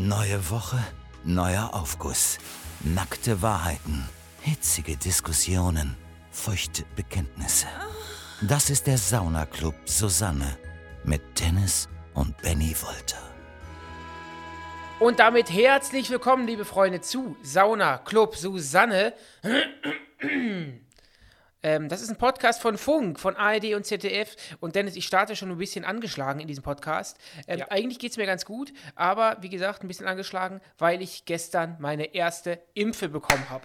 Neue 0.00 0.48
Woche, 0.48 0.78
neuer 1.24 1.74
Aufguss. 1.74 2.38
Nackte 2.84 3.42
Wahrheiten, 3.42 4.08
hitzige 4.42 4.96
Diskussionen, 4.96 5.96
feuchte 6.30 6.84
Bekenntnisse. 6.94 7.66
Das 8.40 8.70
ist 8.70 8.86
der 8.86 8.96
Saunaclub 8.96 9.74
Susanne 9.86 10.56
mit 11.02 11.40
Dennis 11.40 11.88
und 12.14 12.40
Benny 12.40 12.76
Wolter. 12.80 13.18
Und 15.00 15.18
damit 15.18 15.50
herzlich 15.50 16.08
willkommen, 16.10 16.46
liebe 16.46 16.64
Freunde, 16.64 17.00
zu 17.00 17.36
Sauna 17.42 17.98
Club 17.98 18.36
Susanne. 18.36 19.14
ähm, 21.62 21.88
das 21.88 22.02
ist 22.02 22.08
ein 22.10 22.16
Podcast 22.16 22.60
von 22.62 22.78
Funk, 22.78 23.18
von 23.18 23.36
ARD 23.36 23.74
und 23.74 23.84
ZDF. 23.84 24.36
Und 24.60 24.76
Dennis, 24.76 24.96
ich 24.96 25.06
starte 25.06 25.34
schon 25.36 25.50
ein 25.50 25.58
bisschen 25.58 25.84
angeschlagen 25.84 26.40
in 26.40 26.46
diesem 26.48 26.62
Podcast. 26.62 27.18
Ähm, 27.46 27.58
Ja. 27.60 27.66
Eigentlich 27.70 27.98
geht 27.98 28.12
es 28.12 28.16
mir 28.16 28.26
ganz 28.26 28.44
gut, 28.44 28.72
aber 28.94 29.36
wie 29.40 29.48
gesagt, 29.48 29.82
ein 29.82 29.88
bisschen 29.88 30.06
angeschlagen, 30.06 30.60
weil 30.78 31.02
ich 31.02 31.24
gestern 31.24 31.76
meine 31.80 32.14
erste 32.14 32.62
Impfe 32.74 33.08
bekommen 33.08 33.48
habe. 33.50 33.64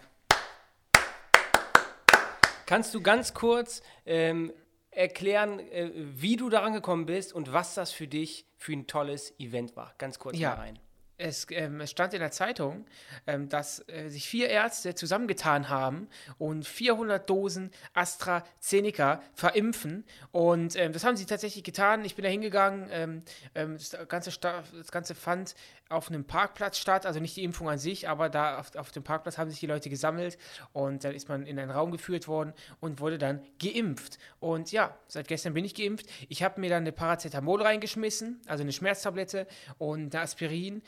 Kannst 2.66 2.94
du 2.94 3.02
ganz 3.02 3.34
kurz 3.34 3.82
ähm, 4.06 4.52
erklären, 4.90 5.60
äh, 5.60 5.92
wie 5.94 6.38
du 6.38 6.50
daran 6.50 6.74
gekommen 6.74 7.06
bist 7.06 7.34
und 7.34 7.52
was 7.54 7.76
das 7.76 7.92
für 7.92 8.08
dich 8.08 8.46
für 8.58 8.72
ein 8.74 8.88
tolles 8.88 9.38
Event 9.40 9.76
war? 9.76 9.94
Ganz 9.98 10.18
kurz 10.18 10.38
Ja. 10.38 10.52
mal 10.52 10.56
rein. 10.62 10.80
Es, 11.24 11.48
ähm, 11.52 11.80
es 11.80 11.92
stand 11.92 12.14
in 12.14 12.20
der 12.20 12.32
Zeitung, 12.32 12.86
ähm, 13.28 13.48
dass 13.48 13.88
äh, 13.88 14.10
sich 14.10 14.28
vier 14.28 14.50
Ärzte 14.50 14.94
zusammengetan 14.94 15.70
haben 15.70 16.10
und 16.38 16.68
400 16.68 17.30
Dosen 17.30 17.72
AstraZeneca 17.94 19.22
verimpfen. 19.34 20.04
Und 20.34 20.76
ähm, 20.76 20.92
das 20.92 21.06
haben 21.06 21.16
sie 21.16 21.26
tatsächlich 21.26 21.64
getan. 21.64 22.04
Ich 22.04 22.16
bin 22.16 22.24
da 22.24 22.30
hingegangen. 22.30 22.90
Ähm, 22.92 23.24
ähm, 23.56 23.78
das, 23.78 23.96
Ganze 24.10 24.32
das 24.38 24.92
Ganze 24.92 25.16
fand 25.16 25.56
auf 25.94 26.10
einem 26.10 26.26
Parkplatz 26.26 26.78
statt, 26.78 27.06
also 27.06 27.20
nicht 27.20 27.38
die 27.38 27.44
Impfung 27.44 27.70
an 27.70 27.78
sich, 27.78 28.10
aber 28.10 28.30
da 28.30 28.60
auf, 28.60 28.76
auf 28.76 28.92
dem 28.92 29.04
Parkplatz 29.04 29.38
haben 29.38 29.50
sich 29.50 29.60
die 29.60 29.68
Leute 29.68 29.90
gesammelt 29.90 30.38
und 30.74 31.04
dann 31.04 31.14
ist 31.14 31.30
man 31.30 31.46
in 31.46 31.60
einen 31.60 31.72
Raum 31.72 31.92
geführt 31.92 32.28
worden 32.28 32.54
und 32.80 33.00
wurde 33.00 33.18
dann 33.18 33.42
geimpft. 33.62 34.18
Und 34.40 34.72
ja, 34.72 34.98
seit 35.08 35.28
gestern 35.28 35.54
bin 35.54 35.66
ich 35.66 35.76
geimpft. 35.76 36.08
Ich 36.30 36.44
habe 36.44 36.60
mir 36.60 36.70
dann 36.70 36.84
eine 36.84 36.92
Paracetamol 36.92 37.62
reingeschmissen, 37.62 38.42
also 38.48 38.64
eine 38.64 38.74
Schmerztablette 38.74 39.48
und 39.78 40.14
eine 40.14 40.24
Aspirin 40.24 40.82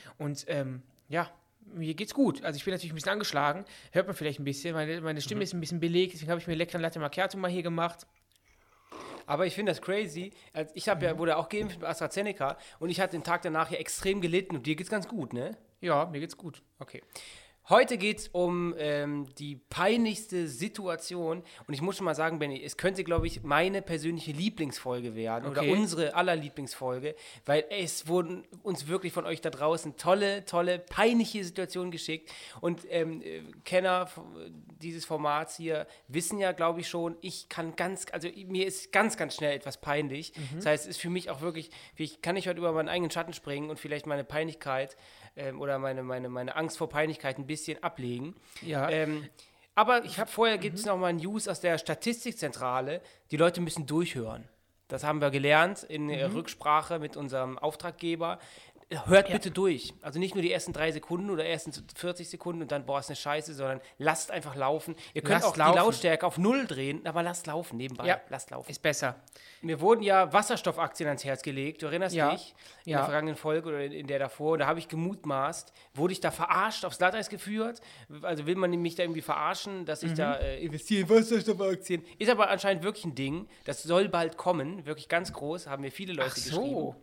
ähm, 0.47 0.81
ja, 1.07 1.29
mir 1.73 1.93
geht's 1.93 2.13
gut. 2.13 2.43
Also 2.43 2.57
ich 2.57 2.65
bin 2.65 2.73
natürlich 2.73 2.91
ein 2.91 2.95
bisschen 2.95 3.11
angeschlagen, 3.11 3.65
hört 3.91 4.07
man 4.07 4.15
vielleicht 4.15 4.39
ein 4.39 4.45
bisschen. 4.45 4.73
Meine, 4.73 5.01
meine 5.01 5.21
Stimme 5.21 5.43
ist 5.43 5.53
ein 5.53 5.59
bisschen 5.59 5.79
belegt, 5.79 6.13
deswegen 6.13 6.31
habe 6.31 6.39
ich 6.39 6.47
mir 6.47 6.55
leckeren 6.55 6.81
Latte 6.81 6.99
Macchiato 6.99 7.37
mal 7.37 7.49
hier 7.49 7.63
gemacht. 7.63 8.05
Aber 9.27 9.45
ich 9.45 9.55
finde 9.55 9.71
das 9.71 9.81
crazy. 9.81 10.31
Also 10.53 10.71
ich 10.75 10.85
ja, 10.85 11.17
wurde 11.17 11.37
auch 11.37 11.49
geimpft 11.49 11.79
mit 11.79 11.87
AstraZeneca 11.87 12.57
und 12.79 12.89
ich 12.89 13.01
hatte 13.01 13.13
den 13.13 13.23
Tag 13.23 13.41
danach 13.41 13.71
ja 13.71 13.77
extrem 13.77 14.21
gelitten 14.21 14.55
und 14.55 14.67
dir 14.67 14.75
geht's 14.75 14.89
ganz 14.89 15.07
gut, 15.07 15.33
ne? 15.33 15.57
Ja, 15.81 16.05
mir 16.05 16.19
geht's 16.19 16.37
gut. 16.37 16.61
Okay. 16.79 17.01
Heute 17.67 17.97
geht 17.97 18.19
es 18.19 18.27
um 18.27 18.75
ähm, 18.77 19.25
die 19.39 19.55
peinlichste 19.55 20.47
Situation. 20.47 21.41
Und 21.66 21.73
ich 21.73 21.81
muss 21.81 21.97
schon 21.97 22.05
mal 22.05 22.13
sagen, 22.13 22.38
Benny, 22.38 22.61
es 22.63 22.77
könnte, 22.77 23.03
glaube 23.03 23.25
ich, 23.25 23.41
meine 23.41 23.81
persönliche 23.81 24.31
Lieblingsfolge 24.33 25.16
werden 25.16 25.49
Okay. 25.49 25.71
oder 25.71 25.80
unsere 25.80 26.13
aller 26.13 26.36
Lieblingsfolge, 26.36 27.16
weil 27.45 27.66
es 27.71 28.08
wurden 28.08 28.43
uns 28.61 28.88
wirklich 28.88 29.13
von 29.13 29.25
euch 29.25 29.41
da 29.41 29.49
draußen 29.49 29.97
tolle, 29.97 30.45
tolle, 30.45 30.77
peinliche 30.77 31.43
Situationen 31.43 31.89
geschickt. 31.89 32.31
Und 32.61 32.81
ähm, 32.89 33.23
äh, 33.23 33.41
Kenner 33.63 34.09
dieses 34.81 35.05
Formats 35.05 35.58
hier 35.58 35.88
wissen 36.08 36.38
ja, 36.38 36.52
glaube 36.52 36.81
ich, 36.81 36.88
schon, 36.88 37.17
ich 37.21 37.49
kann 37.49 37.75
ganz, 37.75 38.05
also 38.11 38.27
mir 38.47 38.67
ist 38.67 38.91
ganz, 38.91 39.17
ganz 39.17 39.36
schnell 39.36 39.55
etwas 39.55 39.81
peinlich. 39.81 40.33
Das 40.55 40.67
heißt, 40.67 40.83
es 40.86 40.91
ist 40.91 41.02
für 41.02 41.09
mich 41.09 41.31
auch 41.31 41.41
wirklich, 41.41 41.71
ich 41.95 42.21
kann 42.21 42.36
ich 42.36 42.47
heute 42.47 42.59
über 42.59 42.73
meinen 42.73 42.89
eigenen 42.89 43.09
Schatten 43.09 43.33
springen 43.33 43.71
und 43.71 43.80
vielleicht 43.80 44.05
meine 44.05 44.23
Peinlichkeit 44.23 44.95
ähm, 45.36 45.59
oder 45.61 45.80
meine, 45.80 46.03
meine, 46.03 46.30
meine 46.30 46.55
Angst 46.55 46.78
vor 46.78 46.89
Peinlichkeit 46.89 47.38
ein 47.38 47.47
bisschen 47.47 47.81
ablegen. 47.83 48.36
Ja. 48.61 48.89
Ähm, 48.89 49.28
aber 49.75 50.05
ich 50.05 50.19
habe 50.19 50.31
vorher 50.31 50.58
gibt 50.58 50.77
es 50.80 50.86
noch 50.86 50.97
mal 50.97 51.14
News 51.14 51.47
aus 51.47 51.59
der 51.59 51.77
Statistikzentrale. 51.77 53.02
Die 53.32 53.37
Leute 53.37 53.59
müssen 53.59 53.86
durchhören. 53.86 54.48
Das 54.87 55.04
haben 55.04 55.20
wir 55.20 55.32
gelernt 55.32 55.83
in 55.83 56.08
der 56.09 56.33
Rücksprache 56.33 56.99
mit 56.99 57.17
unserem 57.17 57.58
Auftraggeber. 57.58 58.39
Hört 59.05 59.31
bitte 59.31 59.49
durch. 59.49 59.93
Also 60.03 60.19
nicht 60.19 60.35
nur 60.35 60.43
die 60.43 60.51
ersten 60.51 60.71
drei 60.71 60.91
Sekunden 60.91 61.31
oder 61.31 61.43
ersten 61.43 61.71
40 61.95 62.29
Sekunden 62.29 62.61
und 62.61 62.71
dann, 62.71 62.85
boah, 62.85 62.99
ist 62.99 63.09
eine 63.09 63.15
Scheiße, 63.15 63.55
sondern 63.55 63.81
lasst 63.97 64.29
einfach 64.29 64.55
laufen. 64.55 64.95
Ihr 65.15 65.23
könnt 65.23 65.41
Lasst 65.41 65.47
auch 65.47 65.57
laufen. 65.57 65.71
die 65.73 65.77
Lautstärke 65.79 66.25
auf 66.27 66.37
Null 66.37 66.67
drehen, 66.67 67.05
aber 67.07 67.23
lasst 67.23 67.47
laufen 67.47 67.77
nebenbei. 67.77 68.05
Ja. 68.05 68.21
Lasst 68.29 68.51
laufen. 68.51 68.69
Ist 68.69 68.83
besser. 68.83 69.15
Mir 69.63 69.81
wurden 69.81 70.03
ja 70.03 70.31
Wasserstoffaktien 70.31 71.07
ans 71.07 71.23
Herz 71.25 71.41
gelegt. 71.41 71.81
Du 71.81 71.87
erinnerst 71.87 72.15
Ja. 72.15 72.29
dich? 72.31 72.53
In 72.85 72.91
der 72.93 73.03
vergangenen 73.03 73.35
Folge 73.35 73.69
oder 73.69 73.83
in, 73.83 73.91
in 73.91 74.05
der 74.07 74.19
davor. 74.19 74.53
Und 74.53 74.59
da 74.59 74.67
habe 74.67 74.77
ich 74.77 74.87
gemutmaßt, 74.87 75.73
wurde 75.95 76.13
ich 76.13 76.19
da 76.19 76.29
verarscht, 76.29 76.85
aufs 76.85 76.99
Glatteis 76.99 77.29
geführt? 77.29 77.81
Also 78.21 78.45
will 78.45 78.55
man 78.55 78.69
mich 78.69 78.93
da 78.93 79.02
irgendwie 79.03 79.21
verarschen, 79.23 79.85
dass 79.85 80.03
ich 80.03 80.11
Mhm. 80.11 80.15
da 80.17 80.35
äh, 80.35 80.63
investiere 80.63 81.02
in 81.02 81.09
Wasserstoffaktien? 81.09 82.03
Ist 82.19 82.29
aber 82.29 82.49
anscheinend 82.52 82.83
wirklich 82.83 83.05
ein 83.05 83.15
Ding. 83.15 83.47
Das 83.63 83.81
soll 83.81 84.09
bald 84.09 84.37
kommen. 84.37 84.85
Wirklich 84.85 85.09
ganz 85.09 85.33
groß. 85.33 85.65
Haben 85.67 85.81
mir 85.81 85.91
viele 85.91 86.13
Leute 86.13 86.29
Ach 86.31 86.35
geschrieben. 86.35 86.95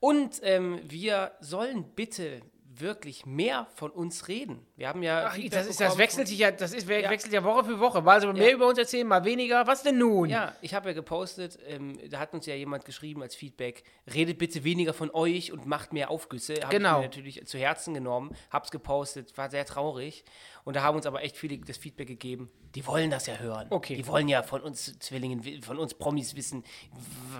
Und 0.00 0.40
ähm, 0.42 0.80
wir 0.84 1.32
sollen 1.40 1.84
bitte 1.94 2.42
wirklich 2.80 3.26
mehr 3.26 3.66
von 3.74 3.90
uns 3.90 4.28
reden. 4.28 4.66
Wir 4.76 4.88
haben 4.88 5.02
ja. 5.02 5.26
Ach, 5.28 5.38
das, 5.50 5.66
ist, 5.66 5.80
das 5.80 5.98
wechselt 5.98 6.28
sich 6.28 6.38
ja, 6.38 6.50
das 6.50 6.72
ist, 6.72 6.86
we- 6.88 7.00
Ja. 7.02 7.10
wechselt 7.10 7.32
ja 7.32 7.42
Woche 7.44 7.64
für 7.64 7.80
Woche. 7.80 8.02
Mal 8.02 8.20
so 8.20 8.32
mehr 8.32 8.48
Ja. 8.48 8.54
über 8.54 8.66
uns 8.68 8.78
erzählen, 8.78 9.06
mal 9.06 9.24
weniger. 9.24 9.66
Was 9.66 9.82
denn 9.82 9.98
nun? 9.98 10.28
Ja, 10.30 10.54
ich 10.60 10.74
habe 10.74 10.88
ja 10.90 10.94
gepostet, 10.94 11.58
ähm, 11.66 11.98
da 12.10 12.18
hat 12.18 12.32
uns 12.34 12.46
ja 12.46 12.54
jemand 12.54 12.84
geschrieben 12.84 13.22
als 13.22 13.34
Feedback, 13.34 13.84
redet 14.12 14.38
bitte 14.38 14.64
weniger 14.64 14.94
von 14.94 15.10
euch 15.10 15.52
und 15.52 15.66
macht 15.66 15.92
mehr 15.92 16.10
Aufgüsse. 16.10 16.54
Habe 16.62 16.68
Genau. 16.76 16.96
ich 16.96 16.98
mir 16.98 17.04
natürlich 17.06 17.46
zu 17.46 17.58
Herzen 17.58 17.94
genommen, 17.94 18.34
hab's 18.50 18.70
gepostet, 18.70 19.36
war 19.36 19.50
sehr 19.50 19.64
traurig. 19.64 20.24
Und 20.64 20.76
da 20.76 20.82
haben 20.82 20.96
uns 20.96 21.06
aber 21.06 21.22
echt 21.22 21.36
viele 21.36 21.58
das 21.58 21.78
Feedback 21.78 22.08
gegeben, 22.08 22.50
die 22.74 22.86
wollen 22.86 23.10
das 23.10 23.26
ja 23.26 23.36
hören. 23.38 23.68
Okay. 23.70 23.96
Die 23.96 24.06
wollen 24.06 24.28
ja 24.28 24.42
von 24.42 24.60
uns 24.60 24.98
Zwillingen, 24.98 25.42
wi- 25.44 25.62
von 25.62 25.78
uns 25.78 25.94
Promis 25.94 26.36
wissen, 26.36 26.62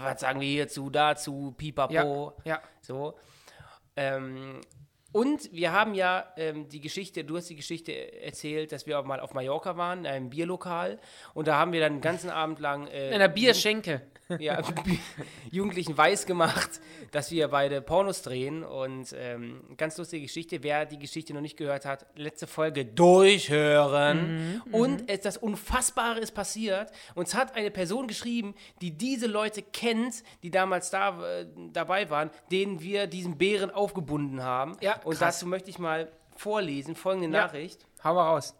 was 0.02 0.20
sagen 0.20 0.40
wir 0.40 0.48
hierzu, 0.48 0.88
dazu, 0.88 1.52
pipapo. 1.56 2.32
Ja, 2.44 2.54
ja. 2.54 2.62
So. 2.80 3.14
Ähm, 3.96 4.60
und 5.10 5.50
wir 5.52 5.72
haben 5.72 5.94
ja 5.94 6.26
ähm, 6.36 6.68
die 6.68 6.80
Geschichte, 6.80 7.24
du 7.24 7.38
hast 7.38 7.48
die 7.48 7.56
Geschichte 7.56 8.22
erzählt, 8.22 8.72
dass 8.72 8.86
wir 8.86 8.98
auch 8.98 9.04
mal 9.04 9.20
auf 9.20 9.32
Mallorca 9.32 9.78
waren, 9.78 10.00
in 10.00 10.06
einem 10.06 10.28
Bierlokal. 10.28 10.98
Und 11.32 11.48
da 11.48 11.56
haben 11.56 11.72
wir 11.72 11.80
dann 11.80 11.94
den 11.94 12.00
ganzen 12.02 12.28
Abend 12.28 12.60
lang 12.60 12.86
äh, 12.88 13.08
In 13.08 13.14
einer 13.14 13.28
Bierschenke. 13.28 14.02
ja, 14.38 14.60
Jugendlichen 15.50 15.96
weiß 15.96 16.26
gemacht, 16.26 16.82
dass 17.10 17.30
wir 17.30 17.48
beide 17.48 17.80
Pornos 17.80 18.20
drehen. 18.20 18.62
Und 18.62 19.14
ähm, 19.16 19.62
ganz 19.78 19.96
lustige 19.96 20.24
Geschichte. 20.24 20.62
Wer 20.62 20.84
die 20.84 20.98
Geschichte 20.98 21.32
noch 21.32 21.40
nicht 21.40 21.56
gehört 21.56 21.86
hat, 21.86 22.04
letzte 22.14 22.46
Folge 22.46 22.84
durchhören. 22.84 24.60
und 24.72 25.08
es, 25.08 25.20
das 25.20 25.38
Unfassbare 25.38 26.20
ist 26.20 26.32
passiert. 26.32 26.92
Uns 27.14 27.34
hat 27.34 27.56
eine 27.56 27.70
Person 27.70 28.08
geschrieben, 28.08 28.54
die 28.82 28.90
diese 28.90 29.26
Leute 29.26 29.62
kennt, 29.62 30.22
die 30.42 30.50
damals 30.50 30.90
da, 30.90 31.40
äh, 31.40 31.46
dabei 31.72 32.10
waren, 32.10 32.30
denen 32.50 32.82
wir 32.82 33.06
diesen 33.06 33.38
Bären 33.38 33.70
aufgebunden 33.70 34.42
haben. 34.42 34.76
Ja, 34.82 34.97
und 35.04 35.20
dazu 35.20 35.46
möchte 35.46 35.70
ich 35.70 35.78
mal 35.78 36.10
vorlesen, 36.36 36.94
folgende 36.94 37.36
Ja. 37.36 37.44
Nachricht. 37.46 37.86
Hau 38.04 38.14
mal 38.14 38.28
raus. 38.28 38.54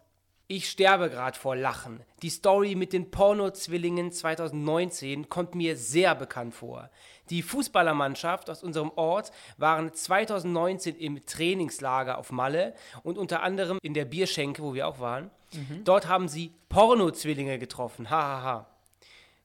Ich 0.51 0.67
sterbe 0.67 1.11
gerade 1.11 1.37
vor 1.37 1.55
Lachen. 1.55 2.01
Die 2.23 2.29
Story 2.31 2.73
mit 2.73 2.91
den 2.91 3.11
Porno-Zwillingen 3.11 4.11
2019 4.11 5.29
kommt 5.29 5.53
mir 5.53 5.77
sehr 5.77 6.15
bekannt 6.15 6.55
vor. 6.55 6.89
Die 7.29 7.43
Fußballermannschaft 7.43 8.49
aus 8.49 8.63
unserem 8.63 8.91
Ort 8.95 9.31
waren 9.57 9.93
2019 9.93 10.95
im 10.95 11.23
Trainingslager 11.27 12.17
auf 12.17 12.31
Malle 12.31 12.73
und 13.03 13.19
unter 13.19 13.43
anderem 13.43 13.77
in 13.83 13.93
der 13.93 14.05
Bierschenke, 14.05 14.63
wo 14.63 14.73
wir 14.73 14.87
auch 14.87 14.99
waren. 14.99 15.29
Dort 15.83 16.07
haben 16.07 16.27
sie 16.27 16.51
Porno-Zwillinge 16.69 17.59
getroffen. 17.59 18.09
Hahaha. 18.09 18.41
Ha, 18.41 18.43
ha. 18.43 18.65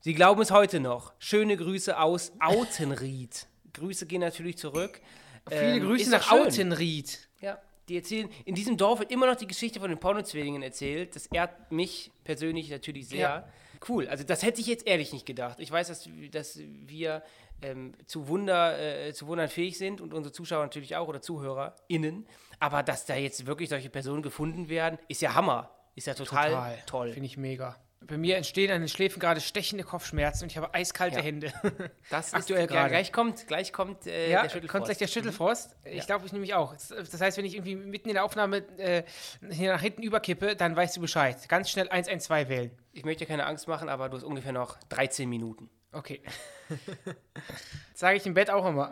Sie 0.00 0.14
glauben 0.14 0.40
es 0.42 0.50
heute 0.50 0.80
noch. 0.80 1.12
Schöne 1.18 1.56
Grüße 1.56 1.98
aus 1.98 2.32
Autenried. 2.40 3.46
Grüße 3.74 4.06
gehen 4.06 4.20
natürlich 4.20 4.58
zurück. 4.58 5.00
Viele 5.48 5.76
Ähm, 5.76 5.86
Grüße 5.86 6.10
nach. 6.10 6.30
Autenried. 6.30 7.28
Ja, 7.40 7.58
die 7.88 7.96
erzählen, 7.96 8.30
in 8.44 8.54
diesem 8.54 8.76
Dorf 8.76 9.00
wird 9.00 9.10
immer 9.10 9.26
noch 9.26 9.36
die 9.36 9.46
Geschichte 9.46 9.78
von 9.80 9.90
den 9.90 9.98
Pornozwillingen 9.98 10.62
erzählt. 10.62 11.14
Das 11.14 11.26
ehrt 11.26 11.70
mich 11.70 12.10
persönlich 12.24 12.70
natürlich 12.70 13.08
sehr. 13.08 13.18
Ja. 13.18 13.48
Cool, 13.86 14.08
also 14.08 14.24
das 14.24 14.42
hätte 14.42 14.62
ich 14.62 14.66
jetzt 14.66 14.86
ehrlich 14.86 15.12
nicht 15.12 15.26
gedacht. 15.26 15.60
Ich 15.60 15.70
weiß, 15.70 15.88
dass, 15.88 16.08
dass 16.30 16.58
wir 16.62 17.22
ähm, 17.60 17.92
zu, 18.06 18.28
Wunder, 18.28 18.78
äh, 18.78 19.12
zu 19.12 19.26
Wundern 19.26 19.48
fähig 19.48 19.76
sind 19.76 20.00
und 20.00 20.14
unsere 20.14 20.32
Zuschauer 20.32 20.62
natürlich 20.62 20.96
auch 20.96 21.08
oder 21.08 21.20
ZuhörerInnen. 21.20 22.26
Aber 22.60 22.82
dass 22.82 23.04
da 23.04 23.14
jetzt 23.16 23.44
wirklich 23.46 23.68
solche 23.68 23.90
Personen 23.90 24.22
gefunden 24.22 24.70
werden, 24.70 24.98
ist 25.08 25.20
ja 25.20 25.34
Hammer. 25.34 25.70
Ist 25.94 26.06
ja 26.06 26.14
total, 26.14 26.78
toll. 26.86 27.12
Finde 27.12 27.26
ich 27.26 27.36
mega. 27.36 27.76
Bei 28.06 28.18
mir 28.18 28.36
entstehen 28.36 28.70
an 28.70 28.80
den 28.82 28.88
Schläfen 28.88 29.18
gerade 29.20 29.40
stechende 29.40 29.82
Kopfschmerzen 29.84 30.44
und 30.44 30.50
ich 30.50 30.56
habe 30.56 30.72
eiskalte 30.74 31.16
Ja. 31.18 31.22
Hände. 31.22 31.52
Das 32.10 32.28
ist 32.28 32.34
aktuell 32.34 32.66
gerade. 32.66 32.90
Gleich 32.90 33.12
kommt, 33.12 33.46
gleich 33.46 33.72
kommt 33.72 34.06
äh, 34.06 34.30
Ja, 34.30 34.42
der 34.42 34.48
Schüttelfrost. 34.50 34.70
kommt 34.72 34.84
gleich 34.86 34.98
der 34.98 35.06
Schüttelfrost. 35.06 35.76
Ich 35.84 35.94
Ja. 35.96 36.04
glaube, 36.04 36.26
ich 36.26 36.32
nämlich 36.32 36.54
auch. 36.54 36.74
Das, 36.74 37.20
heißt, 37.20 37.38
wenn 37.38 37.44
ich 37.44 37.54
irgendwie 37.54 37.76
mitten 37.76 38.08
in 38.08 38.14
der 38.14 38.24
Aufnahme 38.24 38.58
äh, 38.78 39.04
hier 39.50 39.72
nach 39.72 39.80
hinten 39.80 40.02
überkippe, 40.02 40.54
dann 40.56 40.76
weißt 40.76 40.96
du 40.96 41.00
Bescheid. 41.00 41.48
Ganz 41.48 41.70
schnell 41.70 41.88
112 41.88 42.48
wählen. 42.48 42.70
Ich 42.92 43.04
möchte 43.04 43.24
keine 43.26 43.46
Angst 43.46 43.68
machen, 43.68 43.88
aber 43.88 44.08
du 44.08 44.16
hast 44.16 44.24
ungefähr 44.24 44.52
noch 44.52 44.76
13 44.90 45.28
Minuten. 45.28 45.70
Okay. 45.92 46.22
Sage 47.94 48.16
ich 48.16 48.26
im 48.26 48.34
Bett 48.34 48.50
auch 48.50 48.66
immer. 48.66 48.90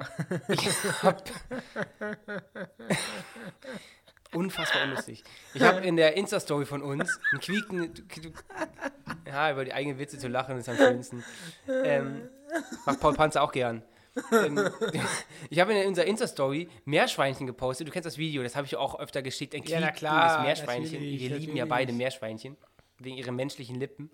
Unfassbar 4.34 4.84
unlustig. 4.84 5.22
Ich 5.54 5.62
habe 5.62 5.80
in 5.80 5.96
der 5.96 6.16
Insta-Story 6.16 6.64
von 6.64 6.82
uns 6.82 7.18
einen 7.30 7.40
quieken. 7.40 7.92
Ja, 9.26 9.50
über 9.52 9.64
die 9.64 9.72
eigenen 9.72 9.98
Witze 9.98 10.18
zu 10.18 10.28
lachen 10.28 10.56
ist 10.56 10.68
am 10.68 10.76
schönsten. 10.76 11.24
Ähm, 11.68 12.28
macht 12.86 13.00
Paul 13.00 13.14
Panzer 13.14 13.42
auch 13.42 13.52
gern. 13.52 13.82
Ähm, 14.32 14.70
ich 15.50 15.60
habe 15.60 15.74
in 15.74 15.88
unserer 15.88 16.06
Insta-Story 16.06 16.68
Meerschweinchen 16.84 17.46
gepostet. 17.46 17.88
Du 17.88 17.92
kennst 17.92 18.06
das 18.06 18.18
Video, 18.18 18.42
das 18.42 18.56
habe 18.56 18.66
ich 18.66 18.76
auch 18.76 18.98
öfter 18.98 19.22
geschickt. 19.22 19.54
Ein 19.54 19.64
Ja, 19.64 19.80
na 19.80 19.90
klar, 19.90 20.42
Meerschweinchen. 20.42 21.00
Wir 21.00 21.08
lieben 21.08 21.30
ja 21.56 21.64
natürlich. 21.64 21.68
beide 21.68 21.92
Meerschweinchen, 21.92 22.56
wegen 22.98 23.16
ihren 23.16 23.36
menschlichen 23.36 23.76
Lippen. 23.76 24.10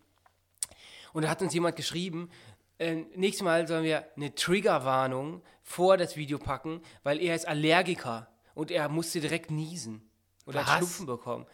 Und 1.13 1.23
da 1.23 1.31
hat 1.31 1.43
uns 1.43 1.55
jemand 1.55 1.77
geschrieben, 1.77 2.31
äh, 2.79 2.95
nächstes 3.15 3.45
Mal 3.45 3.67
sollen 3.67 3.85
wir 3.85 4.05
eine 4.17 4.35
Triggerwarnung 4.35 5.43
vor 5.63 5.97
das 5.97 6.17
Video 6.17 6.39
packen, 6.39 6.81
weil 7.03 7.21
er 7.21 7.35
ist 7.35 7.49
Allergiker 7.49 8.29
und 8.55 8.71
er 8.71 8.89
musste 8.89 9.21
direkt 9.21 9.51
niesen 9.51 10.08
oder 10.49 10.61
Was? 10.67 10.79
Schnupfen 10.79 11.07
bekommen. 11.07 11.47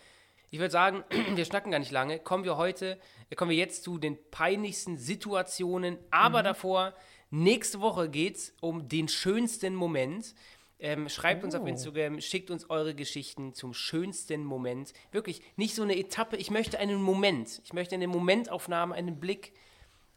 Ich 0.51 0.59
würde 0.61 0.71
sagen, 0.71 1.05
wir 1.35 1.45
schnacken 1.45 1.71
gar 1.73 1.79
nicht 1.81 1.91
lange. 1.91 2.19
Kommen 2.21 2.45
wir 2.45 2.57
heute, 2.57 2.99
äh, 3.29 3.35
kommen 3.35 3.51
wir 3.51 3.57
jetzt 3.59 3.83
zu 3.85 3.99
den 3.99 4.17
peinlichsten 4.31 4.97
Situationen, 4.97 5.99
aber 6.11 6.41
Mhm. 6.41 6.45
davor, 6.45 6.95
nächste 7.31 7.81
Woche 7.81 8.09
geht 8.09 8.37
es 8.37 8.55
um 8.61 8.89
den 8.89 9.09
schönsten 9.09 9.75
Moment. 9.75 10.35
Ähm, 10.81 11.09
schreibt 11.09 11.45
uns 11.45 11.55
auf 11.55 11.63
Oh. 11.63 11.67
Instagram, 11.67 12.21
schickt 12.21 12.51
uns 12.51 12.69
eure 12.69 12.95
Geschichten 12.95 13.55
zum 13.55 13.75
schönsten 13.75 14.45
Moment. 14.45 14.93
Wirklich, 15.13 15.41
nicht 15.57 15.75
so 15.75 15.83
eine 15.83 15.97
Etappe, 15.97 16.37
ich 16.37 16.51
möchte 16.51 16.79
einen 16.79 17.01
Moment. 17.01 17.61
Ich 17.65 17.73
möchte 17.73 17.95
eine 17.95 18.07
Momentaufnahme, 18.09 18.95
einen 18.95 19.19
Blick, 19.19 19.53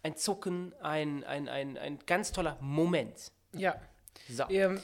ein 0.04 0.16
Zucken, 0.16 0.74
ein, 0.82 1.24
ein, 1.24 1.48
ein, 1.48 1.78
ein 1.78 2.00
ganz 2.06 2.32
toller 2.32 2.58
Moment. 2.60 3.32
Ja. 3.54 3.76
So. 4.30 4.44
Ähm, 4.50 4.80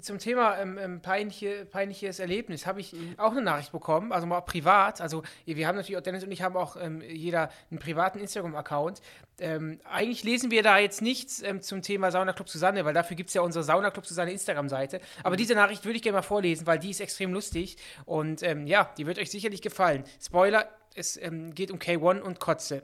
zum 0.00 0.18
Thema 0.18 0.58
ähm, 0.58 0.78
ähm, 0.78 1.00
peinliche, 1.00 1.64
peinliches 1.64 2.18
Erlebnis 2.18 2.66
habe 2.66 2.80
ich 2.80 2.94
auch 3.16 3.32
eine 3.32 3.42
Nachricht 3.42 3.72
bekommen, 3.72 4.12
also 4.12 4.26
mal 4.26 4.40
privat. 4.40 5.00
Also 5.00 5.22
wir 5.44 5.66
haben 5.66 5.76
natürlich, 5.76 5.96
auch 5.96 6.02
Dennis 6.02 6.24
und 6.24 6.32
ich 6.32 6.42
haben 6.42 6.56
auch 6.56 6.76
ähm, 6.76 7.00
jeder 7.00 7.50
einen 7.70 7.78
privaten 7.78 8.18
Instagram-Account. 8.18 9.00
Ähm, 9.40 9.80
eigentlich 9.84 10.24
lesen 10.24 10.50
wir 10.50 10.62
da 10.62 10.78
jetzt 10.78 11.00
nichts 11.00 11.42
ähm, 11.42 11.62
zum 11.62 11.82
Thema 11.82 12.10
Sauna 12.10 12.32
Club 12.32 12.48
Susanne, 12.48 12.84
weil 12.84 12.94
dafür 12.94 13.16
gibt 13.16 13.28
es 13.28 13.34
ja 13.34 13.42
unsere 13.42 13.64
Sauna 13.64 13.90
Club 13.90 14.06
Susanne 14.06 14.32
Instagram-Seite. 14.32 15.00
Aber 15.22 15.36
diese 15.36 15.54
Nachricht 15.54 15.84
würde 15.84 15.96
ich 15.96 16.02
gerne 16.02 16.18
mal 16.18 16.22
vorlesen, 16.22 16.66
weil 16.66 16.78
die 16.78 16.90
ist 16.90 17.00
extrem 17.00 17.32
lustig 17.32 17.76
und 18.04 18.42
ja, 18.42 18.92
die 18.98 19.06
wird 19.06 19.18
euch 19.18 19.30
sicherlich 19.30 19.62
gefallen. 19.62 20.04
Spoiler, 20.20 20.68
es 20.94 21.18
geht 21.54 21.70
um 21.70 21.78
K1 21.78 22.20
und 22.20 22.40
Kotze. 22.40 22.82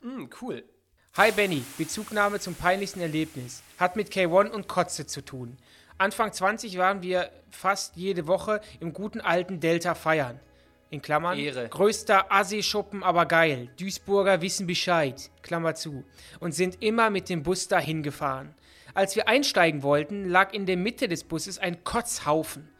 Mm, 0.00 0.24
cool. 0.40 0.64
Hi 1.14 1.30
Benny, 1.30 1.62
Bezugnahme 1.76 2.40
zum 2.40 2.54
peinlichsten 2.54 3.02
Erlebnis. 3.02 3.62
Hat 3.76 3.96
mit 3.96 4.08
K1 4.10 4.48
und 4.48 4.66
Kotze 4.66 5.06
zu 5.06 5.22
tun. 5.22 5.58
Anfang 5.98 6.32
20 6.32 6.78
waren 6.78 7.02
wir 7.02 7.28
fast 7.50 7.96
jede 7.96 8.26
Woche 8.26 8.62
im 8.80 8.94
guten 8.94 9.20
alten 9.20 9.60
Delta 9.60 9.94
feiern. 9.94 10.40
In 10.88 11.02
Klammern. 11.02 11.38
Ehre. 11.38 11.68
Größter 11.68 12.32
Assi-Schuppen, 12.32 13.02
aber 13.02 13.26
geil. 13.26 13.68
Duisburger 13.78 14.40
wissen 14.40 14.66
Bescheid. 14.66 15.30
Klammer 15.42 15.74
zu. 15.74 16.02
Und 16.40 16.54
sind 16.54 16.82
immer 16.82 17.10
mit 17.10 17.28
dem 17.28 17.42
Bus 17.42 17.68
dahin 17.68 18.02
gefahren. 18.02 18.54
Als 18.94 19.14
wir 19.14 19.28
einsteigen 19.28 19.82
wollten, 19.82 20.30
lag 20.30 20.54
in 20.54 20.64
der 20.64 20.78
Mitte 20.78 21.08
des 21.08 21.24
Busses 21.24 21.58
ein 21.58 21.84
Kotzhaufen. 21.84 22.70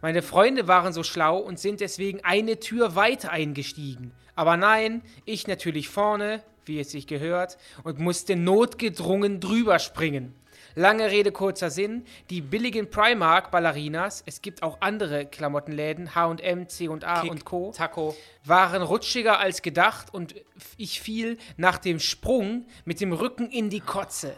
Meine 0.00 0.22
Freunde 0.22 0.66
waren 0.66 0.94
so 0.94 1.02
schlau 1.02 1.36
und 1.36 1.58
sind 1.58 1.80
deswegen 1.80 2.24
eine 2.24 2.58
Tür 2.58 2.94
weiter 2.94 3.32
eingestiegen. 3.32 4.12
Aber 4.34 4.56
nein, 4.56 5.02
ich 5.26 5.46
natürlich 5.46 5.90
vorne, 5.90 6.42
wie 6.64 6.80
es 6.80 6.90
sich 6.90 7.06
gehört, 7.06 7.58
und 7.84 7.98
musste 7.98 8.36
notgedrungen 8.36 9.40
drüber 9.40 9.78
springen. 9.78 10.34
Lange 10.74 11.10
Rede, 11.10 11.32
kurzer 11.32 11.70
Sinn. 11.70 12.04
Die 12.30 12.40
billigen 12.40 12.88
Primark-Ballerinas, 12.88 14.22
es 14.24 14.40
gibt 14.40 14.62
auch 14.62 14.78
andere 14.80 15.26
Klamottenläden, 15.26 16.14
H&M, 16.14 16.68
C&A 16.68 17.22
und 17.22 17.44
Co., 17.44 17.72
Taco. 17.76 18.16
waren 18.44 18.82
rutschiger 18.82 19.38
als 19.38 19.60
gedacht 19.60 20.14
und 20.14 20.34
ich 20.78 21.00
fiel 21.00 21.36
nach 21.56 21.78
dem 21.78 22.00
Sprung 22.00 22.64
mit 22.84 23.00
dem 23.00 23.12
Rücken 23.12 23.50
in 23.50 23.68
die 23.68 23.80
Kotze. 23.80 24.34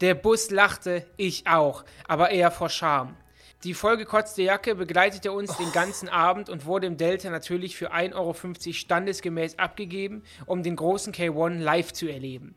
Der 0.00 0.14
Bus 0.14 0.50
lachte, 0.50 1.06
ich 1.16 1.46
auch, 1.46 1.84
aber 2.08 2.30
eher 2.30 2.50
vor 2.50 2.68
Scham. 2.68 3.16
Die 3.66 3.74
vollgekotzte 3.74 4.42
Jacke 4.42 4.76
begleitete 4.76 5.32
uns 5.32 5.56
den 5.56 5.72
ganzen 5.72 6.08
Abend 6.08 6.48
und 6.48 6.66
wurde 6.66 6.86
im 6.86 6.96
Delta 6.96 7.30
natürlich 7.30 7.76
für 7.76 7.92
1,50 7.92 8.14
Euro 8.14 8.72
standesgemäß 8.72 9.58
abgegeben, 9.58 10.22
um 10.46 10.62
den 10.62 10.76
großen 10.76 11.12
K1 11.12 11.58
live 11.58 11.92
zu 11.92 12.06
erleben. 12.06 12.54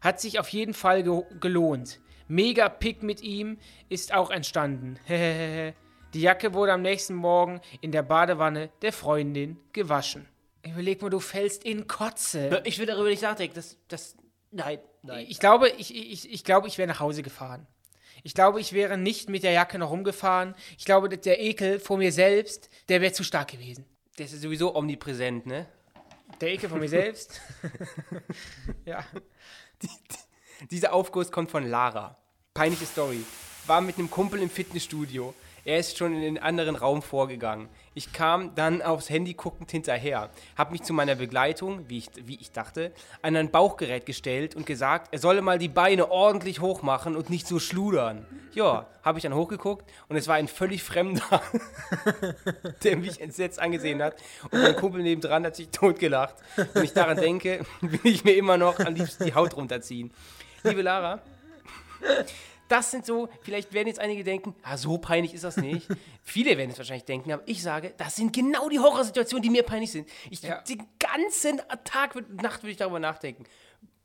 Hat 0.00 0.20
sich 0.20 0.38
auf 0.38 0.48
jeden 0.50 0.72
Fall 0.72 1.02
ge 1.02 1.24
gelohnt. 1.40 1.98
Mega 2.28 2.68
Pick 2.68 3.02
mit 3.02 3.22
ihm 3.22 3.58
ist 3.88 4.14
auch 4.14 4.30
entstanden. 4.30 5.00
Die 6.14 6.20
Jacke 6.20 6.54
wurde 6.54 6.74
am 6.74 6.82
nächsten 6.82 7.16
Morgen 7.16 7.60
in 7.80 7.90
der 7.90 8.04
Badewanne 8.04 8.70
der 8.82 8.92
Freundin 8.92 9.58
gewaschen. 9.72 10.28
Überleg 10.64 11.02
mal, 11.02 11.10
du 11.10 11.18
fällst 11.18 11.64
in 11.64 11.88
Kotze. 11.88 12.62
Ich 12.64 12.78
will 12.78 12.86
darüber 12.86 13.08
nicht 13.08 13.22
nachdenken. 13.22 13.56
Das, 13.56 13.78
das, 13.88 14.16
nein, 14.52 14.78
nein. 15.02 15.26
Ich 15.28 15.40
glaube, 15.40 15.70
ich, 15.70 15.92
ich, 15.92 16.32
ich, 16.32 16.44
glaube, 16.44 16.68
ich 16.68 16.78
wäre 16.78 16.86
nach 16.86 17.00
Hause 17.00 17.24
gefahren. 17.24 17.66
Ich 18.22 18.34
glaube, 18.34 18.60
ich 18.60 18.72
wäre 18.72 18.96
nicht 18.96 19.28
mit 19.28 19.42
der 19.42 19.52
Jacke 19.52 19.78
noch 19.78 19.90
rumgefahren. 19.90 20.54
Ich 20.78 20.84
glaube, 20.84 21.08
der 21.08 21.40
Ekel 21.40 21.80
vor 21.80 21.98
mir 21.98 22.12
selbst, 22.12 22.70
der 22.88 23.00
wäre 23.00 23.12
zu 23.12 23.24
stark 23.24 23.50
gewesen. 23.50 23.84
Das 24.16 24.32
ist 24.32 24.42
sowieso 24.42 24.74
omnipräsent, 24.74 25.46
ne? 25.46 25.66
Der 26.40 26.52
Ekel 26.52 26.68
vor 26.68 26.78
mir 26.78 26.88
selbst. 27.00 27.40
ja. 28.84 29.04
Dieser 30.70 30.92
Aufguss 30.92 31.32
kommt 31.32 31.50
von 31.50 31.68
Lara. 31.68 32.16
Peinliche 32.54 32.86
Story. 32.86 33.24
War 33.66 33.80
mit 33.80 33.98
einem 33.98 34.10
Kumpel 34.10 34.40
im 34.42 34.50
Fitnessstudio. 34.50 35.34
Er 35.64 35.78
ist 35.78 35.96
schon 35.96 36.12
in 36.12 36.22
den 36.22 36.38
anderen 36.38 36.74
Raum 36.74 37.02
vorgegangen. 37.02 37.68
Ich 37.94 38.12
kam 38.12 38.52
dann 38.56 38.82
aufs 38.82 39.10
Handy 39.10 39.34
guckend 39.34 39.70
hinterher, 39.70 40.28
habe 40.56 40.72
mich 40.72 40.82
zu 40.82 40.92
meiner 40.92 41.14
Begleitung, 41.14 41.88
wie 41.88 41.98
ich, 41.98 42.08
wie 42.24 42.36
ich 42.40 42.50
dachte, 42.50 42.90
an 43.20 43.36
ein 43.36 43.50
Bauchgerät 43.50 44.04
gestellt 44.04 44.56
und 44.56 44.66
gesagt, 44.66 45.12
er 45.12 45.20
solle 45.20 45.40
mal 45.40 45.58
die 45.58 45.68
Beine 45.68 46.10
ordentlich 46.10 46.60
hoch 46.60 46.82
machen 46.82 47.14
und 47.14 47.30
nicht 47.30 47.46
so 47.46 47.60
schludern. 47.60 48.26
Ja, 48.54 48.86
habe 49.04 49.18
ich 49.18 49.22
dann 49.22 49.34
hochgeguckt 49.34 49.88
und 50.08 50.16
es 50.16 50.26
war 50.26 50.34
ein 50.34 50.48
völlig 50.48 50.82
Fremder, 50.82 51.40
der 52.82 52.96
mich 52.96 53.20
entsetzt 53.20 53.60
angesehen 53.60 54.02
hat. 54.02 54.16
Und 54.50 54.62
mein 54.62 54.74
Kumpel 54.74 55.02
nebendran 55.02 55.46
hat 55.46 55.54
sich 55.54 55.68
totgelacht. 55.68 56.34
Wenn 56.72 56.84
ich 56.84 56.92
daran 56.92 57.18
denke, 57.18 57.60
will 57.80 58.00
ich 58.02 58.24
mir 58.24 58.34
immer 58.34 58.56
noch 58.56 58.80
am 58.80 58.94
liebsten 58.94 59.26
die 59.26 59.34
Haut 59.34 59.56
runterziehen. 59.56 60.12
Liebe 60.64 60.82
Lara, 60.82 61.20
das 62.72 62.90
sind 62.90 63.04
so, 63.04 63.28
vielleicht 63.42 63.72
werden 63.74 63.88
jetzt 63.88 64.00
einige 64.00 64.24
denken, 64.24 64.54
ah, 64.62 64.76
so 64.78 64.96
peinlich 64.96 65.34
ist 65.34 65.44
das 65.44 65.58
nicht. 65.58 65.86
Viele 66.22 66.56
werden 66.56 66.70
es 66.70 66.78
wahrscheinlich 66.78 67.04
denken, 67.04 67.30
aber 67.32 67.42
ich 67.46 67.62
sage, 67.62 67.92
das 67.98 68.16
sind 68.16 68.32
genau 68.32 68.68
die 68.70 68.78
Horrorsituationen, 68.78 69.42
die 69.42 69.50
mir 69.50 69.62
peinlich 69.62 69.92
sind. 69.92 70.08
Ich, 70.30 70.42
Ja. 70.42 70.62
Den 70.62 70.82
ganzen 70.98 71.60
Tag, 71.84 72.16
und 72.16 72.42
Nacht 72.42 72.62
würde 72.62 72.70
ich 72.70 72.76
darüber 72.78 72.98
nachdenken. 72.98 73.44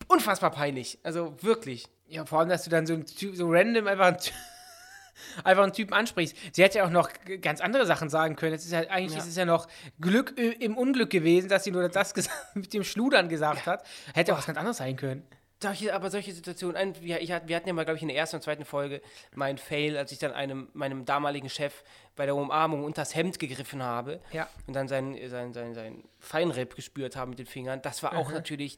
Unfassbar 0.09 0.51
peinlich. 0.51 0.99
Also 1.03 1.35
wirklich. 1.41 1.87
Ja, 2.07 2.25
vor 2.25 2.39
allem, 2.39 2.49
dass 2.49 2.63
du 2.65 2.69
dann 2.69 2.85
so, 2.85 2.93
ein 2.93 3.05
Typ, 3.05 3.35
so 3.35 3.47
random 3.49 3.87
einfach 3.87 4.07
einen, 4.07 4.17
einfach 5.45 5.63
einen 5.63 5.73
Typen 5.73 5.93
ansprichst. 5.93 6.35
Sie 6.51 6.63
hätte 6.63 6.79
ja 6.79 6.85
auch 6.85 6.89
noch 6.89 7.09
ganz 7.41 7.61
andere 7.61 7.85
Sachen 7.85 8.09
sagen 8.09 8.35
können. 8.35 8.53
Es 8.53 8.65
ist 8.65 8.71
ja, 8.71 8.79
eigentlich 8.89 9.13
Ja. 9.13 9.19
ist 9.19 9.27
es 9.27 9.35
ja 9.35 9.45
noch 9.45 9.67
Glück 10.01 10.37
äh, 10.37 10.51
im 10.51 10.77
Unglück 10.77 11.09
gewesen, 11.09 11.49
dass 11.49 11.63
sie 11.63 11.71
nur 11.71 11.87
das 11.89 12.13
mit 12.53 12.73
dem 12.73 12.83
Schludern 12.83 13.29
gesagt 13.29 13.65
hat. 13.65 13.85
Hätte 14.13 14.33
auch 14.33 14.37
was 14.37 14.45
ganz 14.45 14.57
anderes 14.57 14.77
sein 14.77 14.95
können. 14.97 15.25
Solche, 15.61 15.93
aber 15.95 16.11
solche 16.11 16.31
Situationen, 16.33 16.77
ein, 16.77 17.01
wir, 17.01 17.19
ich, 17.19 17.29
wir 17.29 17.55
hatten 17.55 17.67
ja 17.67 17.73
mal, 17.73 17.83
glaube 17.83 17.97
ich, 17.97 18.03
in 18.03 18.09
der 18.09 18.17
ersten 18.17 18.35
und 18.35 18.43
zweiten 18.43 18.63
Folge 18.63 19.01
meinen 19.33 19.57
Fail, 19.57 19.97
als 19.97 20.11
ich 20.11 20.19
dann 20.19 20.31
einem, 20.31 20.69
meinem 20.73 21.03
damaligen 21.05 21.49
Chef 21.49 21.83
bei 22.15 22.25
der 22.27 22.35
Umarmung 22.35 22.83
unter 22.83 23.01
das 23.01 23.15
Hemd 23.15 23.39
gegriffen 23.39 23.81
habe 23.81 24.19
Ja. 24.31 24.47
und 24.67 24.75
dann 24.75 24.87
sein, 24.87 25.17
sein, 25.29 25.53
sein, 25.53 25.73
sein 25.73 26.03
Feinripp 26.19 26.75
gespürt 26.75 27.15
habe 27.15 27.29
mit 27.31 27.39
den 27.39 27.47
Fingern. 27.47 27.81
Das 27.81 28.03
war 28.03 28.15
auch 28.17 28.31
natürlich 28.31 28.77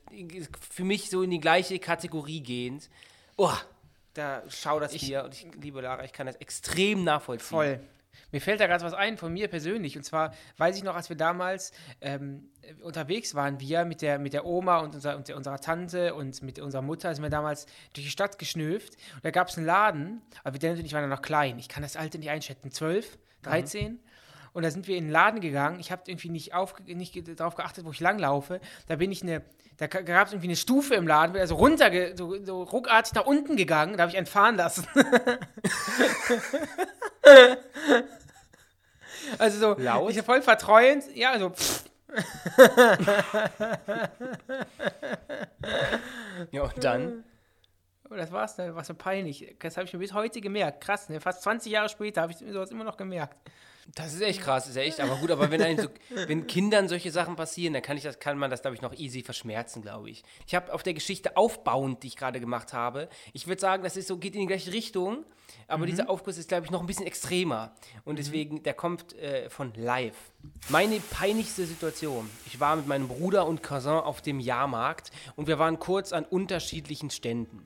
für 0.71 0.85
mich 0.85 1.09
so 1.09 1.21
in 1.21 1.31
die 1.31 1.39
gleiche 1.41 1.79
Kategorie 1.79 2.41
gehend. 2.41 2.89
Oh, 3.35 3.51
da 4.13 4.43
schau 4.49 4.79
das 4.79 4.93
mir 5.01 5.25
und 5.25 5.33
ich 5.33 5.47
liebe 5.59 5.81
Lara, 5.81 6.03
ich 6.05 6.13
kann 6.13 6.27
das 6.27 6.37
extrem 6.37 7.03
nachvollziehen. 7.03 7.47
Voll. 7.47 7.79
Mir 8.31 8.41
fällt 8.41 8.59
da 8.59 8.67
gerade 8.67 8.83
was 8.83 8.93
ein 8.93 9.17
von 9.17 9.33
mir 9.33 9.47
persönlich. 9.47 9.97
Und 9.97 10.03
zwar 10.03 10.33
weiß 10.57 10.77
ich 10.77 10.83
noch, 10.83 10.95
als 10.95 11.09
wir 11.09 11.17
damals 11.17 11.71
ähm, 12.01 12.49
unterwegs 12.81 13.35
waren, 13.35 13.59
wir 13.59 13.85
mit 13.85 14.01
der, 14.01 14.19
mit 14.19 14.33
der 14.33 14.45
Oma 14.45 14.79
und, 14.79 14.95
unser, 14.95 15.17
und 15.17 15.29
unserer 15.29 15.59
Tante 15.59 16.13
und 16.13 16.41
mit 16.43 16.59
unserer 16.59 16.81
Mutter, 16.81 17.13
sind 17.13 17.23
wir 17.23 17.29
damals 17.29 17.65
durch 17.93 18.05
die 18.05 18.11
Stadt 18.11 18.37
geschnüfft. 18.37 18.95
Und 19.15 19.25
da 19.25 19.31
gab 19.31 19.49
es 19.49 19.57
einen 19.57 19.65
Laden, 19.65 20.21
aber 20.43 20.61
wir 20.61 20.71
und 20.71 20.85
ich 20.85 20.93
waren 20.93 21.03
ja 21.03 21.07
noch 21.07 21.21
klein. 21.21 21.57
Ich 21.59 21.69
kann 21.69 21.83
das 21.83 21.95
Alter 21.95 22.19
nicht 22.19 22.29
einschätzen. 22.29 22.71
12, 22.71 23.17
13. 23.43 23.99
Und 24.53 24.63
da 24.63 24.71
sind 24.71 24.87
wir 24.87 24.97
in 24.97 25.05
den 25.05 25.11
Laden 25.11 25.41
gegangen. 25.41 25.79
Ich 25.79 25.91
habe 25.91 26.03
irgendwie 26.07 26.29
nicht, 26.29 26.53
auf, 26.53 26.75
nicht 26.85 27.39
darauf 27.39 27.55
geachtet, 27.55 27.85
wo 27.85 27.91
ich 27.91 27.99
langlaufe. 27.99 28.59
Da 28.87 28.95
bin 28.95 29.11
ich 29.11 29.21
eine, 29.21 29.43
da 29.79 29.87
gab 29.87 30.27
es 30.27 30.33
irgendwie 30.33 30.49
eine 30.49 30.55
Stufe 30.55 30.95
im 30.95 31.07
Laden, 31.07 31.33
bin 31.33 31.41
also 31.41 31.55
runter, 31.55 31.91
so, 32.15 32.43
so 32.43 32.63
ruckartig 32.63 33.13
nach 33.13 33.25
unten 33.25 33.55
gegangen. 33.55 33.97
Da 33.97 34.03
habe 34.03 34.11
ich 34.11 34.17
einen 34.17 34.27
fahren 34.27 34.55
lassen. 34.55 34.87
Also 39.37 39.59
so, 39.59 39.79
Laut? 39.79 40.09
ich 40.09 40.15
bin 40.15 40.25
voll 40.25 40.41
vertreuend, 40.41 41.03
ja, 41.15 41.37
so, 41.37 41.51
pff, 41.51 41.83
Ja, 46.51 46.63
und 46.63 46.83
dann? 46.83 47.23
Das 48.09 48.31
war's 48.31 48.55
dann, 48.55 48.75
was 48.75 48.87
so 48.87 48.95
peinlich. 48.95 49.55
Das 49.59 49.77
habe 49.77 49.85
ich 49.85 49.93
mir 49.93 49.99
bis 49.99 50.13
heute 50.13 50.41
gemerkt. 50.41 50.81
Krass, 50.81 51.09
ne? 51.09 51.21
Fast 51.21 51.43
20 51.43 51.71
Jahre 51.71 51.89
später 51.89 52.23
habe 52.23 52.31
ich 52.31 52.39
sowas 52.39 52.71
immer 52.71 52.83
noch 52.83 52.97
gemerkt. 52.97 53.37
Das 53.95 54.13
ist 54.13 54.21
echt 54.21 54.41
krass, 54.41 54.67
ist 54.67 54.75
ja 54.75 54.83
echt, 54.83 54.99
aber 54.99 55.15
gut, 55.15 55.31
aber 55.31 55.49
wenn, 55.49 55.77
so, 55.77 55.87
wenn 56.27 56.45
Kindern 56.47 56.87
solche 56.87 57.11
Sachen 57.11 57.35
passieren, 57.35 57.73
dann 57.73 57.81
kann, 57.81 57.97
ich 57.97 58.03
das, 58.03 58.19
kann 58.19 58.37
man 58.37 58.51
das, 58.51 58.61
glaube 58.61 58.75
ich, 58.75 58.81
noch 58.81 58.93
easy 58.93 59.23
verschmerzen, 59.23 59.81
glaube 59.81 60.09
ich. 60.09 60.23
Ich 60.45 60.53
habe 60.53 60.71
auf 60.73 60.83
der 60.83 60.93
Geschichte 60.93 61.37
aufbauend, 61.37 62.03
die 62.03 62.07
ich 62.07 62.15
gerade 62.15 62.39
gemacht 62.39 62.73
habe, 62.73 63.09
ich 63.33 63.47
würde 63.47 63.59
sagen, 63.59 63.83
das 63.83 63.97
ist 63.97 64.07
so, 64.07 64.17
geht 64.17 64.35
in 64.35 64.41
die 64.41 64.47
gleiche 64.47 64.71
Richtung, 64.71 65.25
aber 65.67 65.85
dieser 65.85 66.09
Aufguss 66.09 66.37
ist, 66.37 66.49
glaube 66.49 66.65
ich, 66.65 66.71
noch 66.71 66.81
ein 66.81 66.87
bisschen 66.87 67.07
extremer. 67.07 67.73
Und 68.05 68.19
deswegen, 68.19 68.61
der 68.63 68.73
kommt 68.73 69.17
äh, 69.17 69.49
von 69.49 69.73
live. 69.75 70.15
Meine 70.69 70.99
peinlichste 70.99 71.65
Situation, 71.65 72.29
ich 72.45 72.59
war 72.59 72.75
mit 72.75 72.87
meinem 72.87 73.07
Bruder 73.07 73.47
und 73.47 73.63
Cousin 73.63 73.93
auf 73.93 74.21
dem 74.21 74.39
Jahrmarkt 74.39 75.11
und 75.35 75.47
wir 75.47 75.57
waren 75.57 75.79
kurz 75.79 76.13
an 76.13 76.25
unterschiedlichen 76.25 77.09
Ständen. 77.09 77.63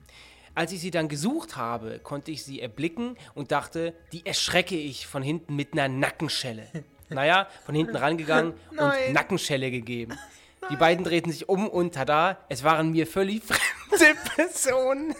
Als 0.54 0.72
ich 0.72 0.80
sie 0.80 0.90
dann 0.90 1.08
gesucht 1.08 1.56
habe, 1.56 1.98
konnte 1.98 2.30
ich 2.30 2.44
sie 2.44 2.60
erblicken 2.60 3.16
und 3.34 3.50
dachte, 3.50 3.94
die 4.12 4.24
erschrecke 4.24 4.76
ich 4.76 5.06
von 5.06 5.22
hinten 5.22 5.56
mit 5.56 5.72
einer 5.72 5.88
Nackenschelle. 5.88 6.66
Naja, 7.10 7.48
von 7.66 7.74
hinten 7.74 7.96
rangegangen 7.96 8.54
und. 8.70 9.12
Nackenschelle 9.12 9.70
gegeben. 9.70 10.18
Die 10.70 10.76
beiden 10.76 11.04
drehten 11.04 11.30
sich 11.30 11.50
um 11.50 11.68
und 11.68 11.94
tada, 11.94 12.38
es 12.48 12.64
waren 12.64 12.92
mir 12.92 13.06
völlig 13.06 13.42
fremde 13.44 14.18
Personen, 14.34 15.14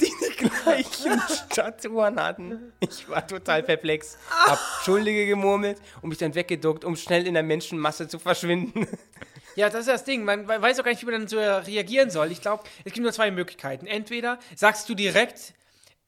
die 0.00 0.10
die 0.20 0.36
gleichen 0.36 1.22
Staturen 1.50 2.20
hatten. 2.20 2.72
Ich 2.80 3.08
war 3.08 3.24
total 3.24 3.62
perplex, 3.62 4.18
hab 4.28 4.58
Schuldige 4.82 5.26
gemurmelt 5.26 5.80
und 6.02 6.08
mich 6.08 6.18
dann 6.18 6.34
weggeduckt, 6.34 6.84
um 6.84 6.96
schnell 6.96 7.26
in 7.26 7.34
der 7.34 7.44
Menschenmasse 7.44 8.08
zu 8.08 8.18
verschwinden. 8.18 8.88
Ja, 9.56 9.68
das 9.68 9.80
ist 9.80 9.88
das 9.88 10.04
Ding. 10.04 10.24
Man 10.24 10.46
weiß 10.48 10.80
auch 10.80 10.84
gar 10.84 10.90
nicht, 10.90 11.02
wie 11.02 11.06
man 11.06 11.20
dann 11.20 11.28
so 11.28 11.38
reagieren 11.38 12.10
soll. 12.10 12.32
Ich 12.32 12.40
glaube, 12.40 12.64
es 12.84 12.92
gibt 12.92 13.02
nur 13.02 13.12
zwei 13.12 13.30
Möglichkeiten. 13.30 13.86
Entweder 13.86 14.38
sagst 14.56 14.88
du 14.88 14.94
direkt, 14.94 15.54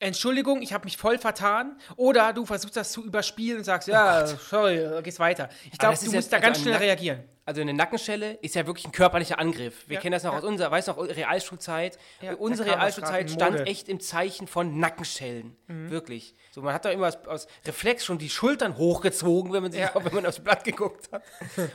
Entschuldigung, 0.00 0.60
ich 0.60 0.72
habe 0.72 0.84
mich 0.84 0.96
voll 0.96 1.18
vertan, 1.18 1.78
oder 1.96 2.32
du 2.32 2.44
versuchst 2.44 2.76
das 2.76 2.92
zu 2.92 3.04
überspielen 3.04 3.58
und 3.58 3.64
sagst, 3.64 3.88
ja, 3.88 4.26
sorry, 4.26 5.02
gehst 5.02 5.18
weiter. 5.18 5.48
Ich 5.72 5.78
glaube, 5.78 5.96
du 5.96 6.02
musst 6.04 6.14
jetzt 6.14 6.32
da 6.32 6.36
also 6.38 6.46
ganz 6.46 6.60
schnell 6.60 6.76
reagieren. 6.76 7.22
Also 7.46 7.60
eine 7.60 7.74
Nackenschelle 7.74 8.32
ist 8.40 8.54
ja 8.54 8.66
wirklich 8.66 8.86
ein 8.86 8.92
körperlicher 8.92 9.38
Angriff. 9.38 9.86
Wir 9.86 9.96
Ja, 9.96 10.00
kennen 10.00 10.12
das 10.12 10.22
noch 10.22 10.32
ja. 10.32 10.38
aus 10.38 10.44
unserer, 10.44 10.70
weiß 10.70 10.86
noch, 10.88 10.98
Realschulzeit. 10.98 11.98
Ja, 12.22 12.34
Unsere 12.34 12.70
Realschulzeit 12.70 13.30
stand 13.30 13.66
echt 13.66 13.88
im 13.88 14.00
Zeichen 14.00 14.46
von 14.46 14.78
Nackenschellen. 14.78 15.54
Mhm. 15.66 15.90
Wirklich. 15.90 16.34
So, 16.50 16.62
man 16.62 16.72
hat 16.74 16.86
da 16.86 16.90
immer 16.90 17.08
aus, 17.08 17.16
aus 17.26 17.46
Reflex 17.66 18.04
schon 18.04 18.18
die 18.18 18.30
Schultern 18.30 18.76
hochgezogen, 18.78 19.52
wenn 19.52 19.62
man, 19.62 19.72
sich, 19.72 19.82
wenn 19.82 20.14
man 20.14 20.26
aufs 20.26 20.40
Blatt 20.40 20.64
geguckt 20.64 21.10
hat. 21.12 21.22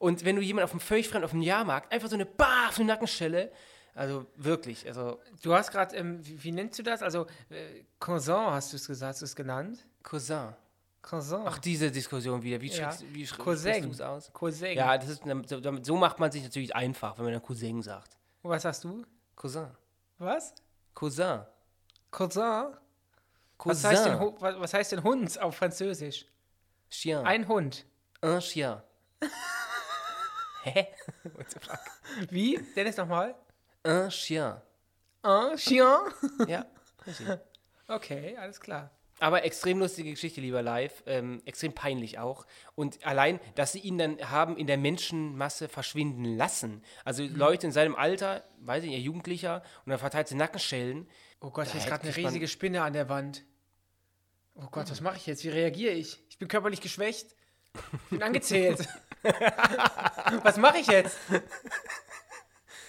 Und 0.00 0.24
wenn 0.24 0.34
du 0.34 0.42
jemanden 0.42 0.64
auf 0.64 0.70
dem 0.72 0.80
völlig 0.80 1.08
fremd 1.08 1.24
auf 1.24 1.30
dem 1.30 1.42
Jahrmarkt, 1.42 1.92
einfach 1.92 2.08
so 2.08 2.14
eine 2.16 2.24
Bar 2.26 2.70
auf 2.70 2.76
eine 2.78 2.86
Nackenschelle, 2.86 3.52
also 3.94 4.24
wirklich, 4.34 4.86
also 4.86 5.20
Du 5.42 5.52
hast 5.54 5.70
gerade, 5.70 5.94
ähm, 5.94 6.26
wie, 6.26 6.42
wie 6.42 6.52
nennst 6.52 6.78
du 6.78 6.82
das? 6.82 7.02
Also, 7.02 7.26
äh, 7.50 7.84
Cousin 7.98 8.34
hast 8.50 8.72
du 8.72 8.76
es 8.76 8.86
gesagt, 8.86 9.10
hast 9.10 9.20
du 9.20 9.24
es 9.26 9.36
genannt? 9.36 9.86
Cousin. 10.02 10.54
Cousin. 11.02 11.42
Ach, 11.44 11.58
diese 11.58 11.90
Diskussion 11.90 12.42
wieder. 12.42 12.60
Wie, 12.60 12.68
Ja. 12.68 12.74
schreibst- 12.92 13.04
wie 13.12 13.24
Cousin. 13.26 13.82
du 13.82 13.90
es 13.90 14.00
aus? 14.00 14.32
Cousin. 14.32 14.72
Ja, 14.74 14.96
das 14.96 15.08
ist, 15.10 15.22
so- 15.46 15.60
damit, 15.60 15.84
so 15.84 15.96
macht 15.96 16.18
man 16.18 16.32
sich 16.32 16.42
natürlich 16.42 16.74
einfach, 16.74 17.16
wenn 17.18 17.24
man 17.24 17.34
dann 17.34 17.42
Cousin 17.42 17.82
sagt. 17.82 18.16
Und 18.42 18.50
was 18.50 18.64
hast 18.64 18.82
du? 18.84 19.04
Cousin. 19.36 19.68
Was? 20.18 20.54
Cousin. 20.94 21.40
Cousin? 22.10 22.74
Cousin. 23.58 23.82
Was 23.82 23.84
heißt, 23.84 24.06
denn, 24.06 24.18
was 24.60 24.74
heißt 24.74 24.92
denn 24.92 25.02
Hund 25.02 25.38
auf 25.42 25.56
Französisch? 25.56 26.24
Chien. 26.90 27.18
Ein 27.18 27.46
Hund. 27.48 27.84
Un 28.24 28.40
chien. 28.40 28.76
Hä? 30.62 30.86
Wie? 32.30 32.58
Dennis 32.76 32.96
nochmal. 32.96 33.34
Un 33.86 34.08
chien. 34.10 34.54
Un 35.24 35.56
chien? 35.56 35.96
Ja, 36.46 36.66
richtig. 37.06 37.26
Okay, 37.88 38.36
alles 38.36 38.60
klar. 38.60 38.92
Aber 39.18 39.42
extrem 39.42 39.80
lustige 39.80 40.10
Geschichte, 40.12 40.40
lieber 40.40 40.62
Live. 40.62 41.02
Ähm, 41.06 41.42
extrem 41.44 41.72
peinlich 41.74 42.20
auch. 42.20 42.46
Und 42.76 43.04
allein, 43.04 43.40
dass 43.56 43.72
sie 43.72 43.80
ihn 43.80 43.98
dann 43.98 44.30
haben 44.30 44.56
in 44.56 44.68
der 44.68 44.78
Menschenmasse 44.78 45.68
verschwinden 45.68 46.36
lassen. 46.36 46.84
Also 47.04 47.24
Mhm. 47.24 47.34
Leute 47.34 47.66
in 47.66 47.72
seinem 47.72 47.96
Alter, 47.96 48.44
weiß 48.60 48.84
ich 48.84 48.90
nicht, 48.90 49.02
Jugendlicher, 49.02 49.64
und 49.84 49.90
dann 49.90 49.98
verteilt 49.98 50.28
sie 50.28 50.36
Nackenschellen. 50.36 51.08
Oh 51.40 51.50
Gott, 51.50 51.66
Da 51.66 51.72
hier 51.72 51.80
ist 51.80 51.88
gerade 51.88 52.04
eine 52.04 52.16
riesige 52.16 52.46
Spinne 52.46 52.82
an 52.82 52.92
der 52.92 53.08
Wand. 53.08 53.42
Oh 54.54 54.68
Gott, 54.70 54.88
was 54.88 55.00
mache 55.00 55.16
ich 55.16 55.26
jetzt? 55.26 55.42
Wie 55.42 55.48
reagiere 55.48 55.92
ich? 55.94 56.22
Ich 56.28 56.38
bin 56.38 56.46
körperlich 56.46 56.80
geschwächt. 56.80 57.34
Ich 57.74 58.10
bin 58.10 58.22
angezählt. 58.22 58.86
was 60.42 60.56
mache 60.56 60.78
ich 60.78 60.86
jetzt? 60.86 61.16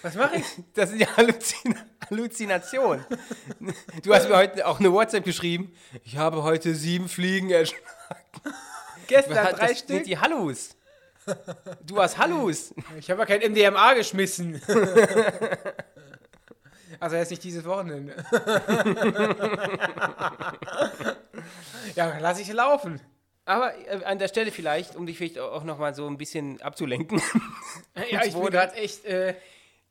Was 0.02 0.14
mache 0.14 0.36
ich? 0.36 0.44
Das 0.74 0.90
ist 0.90 1.00
ja 1.00 1.16
Halluzin 1.16 1.78
Halluzination. 2.10 3.04
Du 4.02 4.14
hast 4.14 4.28
mir 4.28 4.36
heute 4.36 4.66
auch 4.66 4.80
eine 4.80 4.92
WhatsApp 4.92 5.24
geschrieben. 5.24 5.72
Ich 6.04 6.16
habe 6.16 6.42
heute 6.42 6.74
sieben 6.74 7.08
Fliegen 7.08 7.50
erschlagen. 7.50 7.82
Gestern 9.06 9.34
Das 9.34 9.54
drei 9.54 9.66
sind 9.68 9.78
Stück. 9.78 10.04
die 10.04 10.18
Hallus. 10.18 10.76
Du 11.84 12.00
hast 12.00 12.18
Hallus. 12.18 12.74
Ich 12.98 13.10
habe 13.10 13.20
ja 13.20 13.26
kein 13.26 13.40
MDMA 13.52 13.94
geschmissen. 13.94 14.60
Also 17.00 17.16
jetzt 17.16 17.30
nicht 17.30 17.42
dieses 17.42 17.64
Wochenende. 17.64 18.14
ja, 21.96 22.18
lass 22.20 22.38
ich 22.38 22.52
laufen. 22.52 23.00
Aber 23.44 23.74
äh, 23.88 24.04
an 24.04 24.18
der 24.18 24.28
Stelle 24.28 24.50
vielleicht, 24.52 24.94
um 24.96 25.06
dich 25.06 25.16
vielleicht 25.18 25.38
auch 25.38 25.64
nochmal 25.64 25.94
so 25.94 26.06
ein 26.06 26.18
bisschen 26.18 26.60
abzulenken. 26.62 27.20
Ja, 28.10 28.24
ich 28.24 28.34
wurde- 28.34 28.52
gerade 28.52 28.74
echt. 28.74 29.04
Äh, 29.04 29.34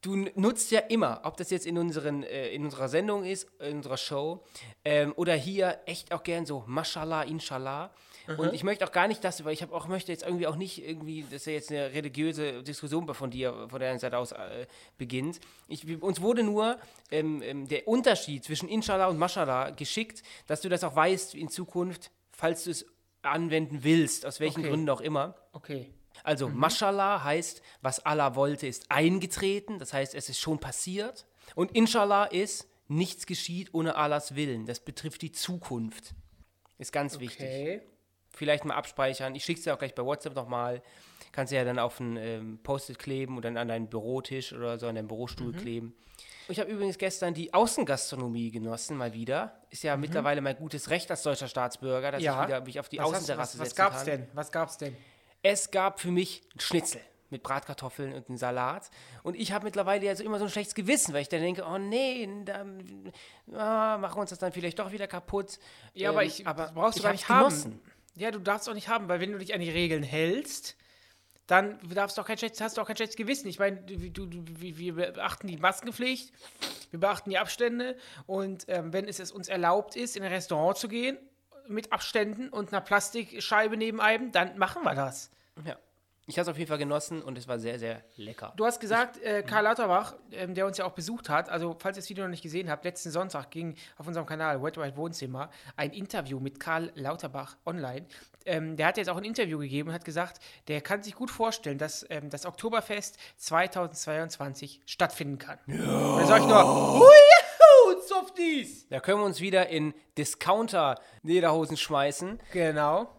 Du 0.03 0.15
nutzt 0.33 0.71
ja 0.71 0.79
immer, 0.79 1.21
ob 1.25 1.37
das 1.37 1.51
jetzt 1.51 1.67
in, 1.67 1.77
unseren, 1.77 2.23
äh, 2.23 2.47
in 2.49 2.65
unserer 2.65 2.89
Sendung 2.89 3.23
ist, 3.23 3.47
in 3.59 3.75
unserer 3.77 3.97
Show 3.97 4.43
ähm, 4.83 5.13
oder 5.15 5.35
hier 5.35 5.77
echt 5.85 6.11
auch 6.11 6.23
gern 6.23 6.47
so 6.47 6.63
Mashallah, 6.65 7.21
Inshallah. 7.21 7.91
Und 8.35 8.51
ich 8.55 8.63
möchte 8.63 8.83
auch 8.83 8.91
gar 8.91 9.07
nicht 9.07 9.23
das, 9.23 9.45
weil 9.45 9.53
ich 9.53 9.61
habe 9.61 9.75
auch 9.75 9.87
möchte 9.87 10.11
jetzt 10.11 10.23
irgendwie 10.23 10.47
auch 10.47 10.55
nicht 10.55 10.83
irgendwie, 10.83 11.23
dass 11.29 11.45
ja 11.45 11.53
jetzt 11.53 11.69
eine 11.69 11.93
religiöse 11.93 12.63
Diskussion 12.63 13.13
von 13.13 13.29
dir, 13.29 13.67
von 13.69 13.79
deiner 13.79 13.99
Seite 13.99 14.17
aus 14.17 14.31
äh, 14.31 14.65
beginnt. 14.97 15.39
Ich, 15.67 15.85
uns 16.01 16.19
wurde 16.19 16.41
nur 16.41 16.79
ähm, 17.11 17.43
ähm, 17.43 17.67
der 17.67 17.87
Unterschied 17.87 18.43
zwischen 18.43 18.69
Inshallah 18.69 19.05
und 19.05 19.19
Mashallah 19.19 19.69
geschickt, 19.69 20.23
dass 20.47 20.61
du 20.61 20.69
das 20.69 20.83
auch 20.83 20.95
weißt 20.95 21.35
in 21.35 21.47
Zukunft, 21.49 22.09
falls 22.31 22.63
du 22.63 22.71
es 22.71 22.87
anwenden 23.23 23.83
willst, 23.83 24.25
aus 24.25 24.39
welchen 24.39 24.61
Okay. 24.61 24.69
Gründen 24.69 24.89
auch 24.89 25.01
immer. 25.01 25.35
okay. 25.53 25.91
Also, 26.23 26.49
Mashallah 26.49 27.23
heißt, 27.23 27.63
was 27.81 28.05
Allah 28.05 28.35
wollte, 28.35 28.67
ist 28.67 28.91
eingetreten. 28.91 29.79
Das 29.79 29.91
heißt, 29.91 30.13
es 30.13 30.29
ist 30.29 30.39
schon 30.39 30.59
passiert. 30.59 31.25
Und 31.55 31.71
Inshallah 31.75 32.25
ist, 32.25 32.67
nichts 32.87 33.25
geschieht 33.25 33.73
ohne 33.73 33.95
Allahs 33.95 34.35
Willen. 34.35 34.67
Das 34.67 34.81
betrifft 34.81 35.23
die 35.23 35.31
Zukunft. 35.31 36.13
Ist 36.77 36.91
ganz 36.91 37.19
wichtig. 37.19 37.47
Okay. 37.47 37.81
Vielleicht 38.29 38.65
mal 38.65 38.75
abspeichern. 38.75 39.33
Ich 39.33 39.45
schicke 39.45 39.57
es 39.59 39.63
dir 39.63 39.73
auch 39.73 39.79
gleich 39.79 39.95
bei 39.95 40.03
WhatsApp 40.05 40.35
nochmal. 40.35 40.83
Kannst 41.31 41.51
du 41.51 41.55
ja 41.57 41.63
dann 41.63 41.79
auf 41.79 41.99
ein 41.99 42.17
ähm, 42.17 42.59
Post-it 42.61 42.99
kleben 42.99 43.37
und 43.37 43.45
dann 43.45 43.57
an 43.57 43.67
deinen 43.67 43.87
Bürotisch 43.89 44.51
oder 44.53 44.77
so 44.77 44.87
an 44.87 44.95
deinen 44.95 45.07
Bürostuhl 45.07 45.53
kleben. 45.53 45.95
Ich 46.49 46.59
habe 46.59 46.69
übrigens 46.69 46.97
gestern 46.97 47.33
die 47.33 47.53
Außengastronomie 47.53 48.51
genossen, 48.51 48.97
mal 48.97 49.13
wieder. 49.13 49.61
Ist 49.69 49.83
ja 49.83 49.95
mittlerweile 49.95 50.41
mein 50.41 50.57
gutes 50.57 50.89
Recht 50.89 51.09
als 51.09 51.23
deutscher 51.23 51.47
Staatsbürger, 51.47 52.11
dass 52.11 52.21
Ja. 52.21 52.41
ich 52.41 52.47
wieder 52.47 52.61
mich 52.61 52.79
auf 52.79 52.89
die 52.89 52.97
Was, 52.97 53.05
hast, 53.05 53.13
Außenterrasse 53.15 53.59
was, 53.59 53.61
was 53.61 53.69
setzen 53.69 53.77
gab's 53.77 53.97
kann. 53.97 54.05
denn? 54.05 54.27
Was 54.33 54.51
gab's 54.51 54.77
denn? 54.77 54.97
Es 55.43 55.71
gab 55.71 55.99
für 56.01 56.11
mich 56.11 56.41
einen 56.51 56.59
Schnitzel 56.59 57.01
mit 57.29 57.43
Bratkartoffeln 57.43 58.11
und 58.13 58.27
einem 58.27 58.37
Salat. 58.37 58.89
Und 59.23 59.35
ich 59.35 59.53
habe 59.53 59.63
mittlerweile 59.63 60.09
also 60.09 60.21
immer 60.23 60.37
so 60.37 60.43
ein 60.45 60.49
schlechtes 60.51 60.75
Gewissen, 60.75 61.13
weil 61.13 61.21
ich 61.21 61.29
dann 61.29 61.39
denke, 61.39 61.63
oh 61.65 61.77
nee, 61.77 62.27
dann 62.43 63.11
ah, 63.53 63.97
machen 63.97 64.17
wir 64.17 64.21
uns 64.21 64.31
das 64.31 64.39
dann 64.39 64.51
vielleicht 64.51 64.79
doch 64.79 64.91
wieder 64.91 65.07
kaputt. 65.07 65.57
Ja, 65.93 66.09
aber 66.09 66.23
Ähm, 66.23 66.27
ich 66.27 66.45
aber 66.45 66.71
brauchst 66.73 66.99
du 66.99 67.03
gar 67.03 67.13
nicht 67.13 67.29
haben. 67.29 67.47
genossen. 67.47 67.79
Ja, 68.15 68.31
du 68.31 68.39
darfst 68.39 68.67
auch 68.67 68.73
nicht 68.73 68.89
haben, 68.89 69.07
weil 69.07 69.21
wenn 69.21 69.31
du 69.31 69.37
dich 69.37 69.53
an 69.53 69.61
die 69.61 69.69
Regeln 69.69 70.03
hältst, 70.03 70.75
dann 71.47 71.79
darfst 71.93 72.17
du 72.17 72.21
auch 72.21 72.27
kein 72.27 72.37
schlechtes, 72.37 72.61
hast 72.61 72.77
du 72.77 72.81
auch 72.81 72.87
kein 72.87 72.95
schlechtes 72.95 73.17
Gewissen. 73.17 73.47
Ich 73.47 73.59
meine, 73.59 73.77
du, 73.81 74.25
du, 74.25 74.43
wir 74.57 74.95
beachten 75.13 75.47
die 75.47 75.57
Maskenpflicht, 75.57 76.33
wir 76.91 76.99
beachten 76.99 77.29
die 77.29 77.37
Abstände 77.37 77.97
und 78.25 78.65
ähm, 78.67 78.93
wenn 78.93 79.07
es 79.07 79.19
es 79.19 79.31
uns 79.31 79.49
erlaubt 79.49 79.95
ist, 79.95 80.15
in 80.15 80.23
ein 80.23 80.31
Restaurant 80.31 80.77
zu 80.77 80.87
gehen 80.87 81.17
mit 81.67 81.91
Abständen 81.91 82.49
und 82.49 82.71
einer 82.71 82.81
Plastikscheibe 82.81 83.77
neben 83.77 84.01
einem, 84.01 84.31
dann 84.31 84.57
machen 84.57 84.83
wir 84.83 84.95
das. 84.95 85.31
Ja. 85.65 85.77
Ich 86.31 86.37
habe 86.37 86.43
es 86.43 86.47
auf 86.47 86.57
jeden 86.57 86.69
Fall 86.69 86.77
genossen 86.77 87.21
und 87.21 87.37
es 87.37 87.49
war 87.49 87.59
sehr, 87.59 87.77
sehr 87.77 88.05
lecker. 88.15 88.53
Du 88.55 88.65
hast 88.65 88.79
gesagt, 88.79 89.21
äh, 89.21 89.43
Karl 89.43 89.65
Lauterbach, 89.65 90.15
ähm, 90.31 90.55
der 90.55 90.65
uns 90.65 90.77
ja 90.77 90.85
auch 90.85 90.93
besucht 90.93 91.27
hat, 91.27 91.49
also 91.49 91.75
falls 91.77 91.97
ihr 91.97 92.01
das 92.01 92.09
Video 92.09 92.23
noch 92.23 92.31
nicht 92.31 92.41
gesehen 92.41 92.69
habt, 92.69 92.85
letzten 92.85 93.11
Sonntag 93.11 93.51
ging 93.51 93.75
auf 93.97 94.07
unserem 94.07 94.25
Kanal 94.25 94.63
Wet 94.63 94.77
White 94.77 94.95
Wohnzimmer 94.95 95.49
ein 95.75 95.91
Interview 95.91 96.39
mit 96.39 96.57
Karl 96.57 96.89
Lauterbach 96.95 97.57
online. 97.65 98.05
Ähm, 98.45 98.77
der 98.77 98.87
hat 98.87 98.95
jetzt 98.95 99.09
auch 99.09 99.17
ein 99.17 99.25
Interview 99.25 99.59
gegeben 99.59 99.89
und 99.89 99.93
hat 99.93 100.05
gesagt, 100.05 100.41
der 100.69 100.79
kann 100.79 101.03
sich 101.03 101.15
gut 101.15 101.29
vorstellen, 101.29 101.77
dass 101.77 102.05
ähm, 102.09 102.29
das 102.29 102.45
Oktoberfest 102.45 103.17
2022 103.35 104.79
stattfinden 104.85 105.37
kann. 105.37 105.59
Ja. 105.67 106.17
Dann 106.17 106.27
sag 106.27 106.39
ich 106.43 106.47
nur, 106.47 106.63
Huiuhu, 106.63 108.01
Softies! 108.07 108.87
Da 108.87 109.01
können 109.01 109.19
wir 109.19 109.25
uns 109.25 109.41
wieder 109.41 109.67
in 109.67 109.93
Discounter-Lederhosen 110.17 111.75
schmeißen. 111.75 112.39
Genau. 112.53 113.09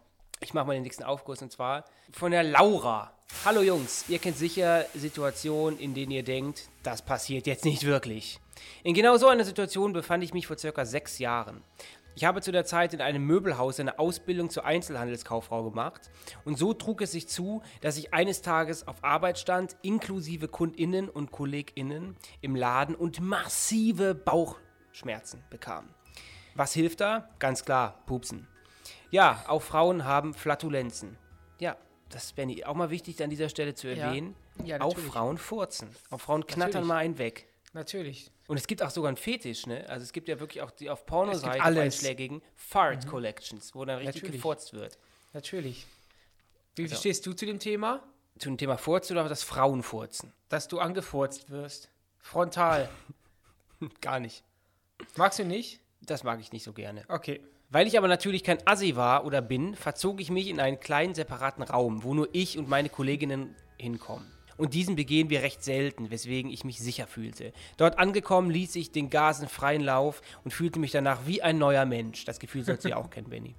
Ich 0.42 0.54
mache 0.54 0.66
mal 0.66 0.73
den 0.73 0.83
nächsten 0.83 1.04
Aufguss 1.04 1.40
und 1.40 1.52
zwar 1.52 1.85
von 2.12 2.31
der 2.31 2.42
Laura. 2.42 3.12
Hallo 3.45 3.62
Jungs, 3.62 4.04
ihr 4.09 4.19
kennt 4.19 4.37
sicher 4.37 4.85
Situationen, 4.95 5.78
in 5.78 5.95
denen 5.95 6.12
ihr 6.12 6.23
denkt, 6.23 6.69
das 6.83 7.02
passiert 7.02 7.47
jetzt 7.47 7.64
nicht 7.64 7.85
wirklich. 7.85 8.38
In 8.85 8.95
genau 8.95 9.16
so 9.16 9.28
einer 9.28 9.45
Situation 9.45 9.92
befand 9.92 10.23
ich 10.23 10.35
mich 10.35 10.47
vor 10.47 10.59
circa 10.59 10.85
sechs 10.85 11.19
Jahren. 11.19 11.64
Ich 12.14 12.25
habe 12.25 12.42
zu 12.42 12.52
der 12.52 12.66
Zeit 12.66 12.92
in 12.92 13.00
einem 13.00 13.25
Möbelhaus 13.25 13.81
eine 13.81 13.99
Ausbildung 13.99 14.50
zur 14.50 14.66
Einzelhandelskauffrau 14.66 15.64
gemacht 15.64 16.11
und 16.45 16.59
so 16.59 16.75
trug 16.75 17.00
es 17.00 17.12
sich 17.12 17.26
zu, 17.26 17.62
dass 17.81 17.97
ich 17.97 18.12
eines 18.12 18.42
Tages 18.42 18.87
auf 18.87 19.02
Arbeit 19.02 19.38
stand, 19.38 19.76
inklusive 19.81 20.47
KundInnen 20.49 21.09
und 21.09 21.33
KollegInnen 21.33 22.16
im 22.42 22.54
Laden 22.54 22.95
und 22.95 23.21
massive 23.21 24.14
Bauchschmerzen 24.14 25.42
bekam. 25.49 25.88
Was 26.54 26.75
hilft 26.75 27.00
da? 27.00 27.31
Ganz 27.38 27.64
klar, 27.64 28.02
pupsen. 28.04 28.47
Ja, 29.11 29.42
auch 29.49 29.62
Frauen 29.62 30.04
haben 30.04 30.35
Flatulenzen. 30.35 31.16
Ja, 31.59 31.76
das 32.12 32.37
wäre 32.37 32.66
auch 32.69 32.75
mal 32.75 32.90
wichtig 32.90 33.23
an 33.23 33.31
dieser 33.31 33.49
Stelle 33.49 33.75
zu 33.75 33.88
Ja. 33.88 34.07
erwähnen. 34.07 34.35
Ja, 34.64 34.81
auch 34.81 34.90
natürlich. 34.95 35.11
Frauen 35.12 35.38
furzen. 35.38 35.88
Auch 36.11 36.21
Frauen 36.21 36.47
knattern 36.47 36.66
Natürlich. 36.73 36.88
mal 36.88 36.97
einen 36.99 37.19
weg. 37.19 37.47
Natürlich. 37.73 38.31
Und 38.49 38.59
es 38.59 38.66
gibt 38.66 38.83
auch 38.83 38.90
sogar 38.90 39.09
einen 39.09 39.16
Fetisch, 39.16 39.66
ne? 39.66 39.88
Also 39.88 40.04
es 40.04 40.12
gibt 40.12 40.28
ja 40.28 40.38
wirklich 40.38 40.62
auch 40.62 40.71
die 40.71 40.90
auf 40.90 41.07
Pornoseiten. 41.07 41.73
Mhm. 41.73 41.78
einschlägigen 41.81 42.42
Fart 42.57 43.07
Collections, 43.07 43.75
wo 43.75 43.85
dann 43.85 43.97
richtig 43.99 44.16
Natürlich. 44.23 44.37
gefurzt 44.40 44.73
wird. 44.75 44.99
Natürlich. 45.33 45.87
Wie 46.76 46.83
Also- 46.83 46.97
stehst 46.97 47.25
du 47.26 47.33
zu 47.33 47.47
dem 47.47 47.59
Thema? 47.59 48.02
Zu 48.38 48.49
dem 48.50 48.59
Thema 48.59 48.76
Furzen 48.78 49.16
oder 49.16 49.28
das 49.28 49.42
Frauenfurzen? 49.42 50.33
Dass 50.49 50.69
du 50.69 50.78
angefurzt 50.81 51.50
wirst. 51.50 51.90
Frontal. 52.19 52.88
Gar 54.00 54.21
nicht. 54.21 54.45
Magst 55.16 55.38
du 55.38 55.45
nicht? 55.45 55.81
Das 56.02 56.25
mag 56.25 56.40
ich 56.40 56.52
nicht 56.52 56.62
so 56.64 56.73
gerne. 56.73 57.04
Okay. 57.09 57.40
Weil 57.73 57.87
ich 57.87 57.97
aber 57.97 58.07
natürlich 58.07 58.45
kein 58.45 58.59
Assi 58.67 58.97
war 58.97 59.25
oder 59.25 59.41
bin, 59.41 59.75
verzog 59.75 60.21
ich 60.21 60.31
mich 60.31 60.49
in 60.49 60.61
einen 60.61 60.79
kleinen 60.79 61.14
separaten 61.14 61.62
Raum, 61.62 62.05
wo 62.05 62.12
nur 62.12 62.29
ich 62.33 62.59
und 62.59 62.69
meine 62.69 62.91
Kolleginnen 62.91 63.55
hinkommen. 63.79 64.26
Und 64.59 64.75
diesen 64.75 64.95
begehen 64.95 65.31
wir 65.31 65.43
recht 65.43 65.64
selten, 65.64 66.11
weswegen 66.11 66.50
ich 66.50 66.64
mich 66.64 66.79
sicher 66.79 67.07
fühlte. 67.07 67.55
Dort 67.79 67.99
angekommen 67.99 68.50
ließ 68.50 68.76
ich 68.76 68.93
den 68.93 69.09
Gasen 69.09 69.49
freien 69.49 69.81
Lauf 69.81 70.21
und 70.45 70.52
fühlte 70.52 70.79
mich 70.79 70.91
danach 70.91 71.21
wie 71.25 71.41
ein 71.41 71.57
neuer 71.57 71.87
Mensch. 71.87 72.26
Das 72.26 72.38
Gefühl 72.38 72.62
sollst 72.62 72.85
du 72.85 72.91
ja 72.91 72.97
auch 72.99 73.09
kennen, 73.09 73.31
Benny. 73.31 73.55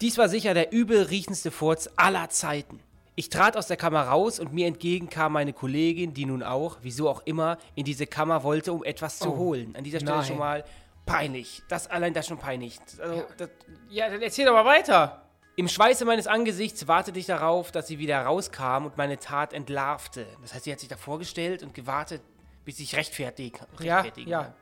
Dies 0.00 0.16
war 0.16 0.28
sicher 0.28 0.54
der 0.54 0.72
übel 0.72 1.02
riechendste 1.02 1.50
Furz 1.50 1.90
aller 1.96 2.30
Zeiten. 2.30 2.78
Ich 3.16 3.28
trat 3.28 3.56
aus 3.56 3.66
der 3.66 3.76
Kammer 3.76 4.02
raus 4.02 4.38
und 4.38 4.54
mir 4.54 4.68
entgegen 4.68 5.10
kam 5.10 5.32
meine 5.32 5.52
Kollegin, 5.52 6.14
die 6.14 6.26
nun 6.26 6.44
auch, 6.44 6.78
wieso 6.82 7.08
auch 7.08 7.22
immer, 7.26 7.58
in 7.74 7.84
diese 7.84 8.06
Kammer 8.06 8.44
wollte, 8.44 8.72
um 8.72 8.84
etwas 8.84 9.18
zu 9.18 9.34
Oh, 9.34 9.36
holen. 9.36 9.74
An 9.76 9.82
dieser 9.82 9.98
Stelle 9.98 10.18
nein. 10.18 10.26
schon 10.26 10.38
mal 10.38 10.64
peinlich. 11.10 11.62
Das 11.68 11.86
allein 11.88 12.14
das 12.14 12.26
schon 12.26 12.38
peinlich. 12.38 12.78
Also, 13.00 13.14
Ja. 13.16 13.24
das, 13.36 13.48
Ja, 13.88 14.08
dann 14.10 14.22
erzähl 14.22 14.46
doch 14.46 14.52
mal 14.54 14.64
weiter. 14.64 15.26
im 15.56 15.68
Schweiße 15.68 16.04
meines 16.04 16.26
Angesichts 16.26 16.86
wartete 16.88 17.18
ich 17.18 17.26
darauf, 17.26 17.70
dass 17.72 17.86
sie 17.88 17.98
wieder 17.98 18.22
rauskam 18.22 18.86
und 18.86 18.96
meine 18.96 19.18
Tat 19.18 19.52
entlarvte. 19.52 20.26
Das 20.40 20.54
heißt, 20.54 20.64
sie 20.64 20.72
hat 20.72 20.80
sich 20.80 20.88
da 20.88 20.96
vorgestellt 20.96 21.62
und 21.62 21.74
gewartet, 21.74 22.22
bis 22.64 22.78
ich 22.80 22.94
rechtfertig, 22.96 23.54
Ja, 23.80 23.96
rechtfertigen 24.00 24.30
ja. 24.30 24.42
kann. 24.44 24.54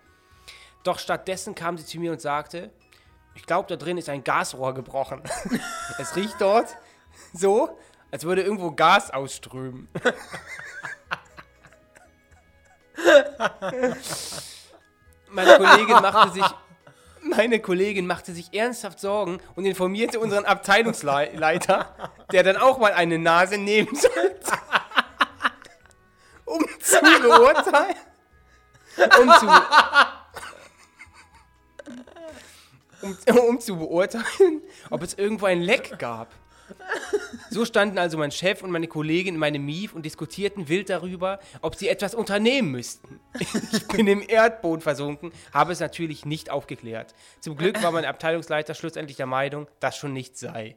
Doch 0.84 0.98
stattdessen 0.98 1.54
kam 1.54 1.76
sie 1.78 1.84
zu 1.84 1.98
mir 2.00 2.10
und 2.12 2.20
sagte, 2.20 2.70
ich 3.34 3.44
glaube, 3.46 3.68
da 3.68 3.76
drin 3.76 3.98
ist 3.98 4.08
ein 4.08 4.24
Gasrohr 4.24 4.74
gebrochen. 4.74 5.22
es 5.98 6.16
riecht 6.16 6.40
dort 6.40 6.76
so, 7.32 7.78
als 8.10 8.24
würde 8.24 8.42
irgendwo 8.42 8.70
Gas 8.72 9.10
ausströmen. 9.12 9.88
Meine 15.30 15.56
Kollegin 15.56 16.00
machte 16.00 16.32
sich 16.32 16.44
meine 17.22 17.60
Kollegin 17.60 18.06
machte 18.06 18.32
sich 18.32 18.54
ernsthaft 18.54 19.00
Sorgen 19.00 19.40
und 19.54 19.64
informierte 19.64 20.20
unseren 20.20 20.44
Abteilungsleiter, 20.44 21.94
der 22.32 22.42
dann 22.42 22.56
auch 22.56 22.78
mal 22.78 22.92
eine 22.92 23.18
Nase 23.18 23.58
nehmen 23.58 23.94
sollte, 23.94 24.52
um 26.44 26.64
zu 26.80 27.00
beurteilen, 27.00 27.96
um 29.20 29.30
zu, 29.34 29.48
um, 33.02 33.38
um 33.48 33.60
zu 33.60 33.76
beurteilen, 33.76 34.62
ob 34.90 35.02
es 35.02 35.14
irgendwo 35.14 35.46
ein 35.46 35.60
Leck 35.60 35.98
gab. 35.98 36.32
So 37.50 37.64
standen 37.64 37.98
also 37.98 38.18
mein 38.18 38.30
Chef 38.30 38.62
und 38.62 38.70
meine 38.70 38.88
Kollegin 38.88 39.34
in 39.34 39.40
meinem 39.40 39.64
Mief 39.64 39.94
und 39.94 40.04
diskutierten 40.04 40.68
wild 40.68 40.90
darüber, 40.90 41.40
ob 41.62 41.74
sie 41.74 41.88
etwas 41.88 42.14
unternehmen 42.14 42.70
müssten. 42.70 43.20
Ich 43.72 43.86
bin 43.88 44.06
im 44.06 44.22
Erdboden 44.26 44.82
versunken, 44.82 45.32
habe 45.52 45.72
es 45.72 45.80
natürlich 45.80 46.24
nicht 46.24 46.50
aufgeklärt. 46.50 47.14
Zum 47.40 47.56
Glück 47.56 47.82
war 47.82 47.90
mein 47.92 48.04
Abteilungsleiter 48.04 48.74
schlussendlich 48.74 49.16
der 49.16 49.26
Meinung, 49.26 49.66
dass 49.80 49.96
schon 49.96 50.12
nichts 50.12 50.40
sei. 50.40 50.76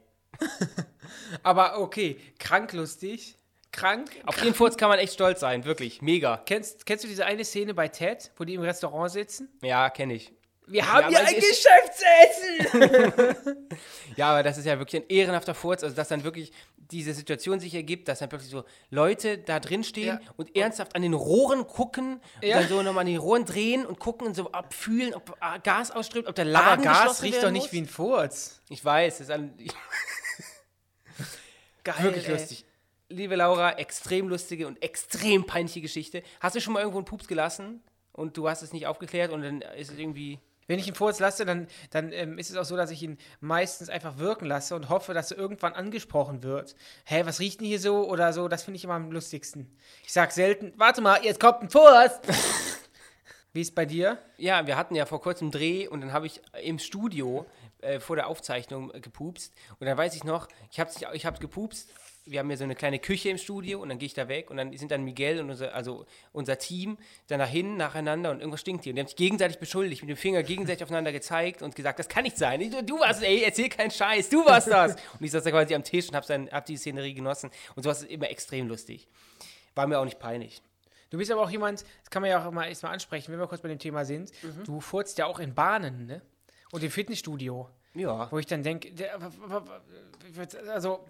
Aber 1.43 1.79
okay, 1.79 2.17
krank 2.39 2.73
lustig. 2.73 3.37
Krank. 3.71 4.09
Auf 4.25 4.35
den 4.35 4.53
Furz 4.53 4.75
kann 4.75 4.89
man 4.89 4.99
echt 4.99 5.13
stolz 5.13 5.39
sein, 5.39 5.63
wirklich, 5.63 6.01
mega. 6.01 6.37
Kennst, 6.45 6.85
kennst 6.85 7.05
du 7.05 7.07
diese 7.07 7.25
eine 7.25 7.45
Szene 7.45 7.73
bei 7.73 7.87
Ted, 7.87 8.31
wo 8.35 8.43
die 8.43 8.55
im 8.55 8.61
Restaurant 8.61 9.11
sitzen? 9.11 9.49
Ja, 9.61 9.89
kenne 9.89 10.15
ich. 10.15 10.33
Wir 10.67 10.91
haben 10.91 11.05
aber 11.05 11.09
hier 11.09 11.25
ein 11.27 11.35
Geschäftsessen! 11.35 13.67
Ja, 14.17 14.31
aber 14.31 14.43
das 14.43 14.57
ist 14.57 14.65
ja 14.65 14.77
wirklich 14.77 15.01
ein 15.03 15.07
ehrenhafter 15.09 15.53
Furz, 15.55 15.83
also 15.83 15.95
dass 15.95 16.09
dann 16.09 16.23
wirklich 16.25 16.51
diese 16.75 17.13
Situation 17.13 17.61
sich 17.61 17.73
ergibt, 17.73 18.09
dass 18.09 18.19
dann 18.19 18.29
wirklich 18.31 18.51
so 18.51 18.65
Leute 18.89 19.37
da 19.37 19.59
drin 19.61 19.85
stehen 19.85 20.19
Ja. 20.21 20.33
und 20.35 20.53
ernsthaft 20.55 20.95
an 20.97 21.01
den 21.01 21.13
Rohren 21.13 21.65
gucken 21.65 22.19
Ja. 22.41 22.57
und 22.57 22.63
dann 22.63 22.69
so 22.69 22.81
nochmal 22.83 23.01
an 23.01 23.07
den 23.07 23.17
Rohren 23.17 23.45
drehen 23.45 23.85
und 23.85 23.99
gucken 23.99 24.27
und 24.27 24.35
so 24.35 24.51
abfühlen, 24.51 25.13
ob 25.13 25.37
ah, 25.39 25.57
Gas 25.59 25.91
ausströmt, 25.91 26.27
ob 26.27 26.35
der 26.35 26.43
Aber 26.45 26.51
Laden 26.51 26.83
Gas 26.83 26.97
geschlossen 26.99 27.23
riecht 27.25 27.41
doch 27.43 27.51
nicht 27.51 27.63
muss. 27.67 27.71
wie 27.71 27.81
ein 27.81 27.87
Furz. 27.87 28.59
Ich 28.67 28.83
weiß, 28.83 29.13
es 29.15 29.21
ist 29.21 29.31
ein, 29.31 29.57
Geil. 31.83 31.95
wirklich 32.03 32.27
ey. 32.27 32.33
lustig. 32.33 32.65
Liebe 33.09 33.35
Laura, 33.35 33.73
extrem 33.77 34.29
lustige 34.29 34.67
und 34.67 34.81
extrem 34.83 35.45
peinliche 35.45 35.81
Geschichte. 35.81 36.23
Hast 36.39 36.55
du 36.55 36.61
schon 36.61 36.73
mal 36.73 36.79
irgendwo 36.79 36.99
einen 36.99 37.05
Pups 37.05 37.27
gelassen 37.27 37.81
und 38.13 38.37
du 38.37 38.47
hast 38.49 38.61
es 38.61 38.71
nicht 38.73 38.87
aufgeklärt 38.87 39.31
und 39.31 39.41
dann 39.41 39.61
ist 39.61 39.91
es 39.91 39.97
irgendwie... 39.97 40.39
Wenn 40.71 40.79
ich 40.79 40.87
einen 40.87 40.95
Furz 40.95 41.19
lasse, 41.19 41.43
dann, 41.43 41.67
dann 41.89 42.13
ähm, 42.13 42.37
ist 42.37 42.49
es 42.49 42.55
auch 42.55 42.63
so, 42.63 42.77
dass 42.77 42.91
ich 42.91 43.03
ihn 43.03 43.17
meistens 43.41 43.89
einfach 43.89 44.19
wirken 44.19 44.45
lasse 44.45 44.73
und 44.73 44.87
hoffe, 44.87 45.13
dass 45.13 45.29
er 45.29 45.37
irgendwann 45.37 45.73
angesprochen 45.73 46.43
wird. 46.43 46.77
Hä, 47.03 47.23
was 47.25 47.41
riecht 47.41 47.59
denn 47.59 47.67
hier 47.67 47.77
so 47.81 48.07
oder 48.07 48.31
so? 48.31 48.47
Das 48.47 48.63
finde 48.63 48.77
ich 48.77 48.85
immer 48.85 48.93
am 48.93 49.11
lustigsten. 49.11 49.69
Ich 50.05 50.13
sag 50.13 50.31
selten, 50.31 50.71
warte 50.77 51.01
mal, 51.01 51.25
jetzt 51.25 51.41
kommt 51.41 51.61
ein 51.63 51.69
Furz. 51.69 52.21
Wie 53.51 53.59
ist 53.59 53.75
bei 53.75 53.85
dir? 53.85 54.17
Ja, 54.37 54.65
wir 54.65 54.77
hatten 54.77 54.95
ja 54.95 55.05
vor 55.05 55.19
kurzem 55.19 55.47
einen 55.47 55.51
Dreh 55.51 55.89
und 55.89 55.99
dann 55.99 56.13
habe 56.13 56.25
ich 56.25 56.39
im 56.63 56.79
Studio 56.79 57.45
äh, 57.81 57.99
vor 57.99 58.15
der 58.15 58.27
Aufzeichnung 58.27 58.93
äh, 58.93 59.01
gepupst. 59.01 59.53
Und 59.77 59.87
dann 59.87 59.97
weiß 59.97 60.15
ich 60.15 60.23
noch, 60.23 60.47
ich 60.71 60.79
habe 60.79 60.89
ich 61.11 61.25
hab 61.25 61.41
gepupst. 61.41 61.89
Wir 62.25 62.39
haben 62.39 62.51
ja 62.51 62.57
so 62.57 62.63
eine 62.63 62.75
kleine 62.75 62.99
Küche 62.99 63.29
im 63.29 63.37
Studio 63.37 63.81
und 63.81 63.89
dann 63.89 63.97
gehe 63.97 64.05
ich 64.05 64.13
da 64.13 64.27
weg 64.27 64.51
und 64.51 64.57
dann 64.57 64.77
sind 64.77 64.91
dann 64.91 65.03
Miguel 65.03 65.39
und 65.39 65.49
unser, 65.49 65.73
also 65.73 66.05
unser 66.31 66.57
Team 66.59 66.97
dann 67.27 67.39
dahin 67.39 67.77
nacheinander 67.77 68.29
und 68.29 68.39
irgendwas 68.39 68.61
stinkt 68.61 68.83
hier. 68.83 68.91
Und 68.91 68.97
die 68.97 69.01
haben 69.01 69.07
sich 69.07 69.15
gegenseitig 69.15 69.57
beschuldigt, 69.57 70.03
mit 70.03 70.09
dem 70.09 70.17
Finger 70.17 70.43
gegenseitig 70.43 70.83
aufeinander 70.83 71.11
gezeigt 71.11 71.63
und 71.63 71.75
gesagt, 71.75 71.97
das 71.97 72.07
kann 72.07 72.23
nicht 72.23 72.37
sein. 72.37 72.61
Ich, 72.61 72.69
du 72.69 72.99
warst, 72.99 73.23
ey, 73.23 73.41
erzähl 73.43 73.69
keinen 73.69 73.91
Scheiß, 73.91 74.29
du 74.29 74.45
warst 74.45 74.67
das. 74.67 74.95
und 75.19 75.25
ich 75.25 75.31
saß 75.31 75.43
da 75.43 75.49
quasi 75.49 75.73
am 75.73 75.83
Tisch 75.83 76.09
und 76.09 76.15
habe 76.15 76.47
hab 76.51 76.65
die 76.65 76.77
Szenerie 76.77 77.15
genossen. 77.15 77.49
Und 77.75 77.83
sowas 77.83 78.03
ist 78.03 78.11
immer 78.11 78.29
extrem 78.29 78.67
lustig. 78.67 79.07
War 79.73 79.87
mir 79.87 79.99
auch 79.99 80.05
nicht 80.05 80.19
peinlich. 80.19 80.61
Du 81.09 81.17
bist 81.17 81.29
aber 81.29 81.41
auch 81.41 81.49
jemand, 81.49 81.81
das 81.81 82.09
kann 82.09 82.21
man 82.21 82.31
ja 82.31 82.41
auch 82.41 82.49
immer 82.49 82.67
erstmal 82.67 82.93
ansprechen, 82.93 83.31
wenn 83.31 83.39
wir 83.39 83.47
kurz 83.47 83.61
bei 83.61 83.67
dem 83.67 83.79
Thema 83.79 84.05
sind. 84.05 84.31
Du 84.65 84.79
furzt 84.79 85.17
ja 85.17 85.25
auch 85.25 85.39
in 85.39 85.53
Bahnen, 85.53 86.05
ne? 86.05 86.21
Und 86.71 86.83
im 86.83 86.89
Fitnessstudio. 86.89 87.69
Ja. 87.93 88.31
Wo 88.31 88.39
ich 88.39 88.45
dann 88.45 88.63
denke, 88.63 88.89
also, 90.69 91.05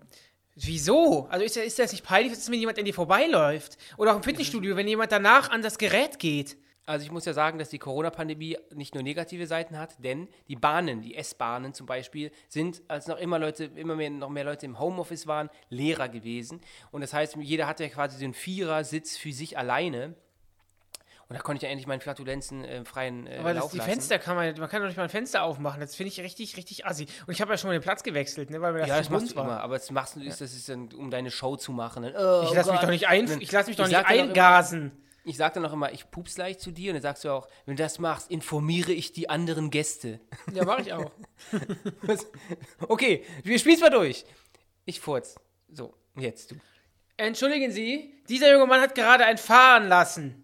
wieso? 0.56 1.28
Also 1.30 1.46
ist, 1.46 1.58
ist 1.58 1.80
das 1.80 1.92
nicht 1.92 2.04
peinlich, 2.04 2.34
wenn 2.48 2.60
jemand 2.60 2.80
an 2.80 2.86
dir 2.86 2.94
vorbeiläuft? 2.94 3.78
Oder 3.98 4.12
auch 4.12 4.18
im 4.18 4.24
Fitnessstudio, 4.24 4.76
wenn 4.76 4.88
jemand 4.88 5.12
danach 5.12 5.50
an 5.50 5.62
das 5.62 5.78
Gerät 5.78 6.20
geht? 6.20 6.58
Also 6.86 7.06
ich 7.06 7.12
muss 7.12 7.26
ja 7.26 7.34
sagen, 7.34 7.60
dass 7.60 7.70
die 7.70 7.80
Corona-Pandemie 7.80 8.58
nicht 8.74 8.96
nur 8.96 9.04
negative 9.04 9.46
Seiten 9.46 9.78
hat, 9.78 10.04
denn 10.04 10.28
die 10.48 10.56
Bahnen, 10.56 11.02
die 11.02 11.16
S-Bahnen 11.16 11.74
zum 11.74 11.86
Beispiel, 11.86 12.32
sind, 12.50 12.82
als 12.88 13.08
noch 13.08 13.18
immer 13.18 13.38
Leute, 13.38 13.66
immer 13.76 13.96
mehr, 13.96 14.10
noch 14.10 14.30
mehr 14.30 14.44
Leute 14.44 14.66
im 14.66 14.80
Homeoffice 14.80 15.28
waren, 15.28 15.50
Lehrer 15.70 16.10
gewesen. 16.10 16.60
Und 16.92 17.02
das 17.02 17.14
heißt, 17.14 17.38
jeder 17.40 17.68
hatte 17.68 17.84
ja 17.84 17.90
quasi 17.90 18.18
so 18.18 18.26
einen 18.26 18.34
Vierer-Sitz 18.34 19.16
für 19.16 19.32
sich 19.32 19.58
alleine. 19.58 20.16
Und 21.32 21.38
da 21.38 21.44
konnte 21.44 21.60
ich 21.60 21.64
ja 21.64 21.70
endlich 21.70 21.88
meinen 21.88 22.02
Flatulenzen 22.02 22.66
äh, 22.66 22.84
freien 22.84 23.26
äh, 23.26 23.38
Aber 23.38 23.54
das, 23.54 23.64
Lauf 23.64 23.72
die 23.72 23.78
lassen. 23.78 23.90
Fenster 23.90 24.20
kann 24.20 24.36
man, 24.36 24.54
man 24.60 24.68
kann 24.68 24.82
doch 24.82 24.88
nicht 24.90 24.98
mal 24.98 25.04
ein 25.04 25.10
Fenster 25.10 25.44
aufmachen. 25.44 25.80
Das 25.80 25.96
finde 25.96 26.10
ich 26.12 26.20
richtig, 26.20 26.58
richtig 26.58 26.86
assi. 26.86 27.08
Und 27.26 27.32
ich 27.34 27.40
habe 27.40 27.54
ja 27.54 27.58
schon 27.58 27.70
mal 27.70 27.74
den 27.74 27.82
Platz 27.82 28.04
gewechselt, 28.04 28.50
ne, 28.50 28.60
weil 28.60 28.74
mir 28.74 28.80
das 28.80 28.90
ja, 28.90 28.98
das 28.98 29.10
machst 29.10 29.30
du 29.30 29.36
immer, 29.36 29.48
war. 29.48 29.62
aber 29.62 29.76
das 29.78 29.90
machst 29.92 30.18
du, 30.18 30.20
ist, 30.20 30.42
das 30.42 30.52
ist 30.54 30.68
dann, 30.68 30.92
um 30.94 31.10
deine 31.10 31.32
Show 31.32 31.56
zu 31.56 31.72
machen. 31.72 32.04
Dann, 32.04 32.14
oh 32.18 32.44
Ich 32.44 32.54
lasse 32.54 32.70
mich 32.72 32.80
Gott. 32.82 32.84
doch 32.84 32.92
nicht 32.92 33.08
ein, 33.08 33.40
ich 33.40 33.50
lass 33.50 33.68
mich 33.68 33.78
doch 33.78 33.86
ich 33.86 33.92
nicht 33.92 34.06
auch 34.06 34.10
immer- 34.12 34.24
eingasen. 34.24 34.92
Ich 35.24 35.38
sag 35.38 35.54
dann 35.54 35.64
auch 35.66 35.72
immer, 35.72 35.94
ich 35.94 36.12
pups 36.12 36.36
gleich 36.36 36.58
zu 36.60 36.72
dir 36.72 36.90
und 36.90 36.96
dann 36.96 37.04
sagst 37.04 37.24
du 37.24 37.30
auch, 37.30 37.48
wenn 37.66 37.78
du 37.78 37.84
das 37.84 37.98
machst, 38.00 38.30
informiere 38.30 38.92
ich 38.92 39.14
die 39.14 39.30
anderen 39.30 39.70
Gäste. 39.70 40.20
Ja, 40.52 40.66
mache 40.66 40.82
ich 40.82 40.92
auch. 40.92 41.12
Okay, 42.88 43.24
wir 43.44 43.60
spielen 43.60 43.80
mal 43.80 43.90
durch. 43.90 44.26
Ich 44.86 45.00
furz. 45.00 45.36
So, 45.72 45.94
jetzt 46.18 46.52
du. 46.52 46.56
Entschuldigen 47.18 47.72
Sie, 47.72 48.22
dieser 48.30 48.52
junge 48.52 48.66
Mann 48.66 48.82
hat 48.82 48.96
gerade 48.96 49.26
ein 49.26 49.38
fahren 49.38 49.88
lassen. 49.88 50.41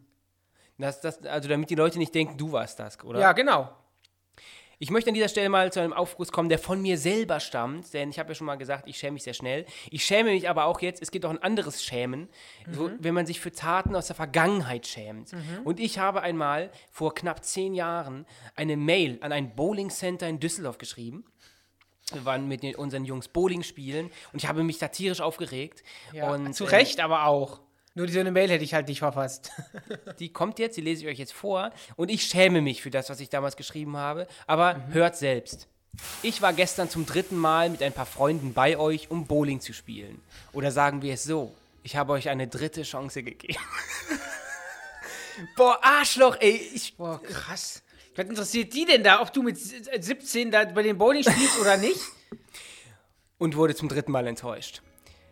Das, 0.78 1.02
das, 1.02 1.26
also 1.26 1.50
damit 1.50 1.70
die 1.70 1.76
Leute 1.76 1.98
nicht 1.98 2.14
denken, 2.14 2.38
du 2.38 2.52
warst 2.52 2.80
das, 2.80 3.04
oder? 3.04 3.20
Ja, 3.20 3.32
genau. 3.34 3.70
Ich 4.80 4.92
möchte 4.92 5.10
an 5.10 5.16
dieser 5.16 5.28
Stelle 5.28 5.50
mal 5.50 5.72
zu 5.72 5.80
einem 5.80 5.94
Aufguss 5.94 6.32
kommen, 6.32 6.50
der 6.50 6.60
von 6.60 6.80
mir 6.80 7.00
selber 7.00 7.40
stammt, 7.40 7.92
denn 7.96 8.12
ich 8.12 8.20
habe 8.20 8.30
ja 8.30 8.36
schon 8.36 8.46
mal 8.46 8.58
gesagt, 8.58 8.88
ich 8.88 9.00
schäme 9.00 9.14
mich 9.14 9.24
sehr 9.24 9.34
schnell. 9.34 9.66
Ich 9.90 10.06
schäme 10.06 10.30
mich 10.30 10.48
aber 10.48 10.66
auch 10.66 10.82
jetzt, 10.82 11.02
es 11.02 11.10
gibt 11.10 11.26
auch 11.26 11.32
ein 11.32 11.42
anderes 11.42 11.84
Schämen, 11.84 12.30
so, 12.72 12.92
wenn 13.00 13.16
man 13.16 13.26
sich 13.26 13.40
für 13.40 13.52
Taten 13.52 13.96
aus 13.96 14.06
der 14.06 14.16
Vergangenheit 14.16 14.86
schämt. 14.86 15.32
Und 15.64 15.80
ich 15.80 15.98
habe 15.98 16.22
einmal 16.22 16.70
vor 16.92 17.16
knapp 17.16 17.44
zehn 17.44 17.74
Jahren 17.74 18.28
eine 18.56 18.78
Mail 18.78 19.18
an 19.22 19.32
ein 19.32 19.56
Bowling 19.56 19.90
Center 19.90 20.28
in 20.28 20.40
Düsseldorf 20.40 20.78
geschrieben. 20.78 21.26
Wir 22.14 22.24
waren 22.24 22.48
mit 22.48 22.62
den, 22.62 22.76
unseren 22.76 23.04
Jungs 23.04 23.28
Bowling 23.28 23.64
spielen 23.64 24.12
und 24.32 24.42
ich 24.42 24.48
habe 24.48 24.64
mich 24.64 24.78
satirisch 24.78 25.22
aufgeregt. 25.22 25.84
Ja, 26.14 26.32
und, 26.32 26.54
zu 26.54 26.66
äh, 26.66 26.70
Recht 26.70 27.00
aber 27.00 27.26
auch. 27.26 27.62
Nur 27.98 28.06
diese 28.06 28.20
eine 28.20 28.30
Mail 28.30 28.48
hätte 28.52 28.64
ich 28.64 28.76
halt 28.76 28.88
nicht 28.90 29.00
verfasst. 29.00 29.52
Die 30.20 30.30
kommt 30.30 30.60
jetzt, 30.60 30.78
die 30.78 30.82
lese 30.82 31.02
ich 31.02 31.08
euch 31.08 31.18
jetzt 31.18 31.34
vor. 31.34 31.72
Und 31.96 32.12
ich 32.12 32.22
schäme 32.26 32.62
mich 32.62 32.84
für 32.84 32.92
das, 32.92 33.10
was 33.10 33.20
ich 33.20 33.30
damals 33.30 33.58
geschrieben 33.58 33.98
habe. 33.98 34.28
Aber 34.46 34.80
hört 34.90 35.16
selbst. 35.16 35.68
Ich 36.22 36.44
war 36.44 36.54
gestern 36.54 36.92
zum 36.92 37.08
dritten 37.08 37.38
Mal 37.38 37.72
mit 37.72 37.82
ein 37.82 37.94
paar 37.94 38.06
Freunden 38.06 38.54
bei 38.54 38.78
euch, 38.78 39.10
um 39.10 39.26
Bowling 39.26 39.62
zu 39.62 39.74
spielen. 39.74 40.22
Oder 40.54 40.72
sagen 40.72 41.02
wir 41.02 41.16
es 41.16 41.24
so: 41.24 41.56
Ich 41.82 41.96
habe 41.96 42.14
euch 42.14 42.30
eine 42.30 42.48
dritte 42.48 42.84
Chance 42.84 43.24
gegeben. 43.24 43.58
Boah, 45.56 45.80
Arschloch, 45.82 46.38
ey. 46.40 46.70
Ich, 46.76 46.96
Boah, 46.98 47.20
krass. 47.24 47.82
Was 48.16 48.28
interessiert 48.28 48.76
die 48.76 48.86
denn 48.86 49.04
da, 49.04 49.24
ob 49.24 49.34
du 49.34 49.42
mit 49.42 49.58
17 49.58 50.52
da 50.52 50.66
bei 50.66 50.84
den 50.84 51.00
Bowling 51.00 51.24
spielst 51.24 51.60
oder 51.60 51.78
nicht? 51.78 52.00
und 53.40 53.56
wurde 53.56 53.76
zum 53.76 53.90
dritten 53.90 54.12
Mal 54.12 54.28
enttäuscht. 54.28 54.82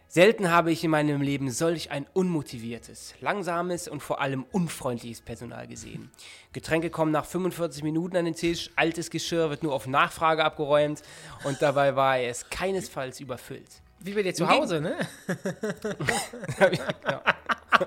Selten 0.08 0.50
habe 0.50 0.72
ich 0.72 0.84
in 0.84 0.91
meinem 0.91 1.22
Leben 1.22 1.50
solch 1.52 1.91
ein 1.91 2.06
unmotiviertes, 2.13 3.15
langsames 3.20 3.88
und 3.88 4.02
vor 4.02 4.22
allem 4.22 4.46
unfreundliches 4.52 5.22
Personal 5.22 5.68
gesehen. 5.68 6.10
Getränke 6.54 6.89
kommen 6.89 7.12
nach 7.12 7.26
45 7.26 7.84
Minuten 7.84 8.15
an 8.15 8.26
den 8.26 8.36
Tisch, 8.36 8.70
altes 8.76 9.10
Geschirr 9.10 9.50
wird 9.50 9.63
nur 9.63 9.74
auf 9.74 9.88
Nachfrage 9.88 10.46
abgeräumt 10.46 11.02
und 11.44 11.62
dabei 11.62 11.96
war 11.96 12.20
es 12.20 12.50
keinesfalls 12.50 13.20
überfüllt. 13.20 13.82
Wie 14.00 14.13
bei 14.13 14.24
dir 14.24 14.34
zu 14.34 14.48
Hause, 14.48 14.80
ne? 14.80 14.96
Ja. 17.10 17.22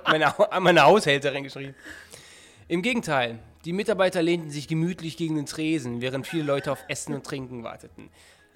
meine, 0.07 0.35
meine 0.61 0.83
Haushälterin 0.83 1.45
geschrieben. 1.45 1.75
Im 2.67 2.83
Gegenteil, 2.83 3.39
die 3.65 3.73
Mitarbeiter 3.73 4.23
lehnten 4.23 4.51
sich 4.51 4.69
gemütlich 4.69 5.17
gegen 5.17 5.37
den 5.37 5.47
Tresen, 5.47 6.03
während 6.03 6.27
viele 6.27 6.45
Leute 6.45 6.73
auf 6.73 6.85
Essen 6.89 7.15
und 7.15 7.25
Trinken 7.25 7.65
warteten. 7.65 8.11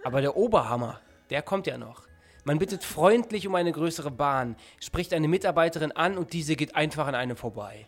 Aber 0.05 0.21
der 0.21 0.37
Oberhammer, 0.37 1.01
der 1.31 1.41
kommt 1.41 1.67
ja 1.67 1.79
noch. 1.79 2.03
Man 2.45 2.59
bittet 2.59 2.83
freundlich 2.83 3.47
um 3.47 3.55
eine 3.55 3.71
größere 3.71 4.11
Bahn, 4.11 4.57
spricht 4.81 5.13
eine 5.13 5.29
Mitarbeiterin 5.29 5.93
an 5.93 6.19
und 6.19 6.33
diese 6.33 6.57
geht 6.57 6.75
einfach 6.75 7.07
an 7.07 7.15
einem 7.15 7.37
vorbei. 7.37 7.87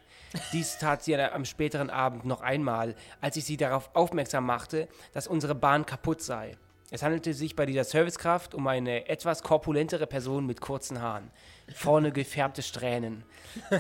Dies 0.53 0.79
tat 0.79 1.03
sie 1.03 1.17
am 1.17 1.45
späteren 1.45 1.91
Abend 1.91 2.25
noch 2.25 2.41
einmal, 2.41 2.95
als 3.21 3.37
ich 3.37 3.45
sie 3.45 3.57
darauf 3.57 3.91
aufmerksam 3.95 4.47
machte, 4.47 4.89
dass 5.13 5.27
unsere 5.27 5.55
Bahn 5.55 5.87
kaputt 5.87 6.23
sei. 6.23 6.57
Es 6.91 7.03
handelte 7.03 7.35
sich 7.35 7.57
bei 7.57 7.67
dieser 7.67 7.85
Servicekraft 7.85 8.55
um 8.55 8.67
eine 8.69 9.09
etwas 9.09 9.43
korpulentere 9.43 10.07
Person 10.07 10.47
mit 10.47 10.61
kurzen 10.61 11.01
Haaren. 11.01 11.31
Vorne 11.75 12.13
gefärbte 12.13 12.63
Strähnen. 12.63 13.25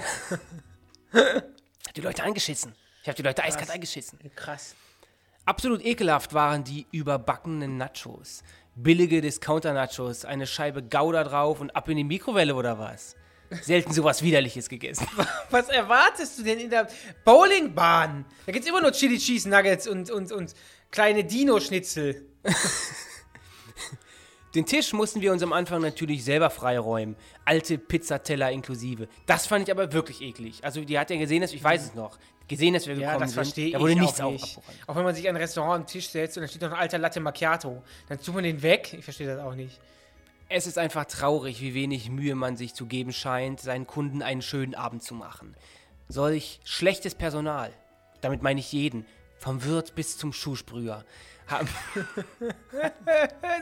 ich 1.12 1.20
hab 1.86 1.94
die 1.94 2.00
Leute 2.00 2.24
angeschissen. 2.24 2.74
Ich 3.02 3.08
habe 3.08 3.16
die 3.16 3.22
Leute 3.22 3.44
eiskalt 3.44 3.70
angeschissen. 3.70 4.18
Krass. 4.34 4.74
Absolut 5.44 5.84
ekelhaft 5.84 6.32
waren 6.32 6.64
die 6.64 6.86
überbackenen 6.90 7.76
Nachos. 7.76 8.42
Billige 8.76 9.20
Discounter-Nachos, 9.20 10.24
eine 10.24 10.46
Scheibe 10.46 10.82
Gouda 10.82 11.24
drauf 11.24 11.60
und 11.60 11.74
ab 11.76 11.88
in 11.88 11.96
die 11.96 12.04
Mikrowelle 12.04 12.54
oder 12.54 12.78
was? 12.78 13.14
Selten 13.62 13.92
sowas 13.92 14.22
Widerliches 14.22 14.68
gegessen. 14.68 15.06
Was 15.50 15.68
erwartest 15.68 16.38
du 16.38 16.42
denn 16.42 16.58
in 16.58 16.70
der 16.70 16.88
Bowlingbahn? 17.24 18.24
Da 18.46 18.52
gibt's 18.52 18.68
immer 18.68 18.80
nur 18.80 18.90
Chili 18.90 19.18
Cheese 19.18 19.48
Nuggets 19.48 19.86
und, 19.86 20.10
und, 20.10 20.32
und 20.32 20.54
kleine 20.90 21.22
Dino-Schnitzel. 21.22 22.26
Den 24.54 24.66
Tisch 24.66 24.92
mussten 24.92 25.20
wir 25.20 25.32
uns 25.32 25.42
am 25.42 25.52
Anfang 25.52 25.82
natürlich 25.82 26.22
selber 26.24 26.48
freiräumen. 26.48 27.16
Alte 27.44 27.76
Pizzateller 27.76 28.52
inklusive. 28.52 29.08
Das 29.26 29.46
fand 29.46 29.68
ich 29.68 29.72
aber 29.72 29.92
wirklich 29.92 30.20
eklig. 30.22 30.62
Also, 30.62 30.80
die 30.84 30.96
hat 30.96 31.10
ja 31.10 31.16
gesehen, 31.16 31.40
dass 31.40 31.52
ich 31.52 31.62
weiß 31.62 31.86
es 31.86 31.94
noch. 31.94 32.18
Gesehen, 32.48 32.74
dass 32.74 32.86
wir 32.86 32.94
Ja, 32.94 33.00
gekommen 33.12 33.20
das 33.20 33.30
sind. 33.30 33.34
verstehe 33.42 33.66
ich 33.68 33.72
Da 33.72 33.80
wurde 33.80 33.96
nichts 33.96 34.20
auch 34.20 34.30
nicht. 34.32 34.58
Auch 34.86 34.96
wenn 34.96 35.04
man 35.04 35.14
sich 35.14 35.28
an 35.28 35.34
ein 35.34 35.40
Restaurant 35.40 35.82
am 35.82 35.86
Tisch 35.86 36.08
setzt 36.10 36.36
und 36.36 36.42
dann 36.42 36.48
steht 36.50 36.62
noch 36.62 36.72
ein 36.72 36.78
alter 36.78 36.98
Latte 36.98 37.20
Macchiato. 37.20 37.82
Dann 38.08 38.20
tut 38.20 38.34
man 38.34 38.44
den 38.44 38.62
weg. 38.62 38.92
Ich 38.92 39.04
verstehe 39.04 39.26
das 39.26 39.40
auch 39.40 39.54
nicht. 39.54 39.80
Es 40.50 40.66
ist 40.66 40.76
einfach 40.76 41.06
traurig, 41.06 41.62
wie 41.62 41.72
wenig 41.74 42.10
Mühe 42.10 42.34
man 42.34 42.56
sich 42.58 42.74
zu 42.74 42.84
geben 42.86 43.12
scheint, 43.14 43.60
seinen 43.60 43.86
Kunden 43.86 44.20
einen 44.20 44.42
schönen 44.42 44.74
Abend 44.74 45.02
zu 45.02 45.14
machen. 45.14 45.56
Solch 46.08 46.60
schlechtes 46.64 47.14
Personal, 47.14 47.72
damit 48.20 48.42
meine 48.42 48.60
ich 48.60 48.70
jeden, 48.72 49.06
vom 49.38 49.64
Wirt 49.64 49.94
bis 49.94 50.18
zum 50.18 50.32
Schuhsprüher, 50.34 51.04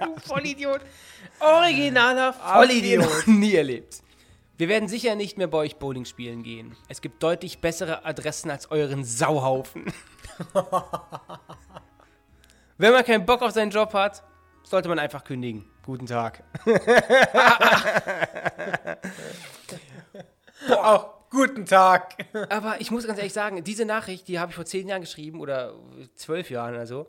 Du 0.01 0.17
Vollidiot. 0.27 0.81
Originaler 1.41 2.33
Vollidiot. 2.33 3.09
nie 3.27 3.55
erlebt. 3.55 4.03
Wir 4.63 4.69
werden 4.69 4.89
sicher 4.89 5.17
nicht 5.17 5.39
mehr 5.39 5.49
bei 5.49 5.59
euch 5.59 5.75
Bowling 5.79 6.05
spielen 6.05 6.45
gehen. 6.45 6.77
Es 6.87 7.01
gibt 7.01 7.21
deutlich 7.21 7.59
bessere 7.59 8.05
Adressen 8.05 8.49
als 8.49 8.71
euren 8.71 9.03
Sauhaufen. 9.03 9.87
Wenn 12.79 12.93
man 12.93 13.05
keinen 13.05 13.27
Bock 13.27 13.43
auf 13.43 13.51
seinen 13.51 13.73
Job 13.73 13.93
hat, 13.93 14.23
sollte 14.63 14.89
man 14.89 15.01
einfach 15.01 15.25
kündigen. 15.25 15.69
Guten 15.85 16.07
Tag. 16.07 16.45
Auch 20.71 21.29
guten 21.29 21.67
Tag. 21.67 22.25
Aber 22.49 22.81
ich 22.81 22.93
muss 22.93 23.05
ganz 23.05 23.19
ehrlich 23.19 23.33
sagen, 23.33 23.65
diese 23.65 23.85
Nachricht, 23.85 24.29
die 24.29 24.39
habe 24.39 24.51
ich 24.51 24.55
vor 24.55 24.65
zehn 24.65 24.87
Jahren 24.87 25.01
geschrieben 25.01 25.41
oder 25.41 25.75
zwölf 26.15 26.51
Jahren 26.51 26.75
oder 26.75 26.87
so. 26.87 27.09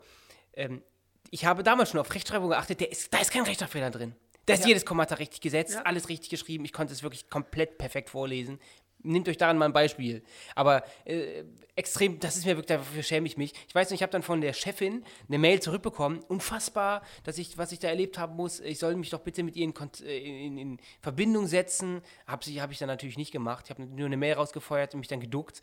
Ähm, 0.54 0.82
ich 1.30 1.46
habe 1.46 1.62
damals 1.62 1.90
schon 1.90 2.00
auf 2.00 2.12
Rechtschreibung 2.12 2.48
geachtet, 2.48 2.82
ist, 2.82 3.14
da 3.14 3.18
ist 3.18 3.30
kein 3.30 3.44
Rechtschreibfehler 3.44 3.92
drin. 3.92 4.16
Da 4.46 4.54
ist 4.54 4.60
Ja. 4.62 4.68
jedes 4.68 4.84
Kommentar 4.84 5.18
richtig 5.18 5.40
gesetzt, 5.40 5.74
Ja. 5.74 5.82
alles 5.82 6.08
richtig 6.08 6.30
geschrieben. 6.30 6.64
Ich 6.64 6.72
konnte 6.72 6.92
es 6.92 7.02
wirklich 7.02 7.28
komplett 7.30 7.78
perfekt 7.78 8.10
vorlesen. 8.10 8.58
Nehmt 9.06 9.28
euch 9.28 9.36
daran 9.36 9.58
mal 9.58 9.66
ein 9.66 9.72
Beispiel. 9.74 10.22
Aber 10.54 10.82
äh, 11.04 11.44
extrem, 11.76 12.20
das 12.20 12.36
ist 12.36 12.46
mir 12.46 12.56
wirklich, 12.56 12.78
dafür 12.78 13.02
schäme 13.02 13.26
ich 13.26 13.36
mich. 13.36 13.52
Ich 13.68 13.74
weiß 13.74 13.90
nicht, 13.90 13.98
ich 13.98 14.02
habe 14.02 14.12
dann 14.12 14.22
von 14.22 14.40
der 14.40 14.54
Chefin 14.54 15.04
eine 15.28 15.36
Mail 15.38 15.60
zurückbekommen. 15.60 16.20
Unfassbar, 16.20 17.02
dass 17.22 17.36
ich, 17.36 17.58
was 17.58 17.70
ich 17.72 17.80
da 17.80 17.88
erlebt 17.88 18.16
haben 18.16 18.34
muss. 18.34 18.60
Ich 18.60 18.78
soll 18.78 18.96
mich 18.96 19.10
doch 19.10 19.20
bitte 19.20 19.42
mit 19.42 19.56
ihr 19.56 19.64
in, 19.64 19.74
äh, 20.06 20.18
in, 20.46 20.56
in 20.56 20.80
Verbindung 21.02 21.46
setzen. 21.46 22.00
Habe 22.26 22.46
hab 22.60 22.70
ich 22.70 22.78
dann 22.78 22.88
natürlich 22.88 23.18
nicht 23.18 23.30
gemacht. 23.30 23.66
Ich 23.66 23.70
habe 23.70 23.84
nur 23.84 24.06
eine 24.06 24.16
Mail 24.16 24.34
rausgefeuert 24.34 24.94
und 24.94 25.00
mich 25.00 25.08
dann 25.08 25.20
geduckt. 25.20 25.60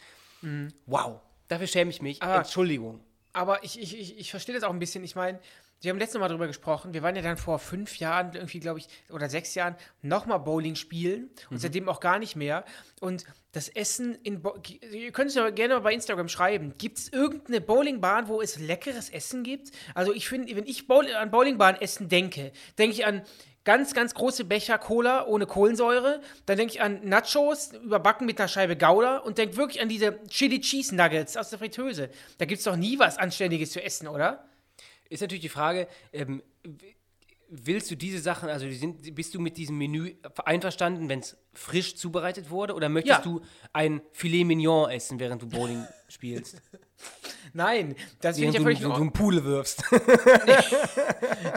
Wow, 0.86 1.22
dafür 1.48 1.68
schäme 1.68 1.90
ich 1.92 2.02
mich. 2.02 2.22
Aber- 2.22 2.38
Entschuldigung. 2.38 3.00
Aber 3.34 3.64
ich, 3.64 3.80
ich, 3.80 3.98
ich, 3.98 4.20
ich 4.20 4.30
verstehe 4.30 4.54
das 4.54 4.64
auch 4.66 4.72
ein 4.74 4.80
bisschen. 4.80 5.04
Ich 5.06 5.16
meine, 5.16 5.40
wir 5.82 5.90
haben 5.90 5.98
letztes 5.98 6.20
Mal 6.20 6.28
drüber 6.28 6.48
gesprochen. 6.48 6.94
Wir 6.94 7.02
waren 7.02 7.16
ja 7.16 7.24
dann 7.24 7.38
vor 7.38 7.58
fünf 7.58 7.98
Jahren, 7.98 8.34
irgendwie, 8.36 8.60
glaube 8.60 8.80
ich, 8.80 8.88
oder 9.10 9.30
sechs 9.30 9.56
Jahren, 9.56 9.76
nochmal 10.04 10.40
Bowling 10.40 10.76
spielen 10.76 11.30
und 11.50 11.58
seitdem 11.58 11.90
auch 11.90 12.00
gar 12.00 12.20
nicht 12.20 12.36
mehr. 12.36 12.66
Und 13.00 13.26
das 13.52 13.68
Essen 13.68 14.16
in. 14.24 14.42
Bo 14.42 14.56
Ihr 14.92 15.12
könnt 15.12 15.30
es 15.30 15.36
ja 15.36 15.50
gerne 15.50 15.74
mal 15.74 15.80
bei 15.82 15.94
Instagram 15.94 16.30
schreiben. 16.30 16.76
Gibt 16.78 17.00
es 17.00 17.10
irgendeine 17.12 17.62
Bowlingbahn, 17.62 18.28
wo 18.28 18.42
es 18.42 18.60
leckeres 18.60 19.10
Essen 19.10 19.44
gibt? 19.44 19.72
Also, 19.96 20.14
ich 20.14 20.30
finde, 20.30 20.56
wenn 20.56 20.68
ich 20.68 20.88
Bowl 20.88 21.12
an 21.14 21.32
Bowlingbahn-Essen 21.32 22.10
denke, 22.10 22.52
denke 22.78 22.96
ich 22.96 23.06
an. 23.06 23.24
Ganz, 23.64 23.94
ganz 23.94 24.16
große 24.16 24.46
Becher 24.46 24.80
Cola 24.80 25.28
ohne 25.28 25.46
Kohlensäure. 25.46 26.22
Dann 26.48 26.58
denke 26.58 26.74
ich 26.74 26.82
an 26.82 27.08
Nachos, 27.08 27.74
überbacken 27.74 28.26
mit 28.26 28.40
einer 28.40 28.48
Scheibe 28.48 28.76
Gouda 28.76 29.18
und 29.18 29.38
denke 29.38 29.56
wirklich 29.56 29.84
an 29.84 29.88
diese 29.88 30.20
Chili 30.30 30.62
Cheese 30.62 30.96
Nuggets 30.96 31.38
aus 31.38 31.52
der 31.52 31.60
Fritteuse. 31.60 32.10
Da 32.40 32.46
gibt 32.46 32.58
es 32.58 32.64
doch 32.64 32.76
nie 32.76 32.98
was 32.98 33.20
Anständiges 33.20 33.70
zu 33.70 33.84
essen, 33.84 34.08
oder? 34.08 34.48
Ist 35.12 35.20
natürlich 35.22 35.42
die 35.42 35.50
Frage, 35.50 35.88
ähm, 36.14 36.42
willst 37.50 37.92
du 37.92 37.96
diese 37.96 38.20
Sachen, 38.20 38.48
also 38.48 38.66
die 38.66 38.76
sind, 38.76 39.14
bist 39.14 39.36
du 39.36 39.40
mit 39.42 39.58
diesem 39.58 39.78
Menü 39.78 40.14
einverstanden, 40.46 41.10
wenn 41.10 41.20
es 41.20 41.36
frisch 41.54 41.96
zubereitet 41.98 42.50
wurde? 42.50 42.74
Oder 42.76 42.88
möchtest 42.88 43.20
Ja. 43.20 43.24
du 43.24 43.42
ein 43.74 44.02
Filet 44.14 44.46
Mignon 44.46 44.90
essen, 44.90 45.20
während 45.20 45.42
du 45.42 45.48
Bowling 45.50 45.86
spielst? 46.08 46.62
Nein, 47.54 47.96
das 48.22 48.38
finde 48.38 48.50
ich 48.50 48.54
ja 48.54 48.60
du, 48.60 48.64
völlig 48.64 48.78
in 48.80 48.84
so, 48.84 48.88
so 48.88 48.94
Ordnung. 48.94 49.08
einen 49.10 49.14
Pule 49.14 49.44
wirfst. 49.44 49.84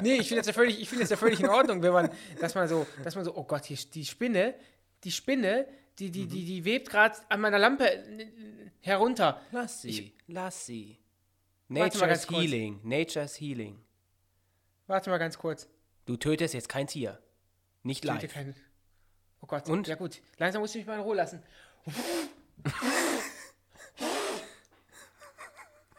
Nee, 0.02 0.14
ich 0.16 0.28
finde 0.28 0.40
das 0.40 0.48
ja 0.48 0.52
völlig, 0.52 0.80
ich 0.80 0.88
finde 0.88 1.04
das 1.04 1.10
ja 1.10 1.16
völlig 1.16 1.38
in 1.40 1.48
Ordnung, 1.48 1.82
wenn 1.82 1.92
man, 1.92 2.10
dass 2.40 2.54
man 2.54 2.66
so, 2.68 2.86
dass 3.04 3.14
man 3.14 3.24
so, 3.24 3.34
oh 3.36 3.44
Gott, 3.44 3.64
hier, 3.66 3.78
die 3.94 4.04
Spinne, 4.04 4.54
die 5.04 5.12
Spinne, 5.12 5.66
die, 5.98 6.10
die, 6.10 6.26
die, 6.26 6.44
die 6.44 6.64
webt 6.64 6.90
gerade 6.90 7.16
an 7.28 7.40
meiner 7.40 7.58
Lampe 7.58 8.02
herunter. 8.80 9.40
Lass 9.52 9.82
sie, 9.82 10.12
lass 10.26 10.66
sie. 10.66 10.98
Warte 11.68 11.98
mal 11.98 12.06
ganz 12.08 12.22
Nature's 12.22 12.26
kurz. 12.26 12.40
Healing, 12.42 12.80
Healing. 13.38 13.84
Warte 14.86 15.10
mal 15.10 15.18
ganz 15.18 15.38
kurz. 15.38 15.68
Du 16.06 16.16
tötest 16.16 16.54
jetzt 16.54 16.68
kein 16.68 16.86
Tier. 16.86 17.18
Nicht 17.82 18.04
live. 18.04 18.32
keine- 18.32 18.54
Oh 19.40 19.46
Gott. 19.46 19.68
Und? 19.68 19.86
Ja 19.88 19.94
gut, 19.94 20.20
langsam 20.38 20.62
musst 20.62 20.74
du 20.74 20.78
mich 20.78 20.86
mal 20.86 20.94
in 20.94 21.00
Ruhe 21.00 21.16
lassen. 21.16 21.42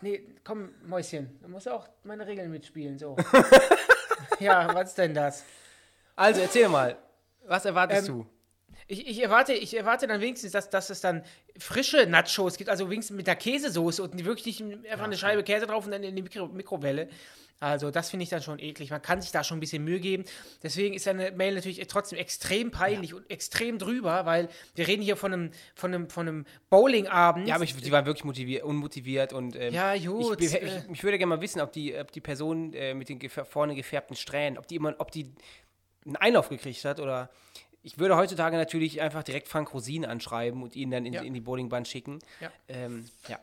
Nee, 0.02 0.22
komm, 0.44 0.70
Mäuschen, 0.86 1.40
du 1.42 1.48
musst 1.48 1.68
auch 1.70 1.88
meine 2.04 2.28
Regeln 2.28 2.52
mitspielen, 2.52 2.98
so. 3.00 3.16
ja, 4.40 4.74
was 4.74 4.90
ist 4.90 4.98
denn 4.98 5.14
das? 5.14 5.44
Also 6.16 6.42
erzähl 6.42 6.70
mal, 6.70 6.98
was 7.46 7.66
erwartest 7.66 8.10
Ähm, 8.10 8.16
du? 8.24 8.28
Ich, 8.88 9.08
ich, 9.08 9.24
erwarte, 9.24 9.54
ich 9.54 9.76
erwarte 9.76 10.06
dann 10.08 10.22
wenigstens, 10.22 10.52
dass, 10.52 10.70
dass 10.70 10.90
es 10.90 11.02
dann 11.02 11.24
frische 11.58 12.06
Nachos 12.06 12.58
gibt, 12.58 12.70
also 12.70 12.90
wenigstens 12.90 13.18
mit 13.18 13.26
der 13.26 13.36
Käsesoße 13.36 14.04
und 14.04 14.24
wirklich 14.26 14.60
nicht 14.60 14.88
einfach 14.88 15.06
eine 15.06 15.18
Scheibe 15.18 15.44
Käse 15.44 15.66
drauf 15.66 15.86
und 15.86 15.92
dann 15.92 16.04
in 16.04 16.16
die 16.16 16.22
Mikro 16.22 16.48
Mikrowelle. 16.48 17.10
Also 17.60 17.90
das 17.90 18.10
finde 18.10 18.24
ich 18.24 18.30
dann 18.30 18.42
schon 18.42 18.60
eklig. 18.60 18.92
Man 18.92 19.02
kann 19.02 19.22
sich 19.22 19.32
da 19.32 19.44
schon 19.44 19.58
ein 19.58 19.60
bisschen 19.62 19.84
Mühe 19.84 20.00
geben. 20.00 20.26
Deswegen 20.62 20.94
ist 20.94 21.08
eine 21.08 21.32
Mail 21.32 21.56
natürlich 21.56 21.86
trotzdem 21.88 22.20
extrem 22.20 22.70
peinlich 22.70 23.14
und 23.14 23.30
extrem 23.32 23.80
drüber, 23.80 24.26
weil 24.26 24.50
wir 24.76 24.88
reden 24.88 25.02
hier 25.02 25.16
von 25.16 25.32
einem, 25.32 25.52
von 25.74 25.94
einem, 25.94 26.10
von 26.10 26.28
einem 26.28 26.46
Bowlingabend. 26.70 27.48
Ja, 27.48 27.56
aber 27.56 27.64
ich, 27.64 27.74
sie 27.74 27.92
war 27.92 28.06
wirklich 28.06 28.26
motiviert, 28.26 28.64
unmotiviert 28.64 29.32
und 29.32 29.56
ähm, 29.56 29.74
Ja, 29.74 29.98
gut, 29.98 30.42
Ich, 30.42 30.54
ich, 30.54 30.62
äh. 30.62 30.66
ich, 30.66 30.92
ich 30.92 31.04
würde 31.04 31.18
gerne 31.18 31.38
mal 31.38 31.42
wissen, 31.42 31.62
ob 31.62 31.72
die, 31.72 31.98
ob 31.98 32.12
die 32.12 32.22
Person 32.22 32.74
äh, 32.74 32.94
mit 32.94 33.08
den 33.08 33.20
vorne 33.30 33.74
gefärbten 33.74 34.18
Strähnen, 34.18 34.58
ob 34.58 34.68
die 34.68 34.76
immer, 34.76 34.94
ob 34.98 35.12
die 35.12 35.34
einen 36.06 36.18
Einlauf 36.18 36.50
gekriegt 36.50 36.84
hat 36.84 37.00
oder 37.00 37.30
ich 37.86 38.00
würde 38.00 38.18
heutzutage 38.18 38.58
natürlich 38.58 39.00
einfach 39.02 39.24
direkt 39.24 39.48
Frank 39.48 39.74
Rosin 39.74 40.06
anschreiben 40.06 40.64
und 40.64 40.76
ihn 40.76 40.92
dann 40.92 41.06
in, 41.06 41.14
Ja. 41.14 41.22
in 41.22 41.34
die 41.34 41.40
Bowlingbahn 41.40 41.86
schicken. 41.86 42.20
Ja. 42.42 42.52
Ähm, 42.68 43.06
ja. 43.28 43.40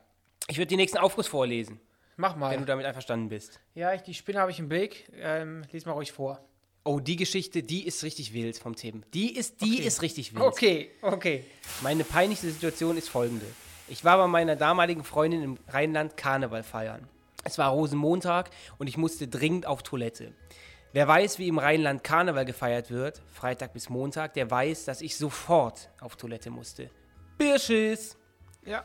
Ich 0.48 0.59
würde 0.59 0.66
den 0.66 0.78
nächsten 0.78 0.98
Aufguss 0.98 1.28
vorlesen, 1.28 1.81
Mach 2.16 2.33
wenn 2.35 2.40
mal. 2.40 2.59
du 2.59 2.64
damit 2.64 2.85
einverstanden 2.85 3.28
bist. 3.28 3.61
Ja, 3.74 3.94
ich, 3.94 4.02
die 4.02 4.14
Spinne 4.14 4.40
habe 4.40 4.50
ich 4.50 4.59
im 4.59 4.68
Blick. 4.68 5.09
Ähm, 5.20 5.62
lies 5.70 5.87
mal 5.87 5.92
ruhig 5.92 6.11
vor. 6.12 6.40
Oh, 6.85 6.98
die 6.98 7.14
Geschichte, 7.14 7.62
die 7.62 7.87
ist 7.87 8.02
richtig 8.02 8.33
wild 8.35 8.59
vom 8.59 8.74
Tim. 8.74 9.05
Die 9.14 9.37
ist, 9.37 9.61
die 9.61 9.74
Okay. 9.76 9.87
ist 9.87 10.02
richtig 10.02 10.35
wild. 10.35 10.42
Okay, 10.44 10.90
okay. 11.00 11.44
Meine 11.81 12.02
peinlichste 12.02 12.50
Situation 12.50 12.96
ist 12.96 13.09
folgende. 13.09 13.46
Ich 13.88 14.05
war 14.05 14.18
bei 14.18 14.26
meiner 14.26 14.57
damaligen 14.57 15.05
Freundin 15.05 15.42
im 15.44 15.59
Rheinland 15.68 16.16
Karneval 16.16 16.64
feiern. 16.64 17.07
Es 17.44 17.57
war 17.59 17.70
Rosenmontag 17.70 18.50
und 18.78 18.88
ich 18.88 18.96
musste 18.96 19.28
dringend 19.28 19.66
auf 19.66 19.83
Toilette. 19.85 20.33
Wer 20.94 21.09
weiß, 21.09 21.38
wie 21.38 21.48
im 21.48 21.59
Rheinland 21.59 22.05
Karneval 22.05 22.44
gefeiert 22.44 22.90
wird, 22.90 23.22
Freitag 23.33 23.72
bis 23.72 23.88
Montag, 23.88 24.35
der 24.35 24.50
weiß, 24.50 24.85
dass 24.85 25.00
ich 25.00 25.16
sofort 25.16 25.88
auf 26.00 26.16
Toilette 26.16 26.50
musste. 26.50 26.90
Birsches! 27.38 28.18
Ja. 28.66 28.85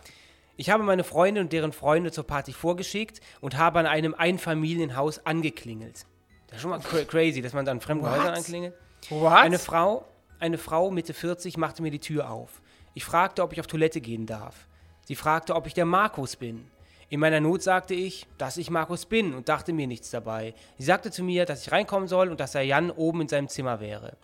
Ich 0.55 0.69
habe 0.69 0.83
meine 0.83 1.03
Freunde 1.03 1.41
und 1.41 1.51
deren 1.51 1.73
Freunde 1.73 2.11
zur 2.13 2.25
Party 2.25 2.53
vorgeschickt 2.53 3.19
und 3.41 3.57
habe 3.57 3.79
an 3.79 3.85
einem 3.85 4.15
Einfamilienhaus 4.15 5.25
angeklingelt. 5.25 6.05
Das 6.47 6.57
ist 6.57 6.61
schon 6.61 6.71
mal 6.71 6.79
cra 6.79 7.03
crazy, 7.03 7.41
dass 7.41 7.51
man 7.51 7.65
dann 7.65 7.77
an 7.77 7.81
fremden 7.81 8.05
What? 8.05 8.13
Häusern 8.13 8.33
anklingelt. 8.35 8.73
What? 9.09 9.33
Eine 9.33 9.59
Frau, 9.59 10.05
eine 10.39 10.57
Frau 10.57 10.89
Mitte 10.89 11.13
40 11.13 11.57
machte 11.57 11.81
mir 11.81 11.91
die 11.91 11.99
Tür 11.99 12.31
auf. 12.31 12.61
Ich 12.93 13.03
fragte, 13.03 13.43
ob 13.43 13.51
ich 13.51 13.59
auf 13.59 13.67
Toilette 13.67 13.99
gehen 13.99 14.25
darf. 14.25 14.67
Sie 15.03 15.15
fragte, 15.15 15.55
ob 15.55 15.67
ich 15.67 15.73
der 15.73 15.85
Markus 15.85 16.37
bin. 16.37 16.71
In 17.09 17.21
meiner 17.21 17.39
Not 17.39 17.63
sagte 17.63 17.93
ich, 17.93 18.27
dass 18.37 18.57
ich 18.57 18.69
Markus 18.69 19.05
bin 19.05 19.33
und 19.33 19.47
dachte 19.47 19.71
mir 19.71 19.87
nichts 19.87 20.11
dabei. 20.11 20.53
Sie 20.77 20.83
sagte 20.83 21.09
zu 21.09 21.23
mir, 21.23 21.45
dass 21.45 21.61
ich 21.65 21.71
reinkommen 21.71 22.09
soll 22.09 22.29
und 22.29 22.41
dass 22.41 22.51
der 22.51 22.63
Jan 22.63 22.91
oben 22.91 23.21
in 23.21 23.29
seinem 23.29 23.47
Zimmer 23.47 23.79
wäre. 23.79 24.17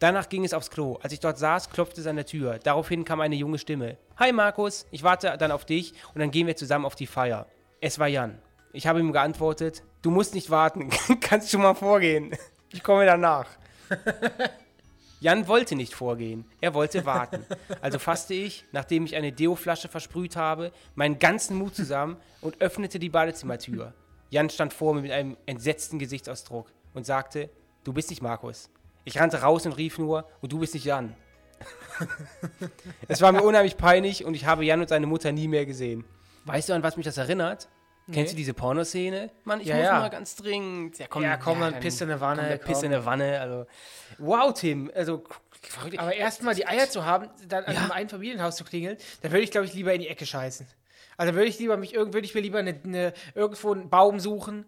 Danach 0.00 0.28
ging 0.28 0.44
es 0.44 0.52
aufs 0.52 0.70
Klo. 0.70 0.98
Als 1.02 1.14
ich 1.14 1.20
dort 1.20 1.38
saß, 1.38 1.70
klopfte 1.70 2.02
es 2.02 2.06
an 2.06 2.16
der 2.16 2.26
Tür. 2.26 2.58
Daraufhin 2.62 3.06
kam 3.06 3.22
eine 3.22 3.36
junge 3.36 3.58
Stimme. 3.58 3.96
Hi 4.18 4.32
Markus, 4.32 4.86
ich 4.90 5.02
warte 5.02 5.34
dann 5.38 5.50
auf 5.50 5.64
dich 5.64 5.94
und 6.12 6.20
dann 6.20 6.30
gehen 6.30 6.46
wir 6.46 6.56
zusammen 6.56 6.84
auf 6.84 6.94
die 6.94 7.06
Feier. 7.06 7.46
Es 7.80 7.98
war 7.98 8.06
Jan. 8.06 8.38
Ich 8.74 8.86
habe 8.86 9.00
ihm 9.00 9.12
geantwortet, 9.12 9.82
du 10.02 10.10
musst 10.10 10.34
nicht 10.34 10.50
warten, 10.50 10.90
kannst 11.22 11.50
schon 11.50 11.62
mal 11.62 11.74
vorgehen. 11.74 12.36
Ich 12.70 12.82
komme 12.82 13.06
danach. 13.06 13.46
Jan 15.20 15.48
wollte 15.48 15.76
nicht 15.76 15.94
vorgehen, 15.94 16.44
er 16.60 16.74
wollte 16.74 17.06
warten. 17.06 17.44
Also 17.80 17.98
fasste 17.98 18.34
ich, 18.34 18.64
nachdem 18.72 19.04
ich 19.04 19.16
eine 19.16 19.32
Deo-Flasche 19.32 19.88
versprüht 19.88 20.36
habe, 20.36 20.72
meinen 20.94 21.18
ganzen 21.18 21.56
Mut 21.56 21.74
zusammen 21.74 22.16
und 22.40 22.60
öffnete 22.60 22.98
die 22.98 23.08
Badezimmertür. 23.08 23.94
Jan 24.30 24.50
stand 24.50 24.72
vor 24.72 24.94
mir 24.94 25.02
mit 25.02 25.12
einem 25.12 25.36
entsetzten 25.46 25.98
Gesichtsausdruck 25.98 26.70
und 26.94 27.06
sagte, 27.06 27.48
du 27.84 27.92
bist 27.92 28.10
nicht 28.10 28.22
Markus. 28.22 28.70
Ich 29.04 29.18
rannte 29.18 29.40
raus 29.42 29.64
und 29.66 29.72
rief 29.72 29.98
nur, 29.98 30.28
und 30.40 30.52
du 30.52 30.58
bist 30.58 30.74
nicht 30.74 30.84
Jan. 30.84 31.14
es 33.08 33.22
war 33.22 33.32
mir 33.32 33.42
unheimlich 33.42 33.76
peinlich 33.76 34.24
und 34.24 34.34
ich 34.34 34.46
habe 34.46 34.64
Jan 34.64 34.80
und 34.80 34.88
seine 34.88 35.06
Mutter 35.06 35.32
nie 35.32 35.48
mehr 35.48 35.64
gesehen. 35.64 36.04
Weißt 36.44 36.68
du, 36.68 36.74
an 36.74 36.82
was 36.82 36.96
mich 36.96 37.06
das 37.06 37.16
erinnert? 37.16 37.68
Kennst 38.12 38.32
du 38.32 38.36
diese 38.36 38.54
Pornoszene? 38.54 39.30
Mann, 39.44 39.60
ich 39.60 39.66
Ja, 39.66 39.76
muss 39.76 39.84
ja. 39.84 39.98
mal 40.00 40.10
ganz 40.10 40.36
dringend. 40.36 40.98
Ja, 40.98 41.06
komm, 41.08 41.22
Ja, 41.22 41.36
komm, 41.36 41.60
dann 41.60 41.80
Pisse 41.80 42.04
in 42.04 42.08
der 42.10 42.20
Wanne, 42.20 42.58
Komm. 42.58 42.68
Pisse 42.68 42.86
in 42.86 42.92
der 42.92 43.04
Wanne. 43.04 43.40
Also, 43.40 43.66
wow, 44.18 44.52
Tim. 44.54 44.90
Also. 44.94 45.24
Aber 45.96 46.14
erstmal 46.14 46.54
die 46.54 46.66
Eier 46.66 46.88
zu 46.88 47.04
haben, 47.04 47.28
dann 47.48 47.64
an 47.64 47.76
einem 47.76 47.90
Einfamilienhaus 47.90 48.54
zu 48.56 48.64
klingeln, 48.64 48.96
da 49.22 49.30
würde 49.32 49.42
ich, 49.42 49.50
glaube 49.50 49.66
ich, 49.66 49.74
lieber 49.74 49.92
in 49.92 50.00
die 50.00 50.08
Ecke 50.08 50.24
scheißen. 50.24 50.66
Also 51.16 51.34
würde 51.34 51.48
ich 51.48 51.58
lieber 51.58 51.76
mich 51.76 51.94
würde 51.94 52.20
ich 52.20 52.34
mir 52.34 52.42
lieber 52.42 52.58
eine, 52.58 52.78
eine, 52.84 53.12
irgendwo 53.34 53.72
einen 53.72 53.88
Baum 53.88 54.20
suchen 54.20 54.66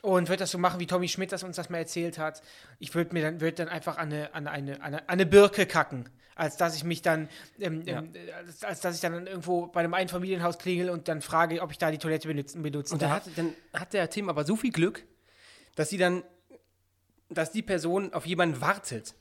und 0.00 0.28
würde 0.28 0.38
das 0.38 0.50
so 0.50 0.58
machen, 0.58 0.80
wie 0.80 0.86
Tommy 0.86 1.06
Schmidt 1.06 1.32
das 1.32 1.42
uns 1.44 1.56
das 1.56 1.68
mal 1.70 1.78
erzählt 1.78 2.18
hat. 2.18 2.42
Ich 2.78 2.94
würde 2.94 3.12
mir 3.12 3.22
dann, 3.22 3.40
würde 3.40 3.52
dann 3.56 3.68
einfach 3.68 3.98
an 3.98 4.10
eine, 4.12 4.34
an 4.34 4.46
eine, 4.48 4.76
an 4.76 4.80
eine, 4.82 4.96
an 5.00 5.04
eine 5.06 5.26
Birke 5.26 5.66
kacken, 5.66 6.08
als 6.34 6.56
dass 6.56 6.74
ich 6.76 6.84
mich 6.84 7.02
dann, 7.02 7.28
ähm, 7.60 7.82
Ja. 7.86 7.98
ähm, 8.00 8.12
als, 8.46 8.64
als 8.64 8.80
dass 8.80 8.94
ich 8.94 9.00
dann 9.00 9.26
irgendwo 9.26 9.66
bei 9.66 9.80
einem 9.80 9.94
Einfamilienhaus 9.94 10.58
klingel 10.58 10.90
und 10.90 11.08
dann 11.08 11.20
frage, 11.22 11.60
ob 11.62 11.70
ich 11.70 11.78
da 11.78 11.90
die 11.90 11.98
Toilette 11.98 12.28
benutzen, 12.28 12.62
benutzen 12.62 12.94
Und 12.94 13.02
dann 13.02 13.10
darf. 13.10 13.26
hat, 13.26 13.32
dann 13.38 13.54
hat 13.74 13.92
der 13.92 14.08
Tim 14.10 14.28
aber 14.28 14.44
so 14.44 14.56
viel 14.56 14.72
Glück, 14.72 15.04
dass 15.74 15.90
sie 15.90 15.98
dann, 15.98 16.22
dass 17.28 17.50
die 17.52 17.62
Person 17.62 18.12
auf 18.12 18.26
jemanden 18.26 18.60
wartet. 18.60 19.14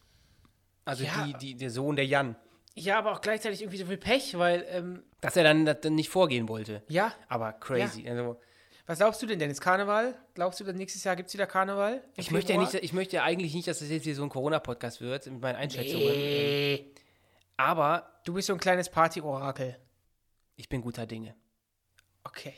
Also 0.86 1.04
Ja. 1.04 1.26
die, 1.26 1.34
die, 1.34 1.56
der 1.56 1.70
Sohn, 1.70 1.96
der 1.96 2.06
Jan. 2.06 2.36
Ja, 2.76 2.98
aber 2.98 3.12
auch 3.12 3.22
gleichzeitig 3.22 3.62
irgendwie 3.62 3.78
so 3.78 3.86
viel 3.86 3.98
Pech, 3.98 4.38
weil, 4.38 4.66
ähm, 4.70 5.04
Dass 5.20 5.36
er 5.36 5.44
dann, 5.44 5.66
dann 5.66 5.96
nicht 5.96 6.10
vorgehen 6.10 6.48
wollte. 6.48 6.82
ja, 6.88 7.14
Aber 7.28 7.52
crazy. 7.54 8.08
Also, 8.10 8.40
was 8.88 8.98
glaubst 9.00 9.22
du 9.22 9.26
denn, 9.26 9.40
Dennis? 9.40 9.62
Karneval? 9.62 10.16
Glaubst 10.34 10.60
du, 10.60 10.64
dass 10.64 10.76
nächstes 10.76 11.04
Jahr 11.04 11.16
gibt 11.16 11.28
es 11.30 11.34
wieder 11.34 11.48
Karneval? 11.48 12.04
Ich, 12.16 12.32
möchte 12.32 12.54
ja 12.54 12.60
nicht, 12.60 12.74
ich 12.74 12.94
möchte 12.94 13.18
ja 13.18 13.24
eigentlich 13.24 13.54
nicht, 13.54 13.68
dass 13.68 13.80
das 13.80 13.90
jetzt 13.90 14.04
hier 14.04 14.16
so 14.16 14.24
ein 14.24 14.30
Corona-Podcast 14.30 15.02
wird, 15.02 15.26
mit 15.28 15.42
meinen 15.42 15.56
Einschätzungen. 15.56 16.08
Nee. 16.08 16.86
Aber 17.58 18.12
Du 18.24 18.34
bist 18.34 18.48
so 18.48 18.54
ein 18.54 18.60
kleines 18.60 18.90
Party-Orakel. 18.90 19.78
ich 20.56 20.70
bin 20.70 20.82
guter 20.82 21.08
Dinge. 21.08 21.36
Okay. 22.24 22.54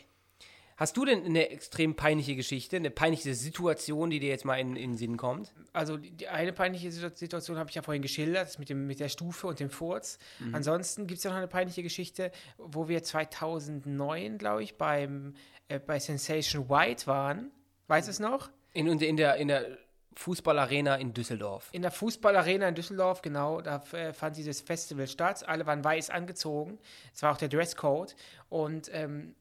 Hast 0.77 0.97
du 0.97 1.05
denn 1.05 1.23
eine 1.25 1.49
extrem 1.49 1.95
peinliche 1.95 2.35
Geschichte, 2.35 2.75
eine 2.77 2.89
peinliche 2.91 3.35
Situation, 3.35 4.09
die 4.09 4.19
dir 4.19 4.29
jetzt 4.29 4.43
mal 4.45 4.55
in, 4.59 4.75
in 4.75 4.91
den 4.91 4.97
Sinn 4.97 5.17
kommt? 5.17 5.53
Also 5.71 5.97
die 5.97 6.27
eine 6.27 6.53
peinliche 6.53 6.91
Situ- 6.91 7.15
Situation 7.15 7.57
habe 7.57 7.69
ich 7.69 7.75
ja 7.75 7.81
vorhin 7.81 8.01
geschildert, 8.01 8.57
mit, 8.59 8.69
dem, 8.69 8.87
mit 8.87 8.99
der 8.99 9.09
Stufe 9.09 9.47
und 9.47 9.59
dem 9.59 9.69
Furz. 9.69 10.17
Mhm. 10.39 10.55
Ansonsten 10.55 11.07
gibt 11.07 11.19
es 11.19 11.23
ja 11.23 11.29
noch 11.31 11.37
eine 11.37 11.47
peinliche 11.47 11.83
Geschichte, 11.83 12.31
wo 12.57 12.87
wir 12.87 13.03
2009, 13.03 14.37
glaube 14.37 14.63
ich, 14.63 14.77
beim, 14.77 15.35
äh, 15.67 15.79
bei 15.79 15.99
Sensation 15.99 16.69
White 16.69 17.07
waren. 17.07 17.51
Weißt 17.87 18.07
du 18.07 18.11
es 18.11 18.19
noch? 18.19 18.49
In, 18.73 18.87
in, 18.87 19.17
der, 19.17 19.35
in 19.35 19.47
der 19.49 19.77
Fußballarena 20.15 20.95
in 20.95 21.13
Düsseldorf. 21.13 21.69
In 21.71 21.81
der 21.81 21.91
Fußballarena 21.91 22.67
in 22.67 22.75
Düsseldorf, 22.75 23.21
genau, 23.21 23.61
da 23.61 23.83
äh, 23.93 24.13
fand 24.13 24.37
dieses 24.37 24.61
Festival 24.61 25.07
statt. 25.07 25.47
Alle 25.47 25.65
waren 25.65 25.83
weiß 25.83 26.09
angezogen. 26.09 26.79
Es 27.13 27.21
war 27.23 27.31
auch 27.33 27.37
der 27.37 27.49
Dresscode. 27.49 28.15
Und 28.49 28.89
ähm, 28.93 29.35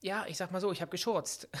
ja, 0.00 0.24
ich 0.28 0.36
sag 0.36 0.50
mal 0.52 0.60
so, 0.60 0.70
ich 0.72 0.80
habe 0.80 0.90
geschurzt. 0.90 1.48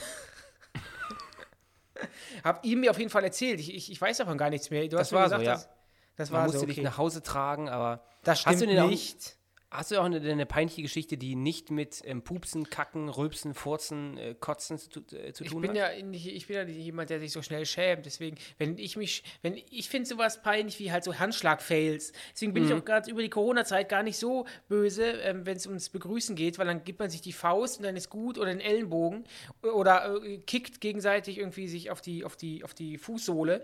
hab 2.44 2.64
ihm 2.64 2.80
mir 2.80 2.90
auf 2.90 2.98
jeden 2.98 3.10
Fall 3.10 3.24
erzählt. 3.24 3.60
Ich, 3.60 3.74
ich, 3.74 3.90
ich 3.92 4.00
weiß 4.00 4.18
davon 4.18 4.38
gar 4.38 4.50
nichts 4.50 4.70
mehr. 4.70 4.82
Du 4.82 4.90
Das 4.96 5.08
hast 5.08 5.12
mir 5.12 5.18
war 5.18 5.28
so, 5.28 5.36
gesagt, 5.38 5.46
ja. 5.46 5.52
Das, 5.54 5.68
das 6.16 6.30
Man 6.30 6.38
war 6.40 6.44
musste 6.46 6.60
so. 6.60 6.66
dich 6.66 6.76
Okay. 6.78 6.84
nach 6.84 6.98
Hause 6.98 7.22
tragen, 7.22 7.68
aber 7.68 8.04
Das 8.24 8.44
Hast 8.46 8.56
stimmt 8.56 8.70
du 8.70 8.74
den 8.74 8.88
nicht. 8.88 9.36
Hast 9.70 9.90
du 9.90 10.00
auch 10.00 10.04
eine, 10.06 10.16
eine 10.18 10.46
peinliche 10.46 10.80
Geschichte, 10.80 11.18
die 11.18 11.34
nicht 11.36 11.70
mit 11.70 12.00
ähm, 12.06 12.22
Pupsen, 12.22 12.70
Kacken, 12.70 13.10
Rülpsen, 13.10 13.52
Furzen, 13.52 14.16
äh, 14.16 14.34
Kotzen 14.34 14.78
zu, 14.78 15.00
äh, 15.14 15.34
zu 15.34 15.44
Ich 15.44 15.50
tun 15.50 15.60
bin 15.60 15.70
hat? 15.72 15.76
ja 15.76 16.02
nicht, 16.02 16.26
ich 16.26 16.46
bin 16.46 16.56
ja 16.56 16.64
nicht 16.64 16.78
jemand, 16.78 17.10
der 17.10 17.20
sich 17.20 17.32
so 17.32 17.42
schnell 17.42 17.66
schämt. 17.66 18.06
Deswegen, 18.06 18.38
wenn 18.56 18.78
ich 18.78 18.96
mich, 18.96 19.24
wenn 19.42 19.54
ich 19.70 19.90
finde 19.90 20.08
sowas 20.08 20.40
peinlich 20.40 20.78
wie 20.78 20.90
halt 20.90 21.04
so 21.04 21.18
Handschlag-Fails. 21.18 22.12
Deswegen 22.32 22.54
bin 22.54 22.64
ich 22.64 22.70
Mhm. 22.70 22.78
auch 22.78 22.84
gerade 22.86 23.10
über 23.10 23.20
die 23.20 23.28
Corona-Zeit 23.28 23.90
gar 23.90 24.02
nicht 24.02 24.16
so 24.16 24.46
böse, 24.68 25.04
ähm, 25.04 25.44
wenn 25.44 25.58
es 25.58 25.66
ums 25.66 25.90
Begrüßen 25.90 26.34
geht, 26.34 26.58
weil 26.58 26.66
dann 26.66 26.82
gibt 26.84 26.98
man 26.98 27.10
sich 27.10 27.20
die 27.20 27.34
Faust 27.34 27.76
und 27.78 27.84
dann 27.84 27.94
ist 27.96 28.08
gut 28.08 28.38
oder 28.38 28.46
den 28.48 28.60
Ellenbogen 28.60 29.24
oder 29.60 30.22
äh, 30.24 30.38
kickt 30.38 30.80
gegenseitig 30.80 31.36
irgendwie 31.36 31.68
sich 31.68 31.90
auf 31.90 32.00
die, 32.00 32.24
auf 32.24 32.36
die, 32.36 32.64
auf 32.64 32.72
die 32.72 32.96
Fußsohle, 32.96 33.62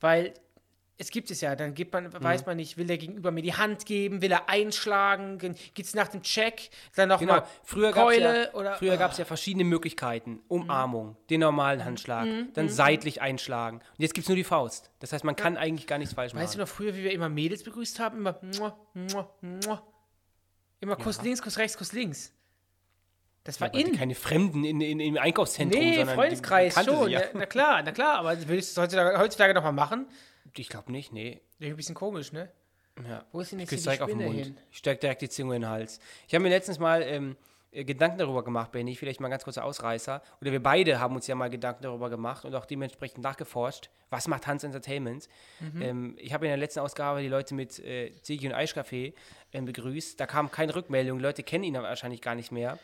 weil 0.00 0.34
es 1.00 1.10
gibt 1.12 1.30
es 1.30 1.40
ja, 1.40 1.54
dann 1.54 1.74
gibt 1.74 1.92
man, 1.92 2.06
Mhm. 2.06 2.12
weiß 2.20 2.44
man 2.46 2.56
nicht, 2.56 2.76
will 2.76 2.86
der 2.86 2.98
Gegenüber 2.98 3.30
mir 3.30 3.42
die 3.42 3.54
Hand 3.54 3.86
geben, 3.86 4.20
will 4.20 4.32
er 4.32 4.48
einschlagen, 4.48 5.38
geht 5.38 5.78
es 5.78 5.94
nach 5.94 6.08
dem 6.08 6.22
Check, 6.22 6.70
dann 6.96 7.08
noch 7.08 7.20
Genau, 7.20 7.34
mal 7.34 7.44
früher 7.62 7.92
gab 7.92 8.08
es 8.10 8.16
Keule 8.16 8.42
ja, 8.46 8.54
oder 8.54 8.74
früher 8.74 8.96
gab's 8.96 9.16
ja 9.18 9.24
verschiedene 9.24 9.62
Möglichkeiten. 9.64 10.40
Umarmung, 10.48 11.16
den 11.30 11.40
normalen 11.40 11.84
Handschlag, 11.84 12.26
dann 12.54 12.68
seitlich 12.68 13.22
einschlagen. 13.22 13.76
Und 13.78 14.00
jetzt 14.02 14.12
gibt 14.14 14.24
es 14.24 14.28
nur 14.28 14.36
die 14.36 14.44
Faust. 14.44 14.90
Das 14.98 15.12
heißt, 15.12 15.22
man 15.24 15.36
kann 15.36 15.56
eigentlich 15.56 15.86
gar 15.86 15.98
nichts 15.98 16.14
falsch 16.14 16.34
Weißt 16.34 16.54
du 16.54 16.58
machen. 16.58 16.68
noch 16.68 16.74
früher, 16.74 16.96
wie 16.96 17.04
wir 17.04 17.12
immer 17.12 17.28
Mädels 17.28 17.62
begrüßt 17.62 18.00
haben? 18.00 18.18
Immer 18.18 18.38
mua, 18.58 18.76
mua, 18.94 19.30
mua. 19.40 19.82
Immer 20.80 20.96
Kuss 20.96 21.22
links, 21.22 21.42
Kuss 21.42 21.58
rechts, 21.58 21.76
Kuss 21.78 21.92
links. 21.92 22.32
Das 23.44 23.60
war 23.60 23.68
die 23.70 23.80
in. 23.80 23.96
keine 23.96 24.14
Fremden 24.14 24.64
in, 24.64 24.80
in, 24.80 25.00
im 25.00 25.16
Einkaufszentrum, 25.16 25.80
Nee, 25.82 25.96
sondern 25.96 26.16
Freundeskreis 26.16 26.74
schon. 26.74 27.06
sie 27.06 27.12
Ja. 27.12 27.20
Ja. 27.20 27.26
Na 27.34 27.46
klar, 27.46 27.82
na 27.82 27.92
klar, 27.92 28.18
aber 28.18 28.36
willst 28.48 28.76
du 28.76 28.80
es 28.80 28.84
heutzutage, 28.84 29.18
heutzutage 29.18 29.54
noch 29.54 29.62
mal 29.62 29.72
machen? 29.72 30.06
Ich 30.56 30.68
glaube 30.68 30.90
nicht, 30.92 31.12
nee. 31.12 31.40
Ein 31.60 31.76
bisschen 31.76 31.94
komisch, 31.94 32.32
ne? 32.32 32.50
Ja. 33.08 33.24
Wo 33.32 33.40
ist 33.40 33.52
denn 33.52 33.60
jetzt 33.60 33.72
Ich 33.72 33.82
hier 33.84 33.92
die 33.92 33.98
direkt 33.98 34.02
auf 34.02 34.08
den 34.08 34.18
Spinne 34.20 34.34
Mund. 34.34 34.46
hin? 34.46 34.58
Ich 34.70 34.78
steck 34.78 35.00
direkt 35.00 35.22
die 35.22 35.28
Zunge 35.28 35.56
in 35.56 35.62
den 35.62 35.70
Hals. 35.70 36.00
Ich 36.26 36.34
habe 36.34 36.42
mir 36.42 36.48
letztens 36.48 36.78
mal 36.80 37.02
ähm, 37.02 37.36
äh, 37.70 37.84
Gedanken 37.84 38.18
darüber 38.18 38.42
gemacht, 38.42 38.72
Benny, 38.72 38.96
vielleicht 38.96 39.20
mal 39.20 39.28
ganz 39.28 39.44
kurzer 39.44 39.64
Ausreißer. 39.64 40.20
Oder 40.40 40.50
wir 40.52 40.62
beide 40.62 40.98
haben 40.98 41.14
uns 41.14 41.26
ja 41.28 41.34
mal 41.36 41.48
Gedanken 41.48 41.82
darüber 41.84 42.10
gemacht 42.10 42.44
und 42.44 42.54
auch 42.56 42.64
dementsprechend 42.66 43.22
nachgeforscht, 43.22 43.90
was 44.10 44.26
macht 44.26 44.46
Hans 44.48 44.64
Entertainment. 44.64 45.28
Ähm, 45.80 46.16
ich 46.18 46.32
habe 46.32 46.46
in 46.46 46.50
der 46.50 46.56
letzten 46.56 46.80
Ausgabe 46.80 47.20
die 47.20 47.28
Leute 47.28 47.54
mit 47.54 47.78
äh, 47.78 48.10
Ziggy 48.22 48.48
und 48.48 48.54
Eischkaffee 48.54 49.14
ähm, 49.52 49.64
begrüßt. 49.66 50.18
Da 50.18 50.26
kam 50.26 50.50
keine 50.50 50.74
Rückmeldung. 50.74 51.18
Die 51.18 51.24
Leute 51.24 51.42
kennen 51.44 51.64
ihn 51.64 51.74
wahrscheinlich 51.74 52.20
gar 52.20 52.34
nicht 52.34 52.50
mehr. 52.50 52.78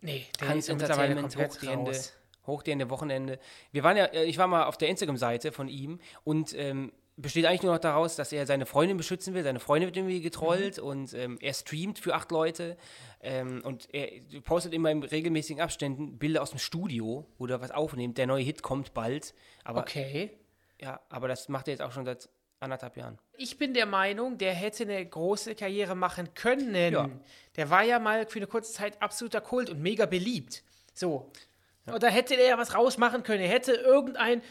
Nee, 0.00 0.26
der 0.40 0.48
Hans 0.48 0.64
ist 0.64 0.70
Entertainment, 0.70 1.28
komplett 1.28 1.50
hoch 1.52 1.56
die 1.60 1.68
Hände, 1.68 1.90
raus. 1.90 2.12
hoch 2.46 2.62
die 2.62 2.70
Hände, 2.72 2.88
Wochenende. 2.90 3.38
Wir 3.70 3.84
waren 3.84 3.98
ja, 3.98 4.06
äh, 4.06 4.24
ich 4.24 4.38
war 4.38 4.46
mal 4.48 4.64
auf 4.64 4.78
der 4.78 4.88
Instagram-Seite 4.88 5.52
von 5.52 5.68
ihm 5.68 6.00
und 6.24 6.54
ähm, 6.56 6.90
besteht 7.20 7.44
eigentlich 7.46 7.62
nur 7.62 7.72
noch 7.74 7.80
daraus, 7.80 8.16
dass 8.16 8.32
er 8.32 8.46
seine 8.46 8.66
Freundin 8.66 8.96
beschützen 8.96 9.34
will. 9.34 9.42
Seine 9.44 9.60
Freundin 9.60 9.86
wird 9.88 9.96
irgendwie 9.96 10.20
getrollt 10.20 10.78
Mhm. 10.78 10.84
und 10.84 11.14
ähm, 11.14 11.38
er 11.40 11.54
streamt 11.54 11.98
für 11.98 12.14
acht 12.14 12.30
Leute 12.30 12.76
ähm, 13.22 13.60
und 13.64 13.88
er 13.94 14.08
postet 14.42 14.72
immer 14.74 14.90
in 14.90 15.02
regelmäßigen 15.02 15.60
Abständen 15.62 16.18
Bilder 16.18 16.42
aus 16.42 16.50
dem 16.50 16.58
Studio, 16.58 17.26
wo 17.38 17.46
er 17.46 17.60
was 17.60 17.70
aufnimmt. 17.70 18.18
Der 18.18 18.26
neue 18.26 18.42
Hit 18.42 18.62
kommt 18.62 18.94
bald. 18.94 19.34
Aber, 19.64 19.80
Okay. 19.80 20.30
ja, 20.80 21.00
aber 21.08 21.28
das 21.28 21.48
macht 21.48 21.68
er 21.68 21.72
jetzt 21.72 21.82
auch 21.82 21.92
schon 21.92 22.04
seit 22.04 22.28
anderthalb 22.60 22.96
Jahren. 22.96 23.18
Ich 23.38 23.56
bin 23.56 23.72
der 23.72 23.86
Meinung, 23.86 24.36
der 24.36 24.52
hätte 24.52 24.82
eine 24.82 25.04
große 25.06 25.54
Karriere 25.54 25.94
machen 25.94 26.34
können. 26.34 26.92
Ja. 26.92 27.08
Der 27.56 27.70
war 27.70 27.82
ja 27.84 27.98
mal 27.98 28.26
für 28.26 28.38
eine 28.38 28.46
kurze 28.46 28.72
Zeit 28.72 29.00
absoluter 29.00 29.40
Kult 29.40 29.70
und 29.70 29.80
mega 29.80 30.04
beliebt. 30.06 30.62
So. 30.92 31.30
Und 31.86 32.02
da 32.02 32.08
hätte 32.08 32.34
er 32.34 32.48
ja 32.50 32.58
was 32.58 32.74
rausmachen 32.74 33.22
können. 33.22 33.42
Er 33.42 33.48
hätte 33.48 33.72
irgendein, 33.72 34.42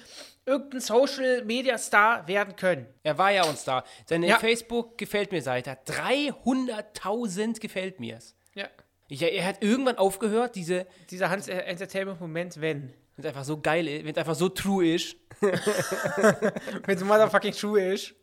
irgendein 0.45 0.81
Social 0.81 1.43
Media 1.45 1.77
Star 1.77 2.27
werden 2.27 2.55
können. 2.55 2.87
Er 3.03 3.17
war 3.17 3.31
ja 3.31 3.43
uns 3.45 3.63
da. 3.63 3.83
Seine 4.05 4.27
Ja. 4.27 4.39
Facebook 4.39 4.97
gefällt 4.97 5.31
mir 5.31 5.41
Seite 5.41 5.71
hat 5.71 5.89
300.000 5.89 7.59
gefällt 7.59 7.99
mir's. 7.99 8.35
Ja. 8.55 8.67
Ich, 9.07 9.21
er 9.21 9.45
hat 9.45 9.63
irgendwann 9.63 9.97
aufgehört, 9.97 10.55
diese 10.55 10.85
Dieser 11.09 11.29
Hans 11.29 11.47
äh, 11.47 11.57
Entertainment 11.57 12.19
Moment, 12.19 12.59
wenn. 12.61 12.93
Wenn 13.15 13.25
es 13.25 13.25
einfach 13.25 13.43
so 13.43 13.59
geil 13.59 13.87
ist, 13.87 14.05
wenn 14.05 14.11
es 14.11 14.17
einfach 14.17 14.35
so 14.35 14.47
true 14.47 14.93
ist, 14.95 15.17
Wenn 15.41 16.95
es 16.95 17.03
motherfucking 17.03 17.53
true 17.53 17.93
ist. 17.93 18.15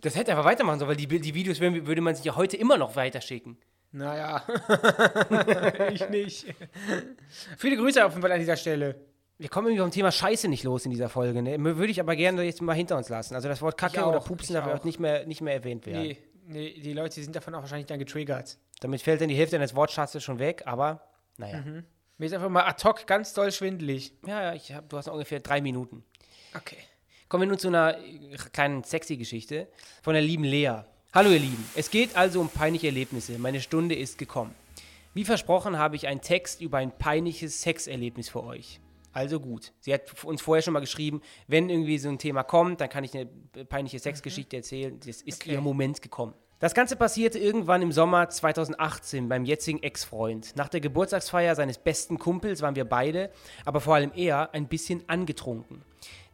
das 0.00 0.16
hätte 0.16 0.32
einfach 0.32 0.44
weitermachen 0.44 0.78
sollen, 0.78 0.90
weil 0.90 0.96
die, 0.96 1.06
die 1.06 1.34
Videos 1.34 1.60
würde 1.60 2.00
man 2.00 2.14
sich 2.14 2.24
ja 2.24 2.36
heute 2.36 2.56
immer 2.56 2.76
noch 2.76 2.96
weiterschicken. 2.96 3.56
Naja. 3.92 4.42
ich 5.92 6.08
nicht. 6.10 6.54
Viele 7.56 7.76
Grüße 7.76 8.04
auf 8.04 8.12
jeden 8.12 8.22
Fall 8.22 8.32
an 8.32 8.40
dieser 8.40 8.56
Stelle. 8.56 8.96
Wir 9.38 9.48
kommen 9.48 9.68
irgendwie 9.68 9.82
vom 9.82 9.90
Thema 9.90 10.10
Scheiße 10.10 10.48
nicht 10.48 10.64
los 10.64 10.84
in 10.84 10.90
dieser 10.90 11.08
Folge, 11.08 11.42
ne? 11.42 11.58
Würde 11.62 11.90
ich 11.90 12.00
aber 12.00 12.16
gerne 12.16 12.42
jetzt 12.42 12.60
mal 12.60 12.74
hinter 12.74 12.96
uns 12.96 13.08
lassen. 13.08 13.34
Also 13.34 13.48
das 13.48 13.62
Wort 13.62 13.78
Kacke 13.78 13.98
Ich 13.98 14.02
oder 14.02 14.18
auch, 14.18 14.24
Pupsen 14.26 14.54
darf 14.54 14.66
auch. 14.66 14.80
auch 14.80 14.84
nicht 14.84 14.98
mehr, 14.98 15.26
nicht 15.26 15.40
mehr 15.40 15.54
erwähnt 15.54 15.86
werden. 15.86 16.02
Nee, 16.02 16.18
nee, 16.46 16.80
die 16.80 16.92
Leute 16.92 17.22
sind 17.22 17.34
davon 17.36 17.54
auch 17.54 17.60
wahrscheinlich 17.60 17.86
dann 17.86 18.00
getriggert. 18.00 18.58
Damit 18.80 19.00
fällt 19.00 19.20
dann 19.20 19.28
die 19.28 19.36
Hälfte 19.36 19.56
deines 19.56 19.74
Wortschatzes 19.74 20.22
schon 20.22 20.38
weg, 20.38 20.62
aber 20.66 21.02
naja. 21.36 21.62
Mir 22.18 22.26
ist 22.26 22.32
einfach 22.32 22.48
mal 22.48 22.64
ad 22.64 22.82
hoc 22.86 23.06
ganz 23.06 23.32
doll 23.32 23.52
schwindelig. 23.52 24.12
Ja, 24.26 24.42
ja, 24.42 24.54
ich 24.54 24.72
hab, 24.72 24.88
du 24.88 24.96
hast 24.96 25.06
noch 25.06 25.14
ungefähr 25.14 25.38
drei 25.38 25.60
Minuten. 25.60 26.04
Okay. 26.54 26.78
Kommen 27.28 27.42
wir 27.42 27.48
nun 27.48 27.58
zu 27.58 27.68
einer 27.68 27.96
kleinen 28.52 28.82
sexy 28.82 29.16
Geschichte 29.16 29.68
von 30.02 30.14
der 30.14 30.22
lieben 30.22 30.42
Lea. 30.44 30.80
Hallo 31.14 31.30
ihr 31.30 31.38
Lieben, 31.38 31.64
es 31.74 31.90
geht 31.90 32.18
also 32.18 32.38
um 32.38 32.50
peinliche 32.50 32.88
Erlebnisse. 32.88 33.38
Meine 33.38 33.62
Stunde 33.62 33.94
ist 33.94 34.18
gekommen. 34.18 34.54
Wie 35.14 35.24
versprochen 35.24 35.78
habe 35.78 35.96
ich 35.96 36.06
einen 36.06 36.20
Text 36.20 36.60
über 36.60 36.76
ein 36.76 36.92
peinliches 36.92 37.62
Sexerlebnis 37.62 38.28
für 38.28 38.44
euch. 38.44 38.78
Also 39.14 39.40
gut. 39.40 39.72
Sie 39.80 39.94
hat 39.94 40.22
uns 40.24 40.42
vorher 40.42 40.60
schon 40.60 40.74
mal 40.74 40.80
geschrieben, 40.80 41.22
wenn 41.46 41.70
irgendwie 41.70 41.96
so 41.96 42.10
ein 42.10 42.18
Thema 42.18 42.42
kommt, 42.42 42.82
dann 42.82 42.90
kann 42.90 43.04
ich 43.04 43.14
eine 43.14 43.24
peinliche 43.64 43.98
Sexgeschichte 43.98 44.56
erzählen. 44.56 45.00
Das 45.00 45.22
ist 45.22 45.40
Okay. 45.42 45.52
ihr 45.54 45.62
Moment 45.62 46.02
gekommen. 46.02 46.34
Das 46.58 46.74
Ganze 46.74 46.94
passierte 46.94 47.38
irgendwann 47.38 47.80
im 47.80 47.90
Sommer 47.90 48.28
2018 48.28 49.30
beim 49.30 49.46
jetzigen 49.46 49.82
Ex-Freund. 49.82 50.56
Nach 50.56 50.68
der 50.68 50.80
Geburtstagsfeier 50.80 51.54
seines 51.54 51.78
besten 51.78 52.18
Kumpels 52.18 52.60
waren 52.60 52.76
wir 52.76 52.84
beide, 52.84 53.30
aber 53.64 53.80
vor 53.80 53.94
allem 53.94 54.12
er, 54.14 54.52
ein 54.52 54.68
bisschen 54.68 55.04
angetrunken. 55.08 55.82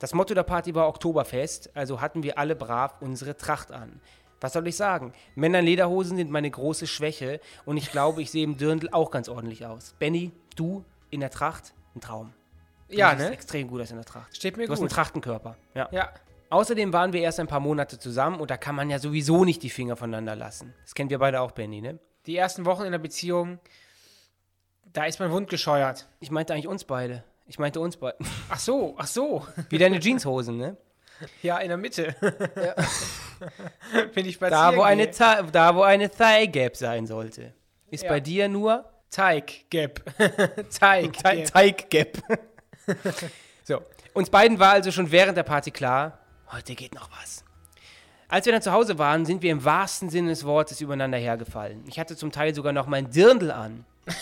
Das 0.00 0.14
Motto 0.14 0.34
der 0.34 0.42
Party 0.42 0.74
war 0.74 0.88
Oktoberfest, 0.88 1.76
also 1.76 2.00
hatten 2.00 2.24
wir 2.24 2.38
alle 2.38 2.56
brav 2.56 2.96
unsere 3.00 3.36
Tracht 3.36 3.70
an. 3.70 4.00
Was 4.44 4.52
soll 4.52 4.66
ich 4.68 4.76
sagen? 4.76 5.14
Männer 5.36 5.60
in 5.60 5.64
Lederhosen 5.64 6.18
sind 6.18 6.30
meine 6.30 6.50
große 6.50 6.86
Schwäche 6.86 7.40
und 7.64 7.78
ich 7.78 7.90
glaube, 7.90 8.20
ich 8.20 8.30
sehe 8.30 8.44
im 8.44 8.58
Dirndl 8.58 8.90
auch 8.92 9.10
ganz 9.10 9.30
ordentlich 9.30 9.64
aus. 9.64 9.94
Benny, 9.98 10.32
du 10.54 10.84
in 11.08 11.20
der 11.20 11.30
Tracht, 11.30 11.72
ein 11.96 12.02
Traum. 12.02 12.34
Du 12.90 12.96
Ja, 12.98 13.14
ne? 13.14 13.30
extrem 13.30 13.68
gut 13.68 13.80
aus 13.80 13.90
in 13.90 13.96
der 13.96 14.04
Tracht. 14.04 14.36
Steht 14.36 14.58
mir 14.58 14.66
Du 14.66 14.72
hast 14.72 14.80
einen 14.80 14.88
gut. 14.88 14.94
Trachtenkörper. 14.94 15.56
Ja. 15.72 15.88
Ja. 15.92 16.10
Außerdem 16.50 16.92
waren 16.92 17.14
wir 17.14 17.22
erst 17.22 17.40
ein 17.40 17.46
paar 17.46 17.60
Monate 17.60 17.98
zusammen 17.98 18.38
und 18.38 18.50
da 18.50 18.58
kann 18.58 18.74
man 18.74 18.90
ja 18.90 18.98
sowieso 18.98 19.46
nicht 19.46 19.62
die 19.62 19.70
Finger 19.70 19.96
voneinander 19.96 20.36
lassen. 20.36 20.74
Das 20.82 20.94
kennen 20.94 21.08
wir 21.08 21.20
beide 21.20 21.40
auch, 21.40 21.52
Benny, 21.52 21.80
ne? 21.80 21.98
Die 22.26 22.36
ersten 22.36 22.66
Wochen 22.66 22.82
in 22.84 22.92
der 22.92 22.98
Beziehung, 22.98 23.58
da 24.92 25.06
ist 25.06 25.20
man 25.20 25.30
wundgescheuert. 25.30 26.06
Ich 26.20 26.30
meinte 26.30 26.52
eigentlich 26.52 26.68
uns 26.68 26.84
beide. 26.84 27.24
Ich 27.46 27.58
meinte 27.58 27.80
uns 27.80 27.96
beide. 27.96 28.18
Ach 28.50 28.60
so, 28.60 28.94
ach 28.98 29.06
so. 29.06 29.46
Wie 29.70 29.78
deine 29.78 30.00
Jeanshosen, 30.00 30.58
ne? 30.58 30.76
Ja, 31.42 31.56
in 31.60 31.68
der 31.68 31.78
Mitte. 31.78 32.14
Bin 34.14 34.26
ich 34.26 34.38
Da, 34.38 34.74
wo 34.76 34.82
eine, 34.82 35.10
Thigh- 35.10 35.50
da, 35.50 35.74
wo 35.74 35.82
eine 35.82 36.10
Thigh 36.10 36.50
Gap 36.50 36.76
sein 36.76 37.06
sollte. 37.06 37.52
Ist 37.90 38.04
Ja. 38.04 38.10
bei 38.10 38.20
dir 38.20 38.48
nur 38.48 38.84
Teig 39.10 39.70
Gap. 39.70 40.02
Teig 40.70 41.12
Gap. 41.22 41.44
Teig 41.52 41.90
Gap. 41.90 42.18
so. 43.62 43.82
Uns 44.12 44.30
beiden 44.30 44.58
war 44.58 44.72
also 44.72 44.90
schon 44.92 45.10
während 45.10 45.36
der 45.36 45.42
Party 45.42 45.70
klar, 45.70 46.18
heute 46.52 46.74
geht 46.74 46.94
noch 46.94 47.08
was. 47.20 47.44
Als 48.28 48.46
wir 48.46 48.52
dann 48.52 48.62
zu 48.62 48.72
Hause 48.72 48.98
waren, 48.98 49.26
sind 49.26 49.42
wir 49.42 49.52
im 49.52 49.64
wahrsten 49.64 50.08
Sinne 50.10 50.30
des 50.30 50.44
Wortes 50.44 50.80
übereinander 50.80 51.18
hergefallen. 51.18 51.84
Ich 51.88 51.98
hatte 52.00 52.16
zum 52.16 52.32
Teil 52.32 52.54
sogar 52.54 52.72
noch 52.72 52.86
mein 52.86 53.10
Dirndl 53.10 53.50
an. 53.50 53.84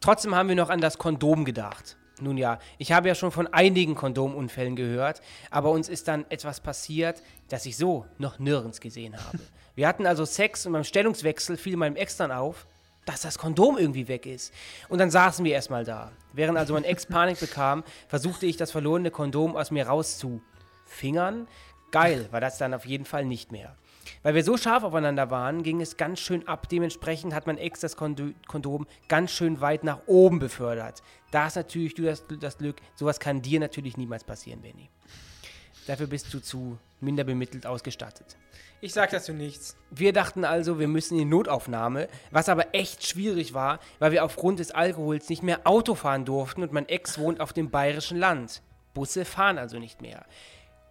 Trotzdem 0.00 0.34
haben 0.34 0.48
wir 0.48 0.56
noch 0.56 0.68
an 0.70 0.80
das 0.80 0.98
Kondom 0.98 1.44
gedacht. 1.44 1.96
Nun 2.20 2.38
ja, 2.38 2.58
ich 2.78 2.92
habe 2.92 3.08
ja 3.08 3.14
schon 3.14 3.32
von 3.32 3.46
einigen 3.48 3.94
Kondomunfällen 3.94 4.76
gehört, 4.76 5.20
aber 5.50 5.70
uns 5.70 5.88
ist 5.88 6.06
dann 6.06 6.24
etwas 6.28 6.60
passiert, 6.60 7.22
das 7.48 7.66
ich 7.66 7.76
so 7.76 8.06
noch 8.18 8.38
nirgends 8.38 8.80
gesehen 8.80 9.16
habe. 9.16 9.40
Wir 9.74 9.88
hatten 9.88 10.06
also 10.06 10.24
Sex 10.24 10.66
und 10.66 10.72
beim 10.72 10.84
Stellungswechsel 10.84 11.56
fiel 11.56 11.76
meinem 11.76 11.96
Ex 11.96 12.16
dann 12.16 12.30
auf, 12.30 12.66
dass 13.06 13.22
das 13.22 13.38
Kondom 13.38 13.76
irgendwie 13.76 14.06
weg 14.06 14.24
ist. 14.24 14.54
Und 14.88 14.98
dann 14.98 15.10
saßen 15.10 15.44
wir 15.44 15.52
erstmal 15.52 15.84
da. 15.84 16.12
Während 16.32 16.56
also 16.56 16.74
mein 16.74 16.84
Ex 16.84 17.06
Panik 17.08 17.40
bekam, 17.40 17.82
versuchte 18.08 18.46
ich 18.46 18.56
das 18.56 18.70
verlorene 18.70 19.10
Kondom 19.10 19.56
aus 19.56 19.72
mir 19.72 19.88
rauszufingern. 19.88 21.48
Geil 21.90 22.28
war 22.30 22.40
das 22.40 22.56
dann 22.56 22.72
auf 22.72 22.86
jeden 22.86 23.04
Fall 23.04 23.24
nicht 23.24 23.52
mehr. 23.52 23.76
Weil 24.22 24.34
wir 24.34 24.44
so 24.44 24.56
scharf 24.56 24.82
aufeinander 24.82 25.30
waren, 25.30 25.62
ging 25.62 25.80
es 25.80 25.96
ganz 25.96 26.20
schön 26.20 26.46
ab. 26.48 26.68
Dementsprechend 26.68 27.34
hat 27.34 27.46
mein 27.46 27.58
Ex 27.58 27.80
das 27.80 27.96
Kondo 27.96 28.30
Kondom 28.46 28.86
ganz 29.08 29.30
schön 29.30 29.60
weit 29.60 29.84
nach 29.84 30.00
oben 30.06 30.38
befördert. 30.38 31.02
Da 31.30 31.44
hast 31.44 31.56
natürlich 31.56 31.94
du 31.94 32.02
das, 32.02 32.24
das 32.40 32.58
Glück, 32.58 32.76
sowas 32.94 33.20
kann 33.20 33.42
dir 33.42 33.60
natürlich 33.60 33.96
niemals 33.96 34.24
passieren, 34.24 34.62
Benny. 34.62 34.88
Dafür 35.86 36.06
bist 36.06 36.32
du 36.32 36.40
zu 36.40 36.78
minder 37.00 37.24
bemittelt 37.24 37.66
ausgestattet. 37.66 38.36
Ich 38.80 38.92
sag 38.92 39.10
dazu 39.10 39.32
nichts. 39.32 39.76
Wir 39.90 40.12
dachten 40.12 40.44
also, 40.44 40.78
wir 40.78 40.88
müssen 40.88 41.18
in 41.18 41.28
Notaufnahme, 41.28 42.08
was 42.30 42.48
aber 42.48 42.74
echt 42.74 43.06
schwierig 43.06 43.54
war, 43.54 43.80
weil 43.98 44.12
wir 44.12 44.24
aufgrund 44.24 44.58
des 44.58 44.70
Alkohols 44.70 45.28
nicht 45.28 45.42
mehr 45.42 45.60
Auto 45.64 45.94
fahren 45.94 46.24
durften 46.24 46.62
und 46.62 46.72
mein 46.72 46.88
Ex 46.88 47.18
wohnt 47.18 47.40
auf 47.40 47.52
dem 47.52 47.70
bayerischen 47.70 48.18
Land. 48.18 48.62
Busse 48.94 49.24
fahren 49.24 49.58
also 49.58 49.78
nicht 49.78 50.00
mehr. 50.00 50.24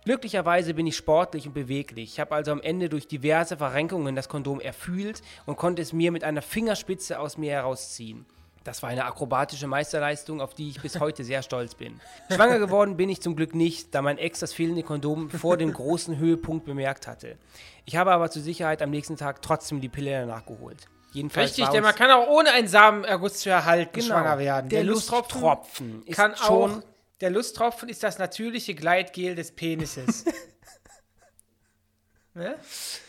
Glücklicherweise 0.06 0.74
bin 0.74 0.86
ich 0.88 0.98
sportlich 0.98 1.48
und 1.48 1.54
beweglich. 1.54 2.14
Ich 2.14 2.20
habe 2.20 2.36
also 2.36 2.52
am 2.52 2.62
Ende 2.62 2.90
durch 2.90 3.08
diverse 3.08 3.58
Verrenkungen 3.58 4.16
das 4.16 4.28
Kondom 4.30 4.60
erfühlt 4.60 5.22
und 5.46 5.56
konnte 5.58 5.82
es 5.82 5.94
mir 5.94 6.12
mit 6.12 6.24
einer 6.24 6.42
Fingerspitze 6.42 7.20
aus 7.20 7.38
mir 7.38 7.52
herausziehen. 7.52 8.26
Das 8.66 8.82
war 8.82 8.90
eine 8.90 9.04
akrobatische 9.06 9.68
Meisterleistung, 9.68 10.40
auf 10.40 10.54
die 10.54 10.70
ich 10.70 10.82
bis 10.82 10.98
heute 11.00 11.24
sehr 11.26 11.42
stolz 11.44 11.76
bin. 11.76 12.00
Schwanger 12.32 12.60
geworden 12.60 12.96
bin 12.96 13.10
ich 13.10 13.22
zum 13.22 13.36
Glück 13.36 13.54
nicht, 13.56 13.94
da 13.94 14.02
mein 14.02 14.18
Ex 14.18 14.40
das 14.40 14.54
fehlende 14.54 14.84
Kondom 14.84 15.30
vor 15.30 15.58
dem 15.58 15.74
großen 15.74 16.18
Höhepunkt 16.18 16.66
bemerkt 16.66 17.06
hatte. 17.08 17.38
Ich 17.86 17.98
habe 17.98 18.12
aber 18.12 18.30
zur 18.30 18.42
Sicherheit 18.42 18.82
am 18.82 18.90
nächsten 18.90 19.18
Tag 19.18 19.42
trotzdem 19.42 19.82
die 19.82 19.90
Pille 19.90 20.26
nachgeholt. 20.26 20.78
Jedenfalls 21.12 21.52
Richtig, 21.52 21.68
denn 21.70 21.84
man 21.84 21.94
kann 21.94 22.10
auch 22.10 22.28
ohne 22.28 22.52
einen 22.52 22.68
Samenerguss 22.70 23.36
zu 23.40 23.50
erhalten 23.50 23.92
Genau. 23.94 24.06
schwanger 24.08 24.40
werden. 24.40 24.70
Der 24.70 24.84
Lusttropfen 24.86 26.02
ist 26.06 26.16
kann 26.16 26.36
schon- 26.38 26.76
auch. 26.82 26.84
Der 27.24 27.30
Lusttropfen 27.30 27.88
ist 27.88 28.04
das 28.04 28.20
natürliche 28.20 28.76
Gleitgel 28.76 29.34
des 29.34 29.54
Penises. 29.54 30.26
ne? 32.34 32.58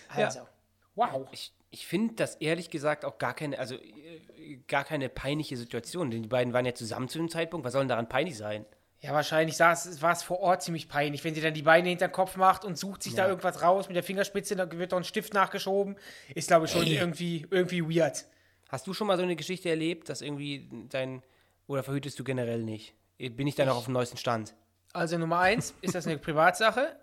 Also. 0.09 0.47
Wow. 0.95 1.27
Ich, 1.33 1.53
ich 1.71 1.89
finde 1.89 2.15
das 2.15 2.37
ehrlich 2.37 2.71
gesagt 2.71 3.05
auch 3.05 3.19
gar 3.19 3.35
keine, 3.35 3.59
also 3.59 3.75
äh, 3.75 4.61
gar 4.69 4.85
keine 4.85 5.09
peinliche 5.09 5.57
Situation, 5.57 6.13
denn 6.13 6.23
die 6.23 6.29
beiden 6.29 6.53
waren 6.53 6.65
ja 6.65 6.77
zusammen 6.77 7.09
zu 7.09 7.19
dem 7.19 7.29
Zeitpunkt. 7.29 7.67
Was 7.67 7.73
soll 7.73 7.83
denn 7.83 7.89
daran 7.89 8.09
peinlich 8.09 8.37
sein? 8.37 8.65
Ja, 9.01 9.15
wahrscheinlich 9.15 9.59
war 9.59 9.73
es 9.73 10.23
vor 10.23 10.39
Ort 10.39 10.63
ziemlich 10.63 10.89
peinlich, 10.89 11.25
wenn 11.25 11.35
sie 11.35 11.41
dann 11.41 11.55
die 11.55 11.63
Beine 11.63 11.89
hinter 11.89 12.07
den 12.07 12.13
Kopf 12.13 12.37
macht 12.37 12.65
und 12.65 12.79
sucht 12.79 13.03
sich 13.03 13.17
da 13.17 13.27
irgendwas 13.27 13.63
raus 13.63 13.89
mit 13.89 13.97
der 13.97 14.05
Fingerspitze, 14.05 14.55
da 14.55 14.71
wird 14.71 14.93
doch 14.93 14.99
ein 14.99 15.03
Stift 15.03 15.35
nachgeschoben. 15.35 15.97
Ist, 16.37 16.47
glaube 16.47 16.67
ich, 16.67 16.71
schon 16.71 16.87
irgendwie, 16.87 17.49
irgendwie 17.51 17.83
weird. 17.83 18.27
Hast 18.69 18.87
du 18.87 18.95
schon 18.95 19.09
mal 19.09 19.17
so 19.17 19.25
eine 19.25 19.35
Geschichte 19.35 19.71
erlebt, 19.71 20.09
dass 20.09 20.21
irgendwie 20.21 20.69
dein, 20.89 21.25
oder 21.67 21.83
verhütest 21.83 22.17
du 22.21 22.23
generell 22.23 22.63
nicht? 22.63 22.95
bin 23.19 23.47
ich 23.47 23.55
dann 23.55 23.69
noch 23.69 23.77
auf 23.77 23.85
dem 23.85 23.95
neuesten 23.95 24.17
Stand. 24.17 24.55
Also 24.93 25.19
Nummer 25.19 25.41
eins, 25.41 25.75
ist 25.81 25.95
das 25.95 26.07
eine 26.07 26.19
Privatsache? 26.19 26.99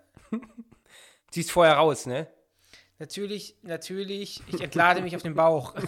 Ziehst 1.30 1.50
vorher 1.50 1.74
raus, 1.74 2.06
ne? 2.06 2.26
Natürlich, 2.98 3.56
natürlich, 3.62 4.42
ich 4.46 4.60
entlade 4.60 5.02
mich 5.02 5.16
auf 5.16 5.22
den 5.22 5.34
Bauch. 5.34 5.74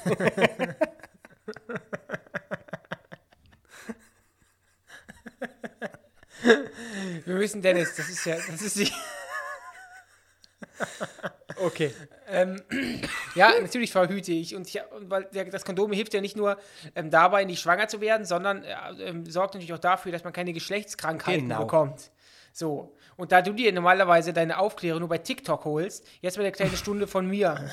Wir 7.24 7.34
müssen 7.34 7.62
Dennis, 7.62 7.94
das 7.96 8.08
ist 8.08 8.26
ja, 8.26 8.36
das 8.36 8.60
ist 8.60 8.78
die. 8.78 8.92
Okay. 11.64 11.92
Ähm, 12.28 12.60
ja, 13.34 13.50
natürlich 13.60 13.92
verhüte 13.92 14.32
ich. 14.32 14.54
Und 14.54 14.68
ich, 14.68 14.80
weil 15.00 15.24
der, 15.32 15.46
das 15.46 15.64
Kondom 15.64 15.92
hilft 15.92 16.14
ja 16.14 16.20
nicht 16.20 16.36
nur 16.36 16.58
ähm, 16.94 17.10
dabei, 17.10 17.44
nicht 17.44 17.60
schwanger 17.60 17.88
zu 17.88 18.00
werden, 18.00 18.24
sondern 18.26 18.62
äh, 18.64 18.74
ähm, 19.00 19.26
sorgt 19.26 19.54
natürlich 19.54 19.72
auch 19.72 19.78
dafür, 19.78 20.12
dass 20.12 20.24
man 20.24 20.32
keine 20.32 20.52
Geschlechtskrankheiten 20.52 21.48
Genau. 21.48 21.60
bekommt. 21.62 22.10
So. 22.52 22.94
Und 23.16 23.32
da 23.32 23.42
du 23.42 23.52
dir 23.52 23.72
normalerweise 23.72 24.32
deine 24.32 24.58
Aufklärung 24.58 25.00
nur 25.00 25.08
bei 25.08 25.18
TikTok 25.18 25.64
holst, 25.64 26.04
jetzt 26.20 26.36
mal 26.36 26.42
eine 26.42 26.52
kleine 26.52 26.76
Stunde 26.76 27.06
von 27.06 27.26
mir. 27.26 27.70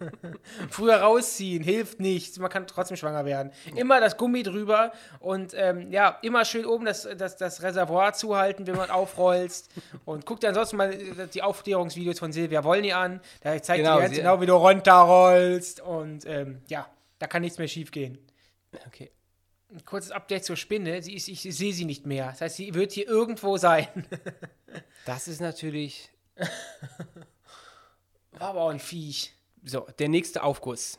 Früher 0.70 0.96
rausziehen, 0.96 1.62
hilft 1.62 2.00
nichts. 2.00 2.38
Man 2.38 2.50
kann 2.50 2.66
trotzdem 2.66 2.96
schwanger 2.96 3.24
werden. 3.24 3.52
Immer 3.74 4.00
das 4.00 4.16
Gummi 4.16 4.42
drüber 4.42 4.92
und 5.18 5.54
ähm, 5.54 5.90
ja, 5.90 6.18
immer 6.22 6.44
schön 6.44 6.66
oben 6.66 6.84
das, 6.84 7.08
das, 7.16 7.36
das 7.36 7.62
Reservoir 7.62 8.12
zuhalten, 8.12 8.66
wenn 8.66 8.76
man 8.76 8.90
aufrollst. 8.90 9.70
Und 10.04 10.26
guck 10.26 10.40
dir 10.40 10.48
ansonsten 10.48 10.76
mal 10.76 10.92
äh, 10.92 11.26
die 11.32 11.42
Aufklärungsvideos 11.42 12.18
von 12.18 12.32
Silvia 12.32 12.64
Wollny 12.64 12.92
an. 12.92 13.20
Da 13.42 13.60
zeigt 13.62 13.82
Genau, 13.82 13.96
dir 13.96 14.02
ganz 14.02 14.16
genau, 14.16 14.40
wie 14.40 14.46
du 14.46 14.54
runterrollst. 14.54 15.80
Und 15.80 16.26
ähm, 16.26 16.62
ja, 16.68 16.86
da 17.18 17.26
kann 17.26 17.42
nichts 17.42 17.58
mehr 17.58 17.68
schief 17.68 17.90
gehen. 17.90 18.18
Okay. 18.86 19.10
Ein 19.72 19.84
kurzes 19.84 20.10
Update 20.10 20.44
zur 20.44 20.56
Spinne. 20.56 21.00
Sie 21.02 21.14
ist, 21.14 21.28
ich 21.28 21.42
sehe 21.42 21.72
sie 21.72 21.84
nicht 21.84 22.04
mehr. 22.04 22.26
Das 22.30 22.40
heißt, 22.40 22.56
sie 22.56 22.74
wird 22.74 22.92
hier 22.92 23.06
irgendwo 23.08 23.56
sein. 23.56 23.86
Das 25.06 25.28
ist 25.28 25.40
natürlich. 25.40 26.10
War 28.32 28.50
aber 28.50 28.60
auch 28.60 28.68
ein 28.68 28.78
Viech. 28.78 29.32
So, 29.64 29.86
der 29.98 30.08
nächste 30.10 30.42
Aufguss. 30.42 30.98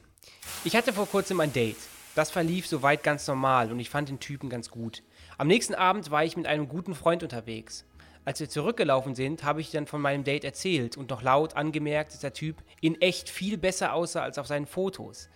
Ich 0.66 0.76
hatte 0.76 0.92
vor 0.92 1.08
kurzem 1.08 1.40
ein 1.40 1.54
Date. 1.54 1.78
Das 2.16 2.32
verlief 2.32 2.68
soweit 2.68 3.04
ganz 3.04 3.28
normal 3.28 3.72
und 3.72 3.80
ich 3.80 3.92
fand 3.92 4.10
den 4.10 4.20
Typen 4.20 4.50
ganz 4.50 4.70
gut. 4.72 5.04
Am 5.38 5.48
nächsten 5.48 5.76
Abend 5.76 6.10
war 6.10 6.26
ich 6.26 6.36
mit 6.36 6.48
einem 6.48 6.68
guten 6.68 6.96
Freund 6.96 7.22
unterwegs. 7.22 7.86
Als 8.26 8.40
wir 8.40 8.50
zurückgelaufen 8.50 9.16
sind, 9.16 9.44
habe 9.44 9.62
ich 9.62 9.72
dann 9.72 9.88
von 9.88 10.02
meinem 10.02 10.24
Date 10.24 10.44
erzählt 10.44 10.98
und 10.98 11.10
noch 11.10 11.22
laut 11.22 11.56
angemerkt, 11.56 12.14
dass 12.14 12.20
der 12.20 12.34
Typ 12.34 12.58
in 12.82 13.00
echt 13.02 13.30
viel 13.30 13.58
besser 13.58 13.94
aussah 13.94 14.24
als 14.24 14.40
auf 14.40 14.48
seinen 14.48 14.68
Fotos. 14.68 15.30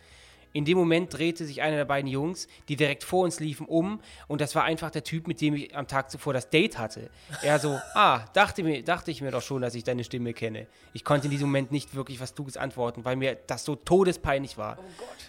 In 0.55 0.63
dem 0.63 0.77
Moment 0.77 1.13
drehte 1.13 1.45
sich 1.45 1.61
einer 1.61 1.75
der 1.75 1.83
beiden 1.83 2.09
Jungs, 2.09 2.47
die 2.69 2.77
direkt 2.77 3.03
vor 3.03 3.25
uns 3.25 3.41
liefen, 3.41 3.65
um 3.65 3.99
und 4.29 4.39
das 4.39 4.55
war 4.55 4.63
einfach 4.63 4.89
der 4.89 5.03
Typ, 5.03 5.27
mit 5.27 5.41
dem 5.41 5.53
ich 5.53 5.75
am 5.75 5.85
Tag 5.85 6.09
zuvor 6.09 6.31
das 6.31 6.49
Date 6.49 6.77
hatte. 6.77 7.09
Er 7.41 7.59
so, 7.59 7.77
ah, 7.93 8.21
dachte, 8.31 8.63
mir, 8.63 8.81
dachte 8.81 9.11
ich 9.11 9.21
mir 9.21 9.31
doch 9.31 9.41
schon, 9.41 9.61
dass 9.61 9.75
ich 9.75 9.83
deine 9.83 10.05
Stimme 10.05 10.33
kenne. 10.33 10.67
Ich 10.93 11.03
konnte 11.03 11.25
in 11.27 11.31
diesem 11.31 11.47
Moment 11.47 11.73
nicht 11.73 11.93
wirklich 11.93 12.21
was 12.21 12.35
Kluges 12.35 12.55
antworten, 12.55 13.03
weil 13.03 13.17
mir 13.17 13.35
das 13.35 13.65
so 13.65 13.75
todespeinlich 13.75 14.57
war. 14.57 14.77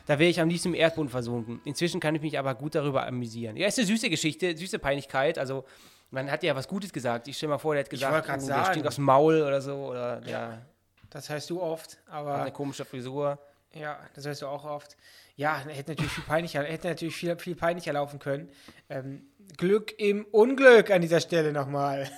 Da 0.06 0.20
wäre 0.20 0.30
ich 0.30 0.40
am 0.40 0.48
liebsten 0.48 0.68
im 0.68 0.74
Erdboden 0.74 1.08
versunken. 1.10 1.60
Inzwischen 1.64 1.98
kann 1.98 2.14
ich 2.14 2.22
mich 2.22 2.38
aber 2.38 2.54
gut 2.54 2.76
darüber 2.76 3.04
amüsieren. 3.04 3.56
Ja, 3.56 3.66
ist 3.66 3.80
eine 3.80 3.86
süße 3.88 4.08
Geschichte, 4.08 4.56
süße 4.56 4.78
Peinlichkeit, 4.78 5.38
also 5.40 5.64
man 6.12 6.30
hat 6.30 6.44
ja 6.44 6.54
was 6.54 6.68
Gutes 6.68 6.92
gesagt. 6.92 7.26
Ich 7.26 7.36
stell 7.36 7.48
mal 7.48 7.58
vor, 7.58 7.74
der 7.74 7.82
hat 7.82 7.90
gesagt, 7.90 8.30
oh, 8.30 8.46
der 8.46 8.64
stinkt 8.66 8.86
aus 8.86 8.94
dem 8.94 9.04
Maul 9.04 9.42
oder 9.42 9.60
so 9.60 9.74
oder 9.88 10.20
der 10.20 10.62
Das 11.10 11.28
heißt 11.28 11.50
du 11.50 11.60
oft, 11.60 11.98
aber 12.08 12.42
eine 12.42 12.52
komische 12.52 12.84
Frisur. 12.84 13.40
Ja, 13.78 13.98
das 14.14 14.26
hörst 14.26 14.42
du 14.42 14.46
auch 14.46 14.64
oft. 14.64 14.96
Ja, 15.36 15.58
hätte 15.58 15.92
natürlich 15.92 16.12
viel 16.12 16.24
peinlicher, 16.24 16.64
hätte 16.64 16.88
natürlich 16.88 17.14
viel, 17.14 17.36
viel 17.38 17.54
peinlicher 17.54 17.92
laufen 17.92 18.18
können. 18.18 18.48
Ähm, 18.88 19.26
Glück 19.56 19.98
im 19.98 20.24
Unglück 20.32 20.90
an 20.90 21.02
dieser 21.02 21.20
Stelle 21.20 21.52
nochmal. 21.52 22.10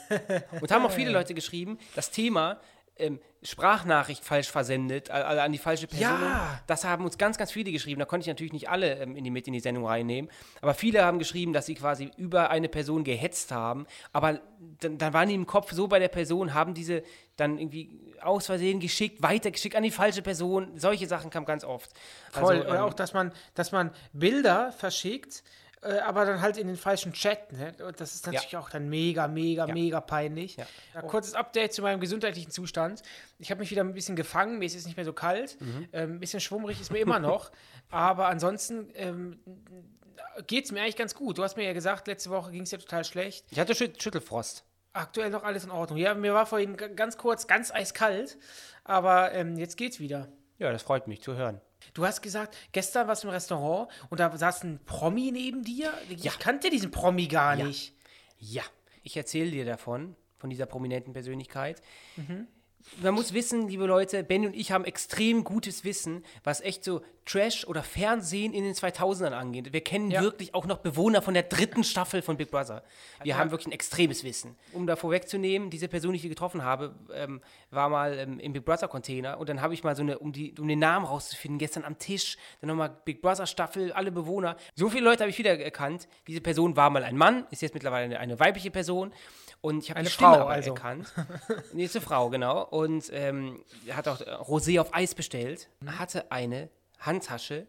Und 0.60 0.70
haben 0.70 0.86
auch 0.86 0.92
viele 0.92 1.10
Leute 1.12 1.34
geschrieben, 1.34 1.78
das 1.94 2.10
Thema 2.10 2.60
ähm, 2.98 3.20
Sprachnachricht 3.42 4.24
falsch 4.24 4.50
versendet, 4.50 5.10
also 5.10 5.40
an 5.40 5.52
die 5.52 5.58
falsche 5.58 5.86
Person. 5.86 6.20
Ja. 6.20 6.60
Das 6.66 6.84
haben 6.84 7.04
uns 7.04 7.18
ganz, 7.18 7.38
ganz 7.38 7.52
viele 7.52 7.70
geschrieben. 7.70 8.00
Da 8.00 8.04
konnte 8.04 8.22
ich 8.22 8.28
natürlich 8.28 8.52
nicht 8.52 8.68
alle 8.68 8.98
ähm, 8.98 9.14
in 9.14 9.22
die, 9.22 9.30
mit 9.30 9.46
in 9.46 9.52
die 9.52 9.60
Sendung 9.60 9.86
reinnehmen. 9.86 10.30
Aber 10.60 10.74
viele 10.74 11.04
haben 11.04 11.20
geschrieben, 11.20 11.52
dass 11.52 11.66
sie 11.66 11.74
quasi 11.74 12.10
über 12.16 12.50
eine 12.50 12.68
Person 12.68 13.04
gehetzt 13.04 13.52
haben. 13.52 13.86
Aber 14.12 14.40
dann, 14.80 14.98
dann 14.98 15.12
waren 15.12 15.28
die 15.28 15.36
im 15.36 15.46
Kopf 15.46 15.72
so 15.72 15.86
bei 15.86 16.00
der 16.00 16.08
Person, 16.08 16.52
haben 16.52 16.74
diese 16.74 17.04
dann 17.36 17.58
irgendwie 17.58 17.90
aus 18.20 18.46
Versehen 18.46 18.80
geschickt, 18.80 19.22
weitergeschickt 19.22 19.76
an 19.76 19.84
die 19.84 19.92
falsche 19.92 20.22
Person. 20.22 20.72
Solche 20.76 21.06
Sachen 21.06 21.30
kamen 21.30 21.46
ganz 21.46 21.62
oft. 21.64 21.92
Voll. 22.32 22.56
Also, 22.56 22.68
Oder 22.68 22.78
ähm, 22.78 22.84
auch, 22.84 22.94
dass 22.94 23.14
man, 23.14 23.32
dass 23.54 23.70
man 23.70 23.92
Bilder 24.12 24.72
verschickt, 24.72 25.44
äh, 25.82 25.98
aber 25.98 26.24
dann 26.24 26.40
halt 26.40 26.56
in 26.56 26.66
den 26.66 26.76
falschen 26.76 27.12
Chat. 27.12 27.52
Ne? 27.52 27.74
Und 27.86 28.00
das 28.00 28.14
ist 28.14 28.26
natürlich 28.26 28.56
auch 28.56 28.70
dann 28.70 28.88
mega, 28.88 29.28
mega, 29.28 29.66
Ja. 29.66 29.74
mega 29.74 30.00
peinlich. 30.00 30.56
Ja. 30.56 30.66
Ja, 30.94 31.02
kurzes 31.02 31.34
Update 31.34 31.72
zu 31.72 31.82
meinem 31.82 32.00
gesundheitlichen 32.00 32.50
Zustand. 32.50 33.02
Ich 33.38 33.50
habe 33.50 33.60
mich 33.60 33.70
wieder 33.70 33.82
ein 33.82 33.92
bisschen 33.94 34.16
gefangen, 34.16 34.58
mir 34.58 34.64
ist 34.66 34.74
es 34.76 34.86
nicht 34.86 34.96
mehr 34.96 35.04
so 35.04 35.12
kalt. 35.12 35.60
Mhm. 35.60 35.88
Ähm, 35.92 36.12
ein 36.14 36.20
bisschen 36.20 36.40
schwummrig 36.40 36.80
ist 36.80 36.90
mir 36.90 36.98
immer 36.98 37.18
noch. 37.18 37.50
aber 37.90 38.28
ansonsten 38.28 38.90
ähm, 38.94 39.40
geht 40.46 40.64
es 40.64 40.72
mir 40.72 40.82
eigentlich 40.82 40.96
ganz 40.96 41.14
gut. 41.14 41.38
Du 41.38 41.42
hast 41.44 41.56
mir 41.56 41.64
ja 41.64 41.72
gesagt, 41.72 42.06
letzte 42.08 42.30
Woche 42.30 42.50
ging 42.50 42.62
es 42.62 42.70
ja 42.70 42.78
total 42.78 43.04
schlecht. 43.04 43.46
ich 43.50 43.58
hatte 43.58 43.74
Schüt 43.74 44.02
Schüttelfrost. 44.02 44.64
Aktuell 44.92 45.30
noch 45.30 45.44
alles 45.44 45.64
in 45.64 45.70
Ordnung. 45.70 45.98
Ja, 45.98 46.14
mir 46.14 46.34
war 46.34 46.46
vorhin 46.46 46.76
ganz 46.76 47.18
kurz 47.18 47.46
ganz 47.46 47.70
eiskalt, 47.70 48.38
aber 48.84 49.32
ähm, 49.32 49.56
jetzt 49.56 49.76
geht's 49.76 50.00
wieder. 50.00 50.28
Ja, 50.58 50.72
das 50.72 50.82
freut 50.82 51.06
mich 51.06 51.22
zu 51.22 51.36
hören. 51.36 51.60
Du 51.94 52.04
hast 52.06 52.22
gesagt, 52.22 52.56
gestern 52.72 53.08
warst 53.08 53.24
du 53.24 53.28
im 53.28 53.32
Restaurant 53.34 53.90
und 54.10 54.20
da 54.20 54.36
saß 54.36 54.64
ein 54.64 54.80
Promi 54.84 55.30
neben 55.32 55.62
dir. 55.64 55.92
Ich 56.08 56.38
kannte 56.38 56.70
diesen 56.70 56.90
Promi 56.90 57.26
gar 57.28 57.56
Ja. 57.56 57.64
nicht. 57.66 57.94
Ja, 58.38 58.62
ich 59.02 59.16
erzähle 59.16 59.50
dir 59.50 59.64
davon, 59.64 60.14
von 60.36 60.50
dieser 60.50 60.66
prominenten 60.66 61.12
Persönlichkeit. 61.12 61.82
Man 63.02 63.14
muss 63.14 63.32
wissen, 63.32 63.68
liebe 63.68 63.86
Leute, 63.86 64.24
Benny 64.24 64.46
und 64.46 64.54
ich 64.56 64.72
haben 64.72 64.84
extrem 64.84 65.44
gutes 65.44 65.84
Wissen, 65.84 66.24
was 66.42 66.60
echt 66.60 66.82
so 66.84 67.02
Trash 67.26 67.66
oder 67.66 67.82
Fernsehen 67.82 68.54
in 68.54 68.64
den 68.64 68.74
2000ern 68.74 69.32
angeht. 69.32 69.72
Wir 69.72 69.82
kennen 69.82 70.10
Ja. 70.10 70.22
wirklich 70.22 70.54
auch 70.54 70.66
noch 70.66 70.78
Bewohner 70.78 71.20
von 71.22 71.34
der 71.34 71.42
dritten 71.42 71.84
Staffel 71.84 72.22
von 72.22 72.36
Big 72.38 72.50
Brother. 72.50 72.82
Wir 73.22 73.36
haben 73.36 73.50
wirklich 73.50 73.66
ein 73.68 73.72
extremes 73.72 74.24
Wissen. 74.24 74.56
Um 74.72 74.86
da 74.86 74.96
vorwegzunehmen, 74.96 75.68
diese 75.70 75.88
Person, 75.88 76.12
die 76.12 76.16
ich 76.16 76.22
hier 76.22 76.30
getroffen 76.30 76.64
habe, 76.64 76.94
ähm, 77.14 77.40
war 77.70 77.88
mal 77.90 78.18
ähm, 78.18 78.40
im 78.40 78.52
Big 78.54 78.64
Brother 78.64 78.88
Container 78.88 79.38
und 79.38 79.48
dann 79.48 79.60
habe 79.60 79.74
ich 79.74 79.84
mal 79.84 79.94
so 79.94 80.02
eine, 80.02 80.18
um, 80.18 80.32
die, 80.32 80.54
um 80.58 80.66
den 80.66 80.78
Namen 80.78 81.04
rauszufinden, 81.04 81.58
gestern 81.58 81.84
am 81.84 81.98
Tisch, 81.98 82.36
dann 82.60 82.68
nochmal 82.68 82.96
Big 83.04 83.20
Brother 83.20 83.46
Staffel, 83.46 83.92
alle 83.92 84.10
Bewohner. 84.10 84.56
So 84.74 84.88
viele 84.88 85.04
Leute 85.04 85.20
habe 85.24 85.30
ich 85.30 85.38
wieder 85.38 85.58
erkannt. 85.58 86.08
Diese 86.26 86.40
Person 86.40 86.76
war 86.76 86.88
mal 86.90 87.04
ein 87.04 87.16
Mann, 87.16 87.46
ist 87.50 87.62
jetzt 87.62 87.74
mittlerweile 87.74 88.06
eine, 88.06 88.18
eine 88.18 88.40
weibliche 88.40 88.70
Person. 88.70 89.12
Und 89.60 89.82
ich 89.82 89.90
habe 89.90 89.98
Eine 89.98 90.08
die 90.08 90.14
Stimme 90.14 90.34
Frau, 90.34 90.40
aber 90.42 90.50
also. 90.50 90.70
erkannt. 90.70 91.12
Eine 91.72 91.88
Frau, 91.88 92.30
genau. 92.30 92.64
Und 92.64 93.10
ähm, 93.12 93.64
hat 93.90 94.06
auch 94.06 94.20
äh, 94.20 94.24
Rosé 94.24 94.80
auf 94.80 94.94
Eis 94.94 95.14
bestellt. 95.14 95.68
Hatte 95.84 96.30
eine 96.30 96.68
Handtasche. 97.00 97.66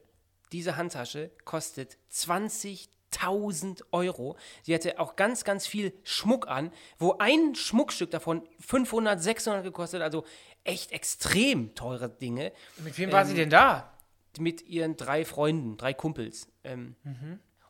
Diese 0.51 0.77
Handtasche 0.77 1.31
kostet 1.45 1.97
20.000 2.11 3.83
Euro. 3.91 4.37
Sie 4.63 4.73
hatte 4.73 4.99
auch 4.99 5.15
ganz, 5.15 5.43
ganz 5.43 5.65
viel 5.65 5.93
Schmuck 6.03 6.47
an, 6.47 6.71
wo 6.99 7.15
ein 7.17 7.55
Schmuckstück 7.55 8.11
davon 8.11 8.47
500, 8.59 9.21
600 9.21 9.63
gekostet. 9.63 10.01
Also 10.01 10.25
echt 10.63 10.91
extrem 10.91 11.73
teure 11.73 12.09
Dinge. 12.09 12.51
Mit 12.77 12.97
wem 12.99 13.11
war 13.11 13.25
sie 13.25 13.35
denn 13.35 13.49
da? 13.49 13.91
Mit 14.37 14.61
ihren 14.67 14.95
drei 14.95 15.25
Freunden, 15.25 15.75
drei 15.75 15.93
Kumpels. 15.95 16.47
Ähm, 16.63 16.95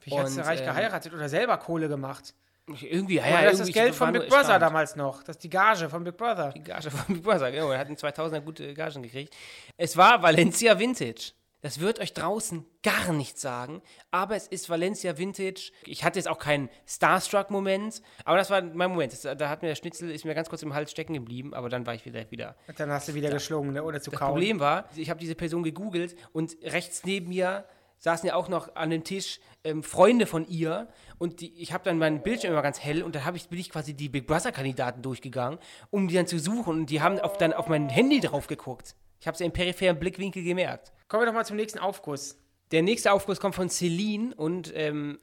Wie 0.02 0.18
hat 0.18 0.28
sie 0.28 0.42
reich 0.42 0.60
ähm, 0.60 0.66
geheiratet 0.66 1.14
oder 1.14 1.30
selber 1.30 1.58
Kohle 1.58 1.88
gemacht? 1.88 2.36
Irgendwie, 2.78 3.16
ja, 3.16 3.24
Oder 3.24 3.32
ja, 3.32 3.44
das 3.44 3.54
ist 3.60 3.68
das 3.68 3.74
Geld 3.74 3.96
von 3.96 4.12
Big 4.14 4.24
Brother 4.24 4.38
erstaunt. 4.38 4.62
damals 4.62 4.96
noch. 4.96 5.24
Das 5.24 5.36
ist 5.38 5.44
die 5.44 5.50
Gage 5.50 5.90
von 5.90 6.04
Big 6.04 6.18
Brother. 6.18 6.52
Die 6.56 6.64
Gage 6.64 6.92
von 6.92 7.16
Big 7.16 7.24
Brother, 7.24 7.52
genau. 7.52 7.72
Er 7.72 7.80
hat 7.80 7.90
in 7.90 7.98
2000 7.98 8.46
gute 8.46 8.74
Gagen 8.74 9.04
gekriegt. 9.04 9.36
Es 9.78 9.98
war 9.98 10.22
Valencia 10.22 10.78
Vintage. 10.80 11.32
Das 11.62 11.82
wird 11.82 12.00
euch 12.00 12.14
draußen 12.14 12.66
gar 12.84 13.12
nichts 13.12 13.42
sagen, 13.42 13.82
aber 14.12 14.38
es 14.38 14.48
ist 14.48 14.70
Valencia 14.70 15.18
Vintage. 15.18 15.74
Ich 15.84 16.06
hatte 16.06 16.18
jetzt 16.18 16.30
auch 16.30 16.40
keinen 16.40 16.70
Starstruck-Moment, 16.88 18.02
aber 18.24 18.38
das 18.38 18.50
war 18.50 18.62
mein 18.62 18.90
Moment. 18.92 19.12
Das, 19.12 19.22
da 19.38 19.50
hat 19.50 19.62
mir 19.62 19.68
der 19.68 19.76
Schnitzel, 19.76 20.10
ist 20.10 20.24
mir 20.24 20.36
ganz 20.36 20.48
kurz 20.50 20.64
im 20.64 20.74
Hals 20.74 20.90
stecken 20.92 21.14
geblieben, 21.14 21.54
aber 21.54 21.68
dann 21.68 21.86
war 21.86 21.94
ich 21.96 22.06
wieder 22.06 22.32
wieder. 22.32 22.56
Dann 22.78 22.90
hast 22.92 23.10
du 23.10 23.14
wieder 23.14 23.30
geschlungen, 23.30 23.74
ne? 23.74 23.84
ohne 23.84 24.00
zu 24.00 24.10
Das 24.10 24.20
kauen. 24.20 24.30
Problem 24.30 24.62
war, 24.62 24.86
ich 24.96 25.10
habe 25.10 25.20
diese 25.20 25.36
Person 25.36 25.64
gegoogelt 25.64 26.16
und 26.32 26.56
rechts 26.64 27.04
neben 27.04 27.28
mir 27.28 27.66
saßen 28.00 28.28
ja 28.28 28.36
auch 28.36 28.50
noch 28.50 28.76
an 28.76 28.90
dem 28.90 29.04
Tisch 29.04 29.40
ähm, 29.64 29.84
Freunde 29.84 30.26
von 30.26 30.48
ihr 30.48 30.88
und 31.18 31.42
die, 31.42 31.54
ich 31.62 31.74
habe 31.74 31.84
dann 31.84 31.98
meinen 31.98 32.24
Bildschirm 32.24 32.54
immer 32.54 32.62
ganz 32.62 32.80
hell 32.80 33.04
und 33.04 33.16
dann 33.16 33.36
ich, 33.36 33.50
bin 33.50 33.60
ich 33.60 33.70
quasi 33.70 33.94
die 33.94 34.10
Big 34.10 34.26
Brother 34.26 34.52
Kandidaten 34.52 35.02
durchgegangen, 35.02 35.60
um 35.92 36.08
die 36.08 36.16
dann 36.16 36.28
zu 36.28 36.40
suchen 36.40 36.80
und 36.80 36.86
die 36.90 37.02
haben 37.02 37.20
auf, 37.20 37.38
dann 37.38 37.54
auf 37.54 37.68
mein 37.68 37.90
Handy 37.90 38.20
drauf 38.20 38.48
geguckt. 38.48 38.96
Ich 39.20 39.28
habe 39.28 39.34
es 39.34 39.40
ja 39.40 39.46
im 39.46 39.52
peripheren 39.52 40.00
Blickwinkel 40.00 40.44
gemerkt. 40.44 40.94
Kommen 41.08 41.24
wir 41.24 41.28
doch 41.28 41.34
mal 41.34 41.46
zum 41.46 41.58
nächsten 41.58 41.80
Aufguss. 41.80 42.38
Der 42.72 42.82
nächste 42.82 43.12
Aufguss 43.12 43.40
kommt 43.40 43.56
von 43.56 43.70
Celine 43.70 44.34
und 44.36 44.72
ähm, 44.76 45.20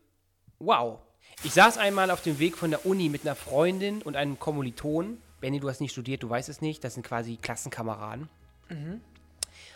wow. 0.59 1.01
Ich 1.45 1.53
saß 1.53 1.79
einmal 1.79 2.11
auf 2.11 2.22
dem 2.22 2.39
Weg 2.39 2.57
von 2.57 2.70
der 2.70 2.85
Uni 2.85 3.09
mit 3.09 3.22
einer 3.22 3.35
Freundin 3.35 4.03
und 4.03 4.16
einem 4.16 4.39
Kommiliton. 4.39 5.18
Benny, 5.41 5.61
du 5.61 5.68
hast 5.68 5.81
nicht 5.81 5.93
studiert, 5.93 6.22
du 6.22 6.31
weißt 6.31 6.49
es 6.49 6.61
nicht. 6.61 6.83
Das 6.83 6.95
sind 6.95 7.07
quasi 7.07 7.37
Klassenkameraden. 7.37 8.29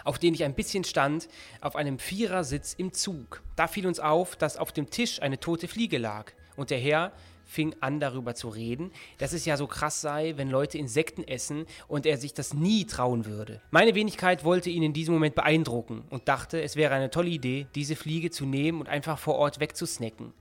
Auf 0.05 0.18
denen 0.18 0.34
ich 0.34 0.44
ein 0.44 0.55
bisschen 0.55 0.84
stand, 0.84 1.28
auf 1.61 1.76
einem 1.76 1.98
Vierersitz 1.98 2.74
im 2.74 2.92
Zug. 2.92 3.42
Da 3.57 3.66
fiel 3.66 3.86
uns 3.86 4.01
auf, 4.01 4.36
dass 4.36 4.57
auf 4.57 4.72
dem 4.72 4.90
Tisch 4.90 5.22
eine 5.22 5.40
tote 5.40 5.68
Fliege 5.68 5.98
lag. 5.98 6.32
Und 6.57 6.70
der 6.70 6.78
Herr 6.78 7.12
fing 7.51 7.74
an, 7.80 8.01
darüber 8.01 8.34
zu 8.34 8.48
reden, 8.48 8.92
dass 9.18 9.32
es 9.32 9.44
ja 9.44 9.57
so 9.57 9.66
krass 9.66 10.01
sei, 10.01 10.34
wenn 10.36 10.51
Leute 10.51 10.78
Insekten 10.78 11.24
essen 11.24 11.66
und 11.88 12.07
er 12.07 12.16
sich 12.16 12.32
das 12.32 12.55
nie 12.55 12.84
trauen 12.84 13.26
würde. 13.26 13.61
Meine 13.70 13.94
Wenigkeit 13.94 14.44
wollte 14.44 14.70
ihn 14.70 14.84
in 14.84 14.92
diesem 14.92 15.14
Moment 15.14 15.34
beeindrucken 15.34 16.05
und 16.11 16.28
dachte, 16.28 16.62
es 16.62 16.76
wäre 16.76 16.94
eine 16.94 17.11
tolle 17.11 17.30
Idee, 17.30 17.66
diese 17.74 17.96
Fliege 17.96 18.30
zu 18.30 18.46
nehmen 18.46 18.80
und 18.80 18.88
einfach 18.88 19.18
vor 19.18 19.34
Ort 19.34 19.59
wegzusnacken. 19.59 20.32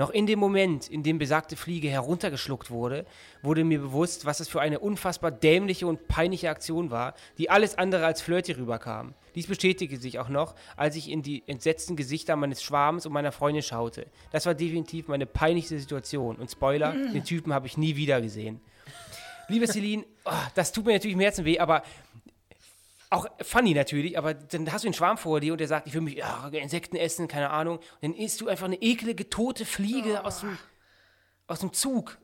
Noch 0.00 0.08
in 0.08 0.26
dem 0.26 0.38
Moment, 0.38 0.88
in 0.88 1.02
dem 1.02 1.18
besagte 1.18 1.56
Fliege 1.56 1.90
heruntergeschluckt 1.90 2.70
wurde, 2.70 3.04
wurde 3.42 3.64
mir 3.64 3.78
bewusst, 3.80 4.24
was 4.24 4.40
es 4.40 4.48
für 4.48 4.58
eine 4.58 4.78
unfassbar 4.78 5.30
dämliche 5.30 5.86
und 5.86 6.08
peinliche 6.08 6.48
Aktion 6.48 6.90
war, 6.90 7.12
die 7.36 7.50
alles 7.50 7.76
andere 7.76 8.06
als 8.06 8.22
flirty 8.22 8.52
rüberkam. 8.52 9.12
Dies 9.34 9.46
bestätigte 9.46 9.98
sich 9.98 10.18
auch 10.18 10.30
noch, 10.30 10.54
als 10.74 10.96
ich 10.96 11.10
in 11.10 11.20
die 11.20 11.42
entsetzten 11.46 11.96
Gesichter 11.96 12.34
meines 12.36 12.62
Schwarms 12.62 13.04
und 13.04 13.12
meiner 13.12 13.30
Freundin 13.30 13.62
schaute. 13.62 14.06
Das 14.32 14.46
war 14.46 14.54
definitiv 14.54 15.06
meine 15.08 15.26
peinlichste 15.26 15.78
Situation. 15.78 16.36
Und 16.36 16.50
Spoiler, 16.50 16.92
den 16.92 17.24
Typen 17.24 17.52
habe 17.52 17.66
ich 17.66 17.76
nie 17.76 17.94
wieder 17.94 18.22
gesehen. 18.22 18.62
Liebe 19.48 19.66
Celine, 19.66 20.04
oh, 20.24 20.30
das 20.54 20.72
tut 20.72 20.86
mir 20.86 20.92
natürlich 20.92 21.14
im 21.14 21.20
Herzen 21.20 21.44
weh, 21.44 21.58
aber 21.58 21.82
auch 23.10 23.26
funny 23.42 23.74
natürlich, 23.74 24.16
aber 24.16 24.34
dann 24.34 24.72
hast 24.72 24.84
du 24.84 24.88
einen 24.88 24.94
Schwarm 24.94 25.18
vor 25.18 25.40
dir 25.40 25.52
und 25.52 25.58
der 25.58 25.66
sagt, 25.66 25.88
ich 25.88 25.94
will 25.94 26.00
mich 26.00 26.14
ja, 26.14 26.46
Insekten 26.48 26.96
essen, 26.96 27.26
keine 27.26 27.50
Ahnung. 27.50 27.78
Und 27.78 28.02
dann 28.02 28.14
isst 28.14 28.40
du 28.40 28.48
einfach 28.48 28.66
eine 28.66 28.80
eklige, 28.80 29.28
tote 29.28 29.64
Fliege 29.64 30.24
aus, 30.24 30.40
dem, 30.40 30.56
aus 31.48 31.60
dem 31.60 31.72
Zug. 31.72 32.18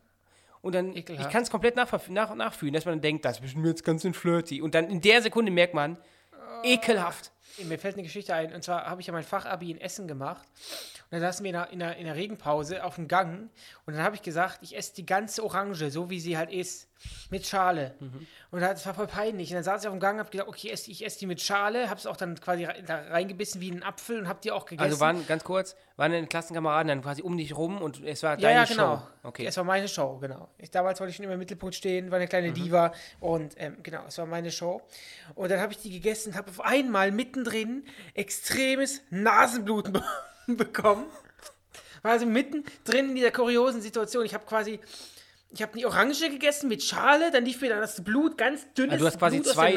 Und 0.63 0.75
dann, 0.75 0.97
Ekelhaft. 0.97 1.27
ich 1.27 1.33
kann 1.33 1.43
es 1.43 1.51
komplett 1.51 1.77
nach, 1.77 2.09
nach, 2.09 2.35
nachfühlen, 2.35 2.73
dass 2.73 2.85
man 2.85 2.95
dann 2.95 3.03
denkt, 3.03 3.25
das 3.25 3.37
ist 3.37 3.43
bestimmt 3.43 3.67
jetzt 3.67 3.85
ganz 3.85 4.03
schön 4.03 4.15
flirty. 4.15 4.63
Und 4.63 4.75
dann 4.75 4.89
in 4.89 5.01
der 5.01 5.23
Sekunde 5.23 5.51
merkt 5.51 5.75
man, 5.75 5.99
ekelhaft. 6.63 7.33
Mir 7.65 7.79
fällt 7.79 7.95
eine 7.95 8.03
Geschichte 8.03 8.35
ein, 8.35 8.53
und 8.55 8.63
zwar 8.63 8.87
habe 8.87 9.01
ich 9.01 9.07
ja 9.07 9.13
mein 9.13 9.23
Fachabi 9.25 9.71
in 9.71 9.81
Essen 9.81 10.07
gemacht. 10.07 10.47
Und 11.05 11.13
dann 11.13 11.21
saßen 11.21 11.45
wir 11.45 11.51
in 11.51 11.55
der, 11.55 11.71
in 11.71 11.79
der, 11.79 11.97
in 11.97 12.05
der 12.05 12.17
Regenpause 12.17 12.85
auf 12.85 12.97
dem 12.97 13.09
Gang. 13.09 13.49
Und 13.87 13.95
dann 13.95 14.03
habe 14.03 14.17
ich 14.17 14.23
gesagt, 14.23 14.59
ich 14.63 14.77
esse 14.77 14.95
die 14.95 15.07
ganze 15.07 15.45
Orange, 15.45 15.91
so 15.91 16.11
wie 16.11 16.21
sie 16.21 16.37
halt 16.37 16.51
ist, 16.51 16.89
mit 17.31 17.47
Schale. 17.47 17.95
Mhm. 18.01 18.27
Und 18.51 18.61
das 18.61 18.85
war 18.87 18.95
voll 18.95 19.07
peinlich. 19.07 19.51
Und 19.51 19.55
dann 19.55 19.65
saß 19.65 19.83
ich 19.83 19.89
auf 19.89 19.95
dem 19.95 20.01
Gang 20.01 20.15
und 20.15 20.21
habe 20.21 20.31
gesagt, 20.31 20.49
okay, 20.49 20.71
ess- 20.73 20.89
ich 20.89 21.05
esse 21.05 21.19
die 21.21 21.27
mit 21.27 21.41
Schale, 21.41 21.89
habe 21.89 21.99
es 22.01 22.07
auch 22.07 22.17
dann 22.17 22.39
quasi 22.41 22.67
da 22.87 22.97
reingebissen 23.09 23.61
wie 23.61 23.71
einen 23.71 23.83
Apfel 23.83 24.19
und 24.19 24.29
habe 24.29 24.41
die 24.43 24.51
auch 24.51 24.67
gegessen. 24.67 24.85
Also 24.85 25.01
waren, 25.01 25.27
ganz 25.27 25.45
kurz, 25.45 25.77
waren 25.97 26.13
deine 26.13 26.27
Klassenkameraden 26.27 26.89
dann 26.89 27.03
quasi 27.03 27.23
um 27.23 27.37
dich 27.37 27.57
rum 27.57 27.81
und 27.81 28.05
es 28.05 28.23
war 28.23 28.33
ja, 28.33 28.37
deine 28.37 28.55
ja, 28.61 28.65
genau. 28.65 28.97
Show. 28.97 29.03
Okay. 29.23 29.47
Es 29.47 29.57
war 29.57 29.65
meine 29.65 29.89
Show, 29.89 30.19
genau. 30.19 30.49
Ich, 30.59 30.71
damals 30.71 31.01
wollte 31.01 31.11
ich 31.11 31.17
schon 31.17 31.25
immer 31.25 31.33
im 31.35 31.39
Mittelpunkt 31.39 31.75
stehen, 31.75 32.11
war 32.11 32.17
eine 32.17 32.27
Mhm. 32.27 32.29
kleine 32.29 32.53
Diva 32.53 32.93
und 33.21 33.55
ähm, 33.57 33.79
genau, 33.83 34.03
es 34.07 34.19
war 34.19 34.27
meine 34.27 34.51
Show. 34.51 34.83
Und 35.35 35.51
dann 35.51 35.61
habe 35.61 35.73
ich 35.73 35.79
die 35.79 35.91
gegessen 35.91 36.31
und 36.33 36.39
habe 36.39 36.51
auf 36.51 36.61
einmal 36.61 37.13
mittendrin 37.13 37.85
extremes 38.15 39.01
Nasenbluten 39.11 39.95
be 39.95 40.03
bekommen. 40.49 41.07
War 42.03 42.13
also 42.13 42.27
mittendrin 42.27 43.11
in 43.11 43.15
dieser 43.17 43.31
kuriosen 43.31 43.81
Situation. 43.81 44.25
Ich 44.25 44.35
habe 44.35 44.45
quasi, 44.45 44.79
ich 45.51 45.63
habe 45.63 45.79
die 45.79 45.87
Orange 45.87 46.29
gegessen 46.29 46.69
mit 46.69 46.83
Schale, 46.83 47.31
dann 47.31 47.45
lief 47.45 47.61
mir 47.61 47.71
dann 47.71 47.81
das 47.81 48.03
Blut, 48.03 48.37
ganz 48.37 48.67
dünnes 48.75 48.95
Also 48.95 49.05
du 49.05 49.11
hast 49.11 49.19
quasi 49.19 49.41
Blut 49.41 49.53
zwei 49.53 49.75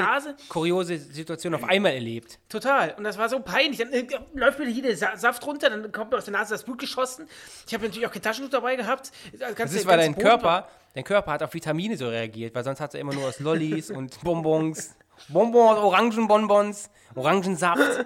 kuriose 0.50 0.98
Situationen 0.98 1.62
auf 1.62 1.70
einmal 1.70 1.94
erlebt. 1.94 2.40
Total. 2.50 2.96
Und 2.98 3.04
das 3.04 3.18
war 3.18 3.30
so 3.30 3.40
peinlich. 3.40 3.78
Dann 3.80 3.92
äh, 3.94 4.08
läuft 4.34 4.60
mir 4.60 4.66
hier 4.66 4.84
der 4.84 4.98
Sa 4.98 5.16
Saft 5.16 5.46
runter, 5.46 5.70
dann 5.70 5.92
kommt 5.92 6.12
mir 6.12 6.18
aus 6.18 6.26
der 6.26 6.34
Nase 6.34 6.54
das 6.54 6.64
Blut 6.64 6.80
geschossen. 6.80 7.28
Ich 7.68 7.74
habe 7.74 7.86
natürlich 7.86 8.08
auch 8.08 8.12
kein 8.12 8.22
Taschentuch 8.22 8.52
dabei 8.52 8.76
gehabt. 8.76 9.12
Das, 9.38 9.56
Das 9.56 9.74
ist, 9.74 9.86
weil 9.86 9.98
dein 9.98 10.18
Körper, 10.18 10.68
dein 10.96 11.04
Körper 11.04 11.32
hat 11.32 11.44
auf 11.44 11.54
Vitamine 11.54 11.96
so 11.98 12.10
reagiert, 12.10 12.56
weil 12.56 12.64
sonst 12.64 12.80
hat 12.82 12.94
er 12.94 13.00
immer 13.00 13.14
nur 13.14 13.28
aus 13.28 13.40
Lollis 13.40 13.90
und 13.92 14.20
Bonbons, 14.22 14.96
Bonbons, 15.30 15.78
Orangenbonbons, 15.80 16.90
Orangensaft. 17.16 18.06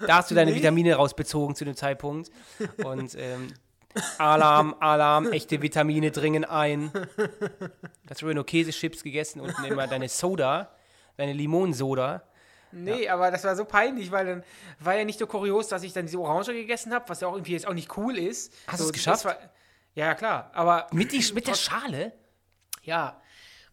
Da 0.00 0.16
hast 0.16 0.30
du 0.30 0.34
deine 0.34 0.50
Nee. 0.50 0.58
Vitamine 0.58 0.96
rausbezogen 0.96 1.54
zu 1.54 1.64
dem 1.64 1.76
Zeitpunkt. 1.76 2.30
Und 2.84 3.14
ähm, 3.16 3.54
Alarm, 4.18 4.74
Alarm, 4.80 5.32
echte 5.32 5.62
Vitamine 5.62 6.10
dringen 6.10 6.44
ein. 6.44 6.90
Hast 8.08 8.22
du 8.22 8.32
nur 8.32 8.44
Käsechips 8.46 9.02
gegessen 9.02 9.40
und 9.40 9.54
immer 9.66 9.86
deine 9.86 10.08
Soda, 10.08 10.70
deine 11.16 11.32
Limonensoda. 11.32 12.22
Nee, 12.72 13.08
aber 13.08 13.30
das 13.30 13.44
war 13.44 13.54
so 13.54 13.64
peinlich, 13.64 14.10
weil 14.10 14.26
dann 14.26 14.44
war 14.80 14.96
ja 14.96 15.04
nicht 15.04 15.18
so 15.18 15.26
kurios, 15.26 15.68
dass 15.68 15.84
ich 15.84 15.92
dann 15.92 16.06
diese 16.06 16.18
Orange 16.18 16.52
gegessen 16.52 16.92
habe, 16.92 17.08
was 17.08 17.20
ja 17.20 17.28
auch 17.28 17.34
irgendwie 17.34 17.52
jetzt 17.52 17.68
auch 17.68 17.74
nicht 17.74 17.96
cool 17.96 18.18
ist. 18.18 18.52
Hast 18.66 18.80
du 18.80 18.84
so, 18.84 18.90
es 18.90 18.92
geschafft? 18.92 19.24
War, 19.24 19.36
ja, 19.94 20.14
klar. 20.14 20.50
Aber 20.54 20.88
Mit, 20.92 21.12
die, 21.12 21.32
mit 21.32 21.46
der 21.46 21.54
Schale? 21.54 22.12
ja. 22.82 23.20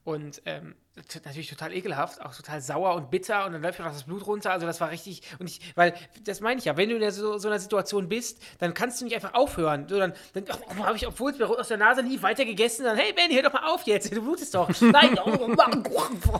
Und 0.03 0.41
ähm, 0.45 0.75
natürlich 1.25 1.49
total 1.49 1.73
ekelhaft, 1.73 2.21
auch 2.21 2.35
total 2.35 2.61
sauer 2.61 2.95
und 2.95 3.09
bitter 3.11 3.45
und 3.45 3.53
dann 3.53 3.61
läuft 3.61 3.79
mir 3.79 3.85
noch 3.85 3.93
das 3.93 4.03
Blut 4.03 4.25
runter. 4.25 4.51
Also 4.51 4.65
das 4.65 4.81
war 4.81 4.89
richtig. 4.91 5.21
Und 5.39 5.47
ich, 5.47 5.59
weil, 5.75 5.93
das 6.23 6.41
meine 6.41 6.59
ich 6.59 6.65
ja, 6.65 6.77
wenn 6.77 6.89
du 6.89 6.97
in 6.97 7.11
so, 7.11 7.37
so 7.37 7.47
einer 7.47 7.59
Situation 7.59 8.09
bist, 8.09 8.41
dann 8.59 8.73
kannst 8.73 9.01
du 9.01 9.05
nicht 9.05 9.15
einfach 9.15 9.33
aufhören. 9.33 9.87
So, 9.87 9.97
dann 9.97 10.13
dann 10.33 10.45
oh, 10.49 10.83
habe 10.85 10.97
ich, 10.97 11.07
obwohl 11.07 11.31
es 11.31 11.39
mir 11.39 11.49
aus 11.49 11.67
der 11.67 11.77
Nase 11.77 12.01
lief, 12.01 12.21
weiter 12.21 12.45
gegessen. 12.45 12.83
Dann, 12.85 12.97
hey 12.97 13.13
Ben, 13.13 13.31
hör 13.31 13.43
doch 13.43 13.53
mal 13.53 13.73
auf 13.73 13.83
jetzt, 13.83 14.15
du 14.15 14.21
blutest 14.21 14.53
doch. 14.55 14.69
Nein, 14.81 15.17
oh, 15.23 15.55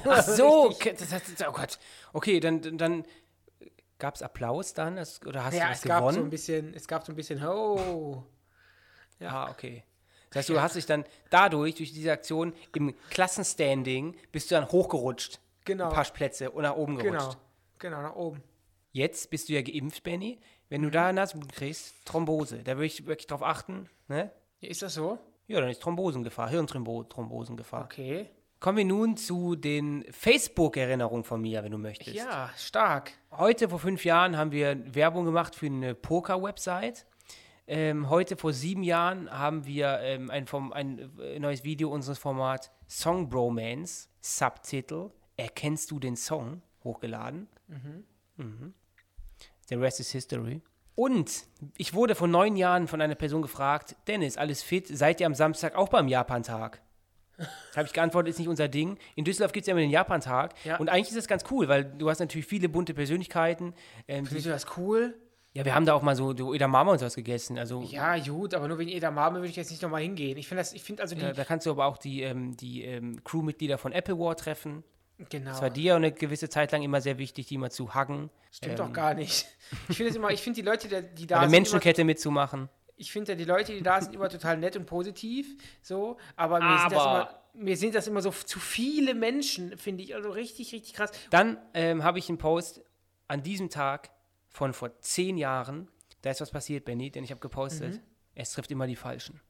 Ach 0.10 0.24
so, 0.24 0.70
okay, 0.72 0.96
das, 0.98 1.10
das, 1.10 1.48
oh 1.48 1.52
Gott. 1.52 1.78
Okay, 2.14 2.40
dann, 2.40 2.78
dann, 2.78 3.06
gab 4.02 4.16
es 4.16 4.24
Applaus 4.24 4.74
dann? 4.74 4.94
Oder 5.26 5.46
hast 5.46 5.54
Ja, 5.54 5.66
du 5.66 5.70
was 5.72 5.78
es 5.78 5.84
gab 5.84 6.00
so 6.00 6.08
ein 6.08 6.14
gewonnen? 6.16 6.30
bisschen, 6.30 6.74
es 6.74 6.88
gab 6.88 7.06
so 7.06 7.14
ein 7.14 7.16
bisschen, 7.16 7.46
oh. 7.46 8.24
Ah, 9.22 9.50
okay. 9.52 9.84
Das 10.32 10.40
heißt, 10.40 10.50
du 10.50 10.62
hast 10.62 10.76
dich 10.76 10.86
dann 10.86 11.04
dadurch, 11.30 11.76
durch 11.76 11.94
diese 11.94 12.12
Aktion, 12.12 12.54
im 12.76 12.96
Klassenstanding 13.10 14.16
bist 14.32 14.50
du 14.50 14.56
dann 14.56 14.72
hochgerutscht. 14.72 15.40
Genau. 15.66 15.90
Ein 15.90 15.94
paar 15.94 16.06
Plätze 16.06 16.50
und 16.52 16.64
nach 16.64 16.76
oben 16.76 16.98
gerutscht. 16.98 17.38
Genau, 17.78 17.98
genau, 17.98 18.02
nach 18.02 18.16
oben. 18.16 18.42
Jetzt 18.94 19.30
bist 19.30 19.50
du 19.50 19.54
ja 19.54 19.62
geimpft, 19.62 20.04
Benny. 20.04 20.40
Wenn 20.70 20.82
du 20.82 20.90
da 20.90 21.12
Nasenbluten 21.12 21.56
kriegst, 21.56 21.94
Thrombose. 22.06 22.64
Da 22.64 22.78
würde 22.78 22.86
ich 22.86 23.06
wirklich 23.06 23.28
drauf 23.28 23.44
achten. 23.44 23.90
Ne? 24.08 24.32
Ist 24.62 24.82
das 24.82 24.94
so? 24.94 25.20
Ja, 25.48 25.60
dann 25.60 25.70
ist 25.70 25.82
Thrombosengefahr, 25.82 26.50
Hirnthrombosengefahr. 26.50 27.84
Okay. 27.84 28.30
Kommen 28.62 28.78
wir 28.78 28.86
nun 28.86 29.18
zu 29.18 29.56
den 29.56 30.06
Facebook-Erinnerungen 30.12 31.24
von 31.24 31.42
mir, 31.42 31.64
wenn 31.64 31.72
du 31.72 31.78
möchtest. 31.78 32.16
Ja, 32.16 32.52
stark. 32.56 33.12
Heute 33.32 33.68
vor 33.68 33.80
fünf 33.80 34.06
Jahren 34.06 34.38
haben 34.38 34.52
wir 34.52 34.96
Werbung 34.96 35.26
gemacht 35.26 35.56
für 35.56 35.66
eine 35.66 35.96
Poker-Website. 35.96 37.06
Ähm, 37.68 38.10
heute 38.10 38.36
vor 38.36 38.54
sieben 38.54 38.84
Jahren 38.84 39.30
haben 39.32 39.66
wir 39.66 40.00
ähm, 40.02 40.30
ein, 40.30 40.48
vom, 40.48 40.74
ein 40.74 41.18
äh, 41.20 41.40
neues 41.40 41.64
Video 41.64 41.90
unseres 41.90 42.18
Formats 42.18 42.72
Song 42.88 43.30
Bromance, 43.30 44.10
Subtitel 44.20 45.12
Erkennst 45.38 45.92
du 45.92 46.00
den 46.00 46.16
Song? 46.16 46.62
hochgeladen. 46.84 47.48
Mhm. 47.68 48.74
The 49.70 49.76
rest 49.76 50.00
is 50.00 50.12
history. 50.12 50.62
Und 50.96 51.46
ich 51.78 51.94
wurde 51.94 52.16
vor 52.16 52.28
neun 52.28 52.56
Jahren 52.58 52.88
von 52.88 53.02
einer 53.02 53.16
Person 53.16 53.42
gefragt, 53.42 53.96
Dennis, 54.08 54.38
alles 54.38 54.62
fit? 54.62 54.88
Seid 54.88 55.20
ihr 55.20 55.26
am 55.26 55.36
Samstag 55.36 55.76
auch 55.76 55.90
beim 55.90 56.08
Japantag? 56.08 56.82
Habe 57.76 57.88
ich 57.88 57.94
geantwortet, 57.94 58.32
ist 58.32 58.40
nicht 58.40 58.50
unser 58.50 58.68
Ding. 58.68 58.98
In 59.16 59.26
Düsseldorf 59.26 59.52
gibt 59.52 59.64
es 59.64 59.68
ja 59.68 59.72
immer 59.72 59.82
den 59.82 59.90
Japantag. 59.90 60.54
Ja. 60.64 60.78
Und 60.78 60.90
eigentlich 60.90 61.10
ist 61.10 61.18
das 61.18 61.28
ganz 61.28 61.44
cool, 61.50 61.68
weil 61.68 61.86
du 61.86 62.10
hast 62.10 62.20
natürlich 62.20 62.46
viele 62.46 62.70
bunte 62.70 62.94
Persönlichkeiten. 62.94 63.74
Ähm, 64.08 64.26
Findest 64.26 64.46
du 64.46 64.50
das 64.52 64.78
cool? 64.78 65.16
Ja, 65.54 65.66
wir 65.66 65.76
haben 65.76 65.86
da 65.86 65.94
auch 65.94 66.02
mal 66.02 66.16
so, 66.16 66.36
so 66.36 66.54
Edamame 66.54 66.92
und 66.92 67.00
sowas 67.00 67.16
gegessen. 67.16 67.58
Also 67.58 67.82
Ja, 67.84 68.18
gut, 68.18 68.54
aber 68.54 68.68
nur 68.68 68.78
wegen 68.80 68.90
Edamame 68.92 69.38
würde 69.40 69.50
ich 69.50 69.56
jetzt 69.56 69.70
nicht 69.72 69.82
nochmal 69.82 70.02
hingehen. 70.02 70.38
Ich 70.38 70.48
finde 70.48 70.62
das, 70.62 70.74
ich 70.74 70.84
finde 70.84 71.02
also 71.04 71.16
die, 71.16 71.22
ja, 71.22 71.34
da 71.34 71.44
kannst 71.44 71.66
du 71.66 71.72
aber 71.72 71.86
auch 71.86 71.98
die, 71.98 72.22
ähm, 72.22 72.56
die 72.56 72.84
ähm, 72.84 73.22
Crewmitglieder 73.24 73.78
von 73.78 73.92
Apple 73.92 74.18
War 74.18 74.36
treffen. 74.38 74.84
genau. 75.30 75.52
Das 75.52 75.62
war 75.62 75.70
dir 75.70 75.96
eine 75.96 76.12
gewisse 76.12 76.48
Zeit 76.50 76.72
lang 76.72 76.84
immer 76.84 77.02
sehr 77.02 77.18
wichtig, 77.18 77.48
die 77.48 77.58
mal 77.58 77.70
zu 77.72 77.94
huggen. 77.96 78.30
Stimmt 78.52 78.80
doch 78.80 78.92
gar 78.94 79.14
nicht. 79.14 79.46
Ich 79.90 79.98
finde 79.98 80.14
immer, 80.16 80.32
ich 80.32 80.42
finde 80.42 80.62
die 80.62 80.66
Leute, 80.66 80.88
die- 80.88 81.16
die 81.16 81.28
da 81.28 81.36
Eine 81.38 81.46
sind, 81.50 81.54
immer, 81.54 81.62
Menschenkette 81.62 82.04
mitzumachen. 82.04 82.70
ich 82.98 83.12
finde 83.12 83.32
ja 83.34 83.38
die 83.38 83.46
Leute, 83.46 83.74
die 83.74 83.82
da 83.82 84.02
sind, 84.02 84.14
immer 84.16 84.30
total 84.30 84.58
nett 84.58 84.76
und 84.78 84.86
positiv, 84.86 85.48
so, 85.82 86.18
aber 86.36 86.60
mir, 86.60 86.78
Sind, 86.80 86.92
das 86.94 87.00
Aber- 87.02 87.22
immer, 87.54 87.64
mir 87.66 87.78
sind 87.78 87.96
das 87.96 88.08
immer 88.08 88.22
so 88.22 88.32
zu 88.32 88.60
viele 88.60 89.14
Menschen, 89.16 89.78
finde 89.78 90.04
ich, 90.04 90.16
also 90.16 90.30
richtig, 90.30 90.72
richtig 90.74 90.94
krass. 90.94 91.12
Dann 91.30 91.58
ähm, 91.74 92.04
habe 92.04 92.20
ich 92.20 92.28
einen 92.30 92.38
Post 92.38 92.82
an 93.28 93.44
diesem 93.44 93.70
Tag 93.70 94.10
von 94.52 94.74
vor 94.74 95.00
zehn 95.00 95.38
Jahren. 95.38 95.90
Da 96.22 96.30
ist 96.30 96.42
was 96.42 96.52
passiert, 96.52 96.86
Benny, 96.86 97.10
denn 97.10 97.24
ich 97.24 97.32
habe 97.32 97.42
gepostet. 97.42 97.96
Mhm. 97.96 98.00
Es 98.36 98.52
trifft 98.52 98.70
immer 98.70 98.86
die 98.86 98.96
Falschen. 98.96 99.42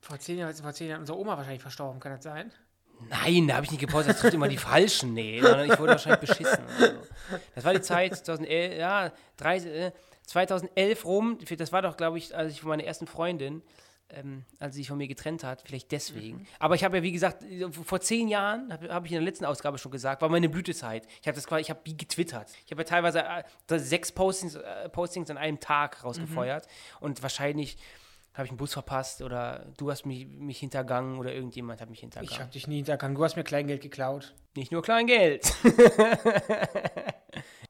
Vor 0.00 0.18
zehn 0.18 0.38
Jahren, 0.38 0.54
vor 0.54 0.72
zehn 0.72 0.88
Jahren 0.88 1.00
unsere 1.00 1.18
Oma 1.18 1.36
wahrscheinlich 1.36 1.62
verstorben, 1.62 1.98
kann 1.98 2.12
das 2.12 2.22
sein? 2.22 2.52
Nein, 3.08 3.48
da 3.48 3.56
habe 3.56 3.64
ich 3.64 3.70
nicht 3.72 3.80
gepostet, 3.80 4.14
es 4.14 4.20
trifft 4.20 4.34
immer 4.34 4.48
die 4.48 4.56
Falschen. 4.56 5.14
Nee, 5.14 5.40
sondern 5.40 5.70
ich 5.70 5.78
wurde 5.78 5.92
wahrscheinlich 5.92 6.20
beschissen. 6.20 6.64
So. 6.78 6.86
Das 7.54 7.64
war 7.64 7.72
die 7.72 7.80
Zeit 7.80 8.14
2011, 8.14 8.78
ja, 8.78 9.12
30, 9.38 9.70
äh, 9.70 9.92
2011 10.26 11.04
rum. 11.04 11.38
Das 11.58 11.72
war 11.72 11.82
doch, 11.82 11.96
glaube 11.96 12.18
ich, 12.18 12.36
als 12.36 12.52
ich 12.52 12.60
von 12.60 12.68
meiner 12.68 12.84
ersten 12.84 13.06
Freundin, 13.06 13.62
ähm, 14.10 14.44
als 14.58 14.74
sie 14.74 14.80
sich 14.80 14.88
von 14.88 14.98
mir 14.98 15.08
getrennt 15.08 15.44
hat, 15.44 15.62
vielleicht 15.66 15.92
deswegen. 15.92 16.46
Aber 16.58 16.74
ich 16.74 16.84
habe 16.84 16.98
ja, 16.98 17.02
wie 17.02 17.12
gesagt, 17.12 17.44
vor 17.84 18.00
zehn 18.00 18.28
Jahren, 18.28 18.72
habe 18.72 18.88
hab 18.92 19.04
ich 19.06 19.12
in 19.12 19.16
der 19.16 19.24
letzten 19.24 19.44
Ausgabe 19.44 19.78
schon 19.78 19.92
gesagt, 19.92 20.22
war 20.22 20.28
meine 20.28 20.48
Blütezeit. 20.48 21.06
Ich 21.20 21.26
habe 21.26 21.34
das 21.34 21.46
quasi, 21.46 21.62
ich 21.62 21.70
habe 21.70 21.80
wie 21.84 21.96
getwittert. 21.96 22.50
Ich 22.64 22.70
habe 22.70 22.82
ja 22.82 22.86
teilweise 22.86 23.24
äh, 23.24 23.78
sechs 23.78 24.12
Postings, 24.12 24.54
äh, 24.54 24.88
Postings 24.88 25.30
an 25.30 25.38
einem 25.38 25.60
Tag 25.60 26.04
rausgefeuert. 26.04 26.66
Und 27.00 27.22
wahrscheinlich 27.22 27.76
habe 28.34 28.46
ich 28.46 28.50
einen 28.50 28.58
Bus 28.58 28.72
verpasst 28.72 29.22
oder 29.22 29.66
du 29.76 29.90
hast 29.90 30.06
mich, 30.06 30.26
mich 30.26 30.58
hintergangen 30.58 31.18
oder 31.18 31.32
irgendjemand 31.32 31.80
hat 31.80 31.88
mich 31.88 32.00
hintergangen. 32.00 32.32
Ich 32.32 32.40
habe 32.40 32.50
dich 32.50 32.66
nie 32.66 32.76
hintergangen. 32.76 33.16
Du 33.16 33.24
hast 33.24 33.36
mir 33.36 33.44
Kleingeld 33.44 33.80
geklaut. 33.80 34.34
Nicht 34.56 34.72
nur 34.72 34.82
Kleingeld. 34.82 35.54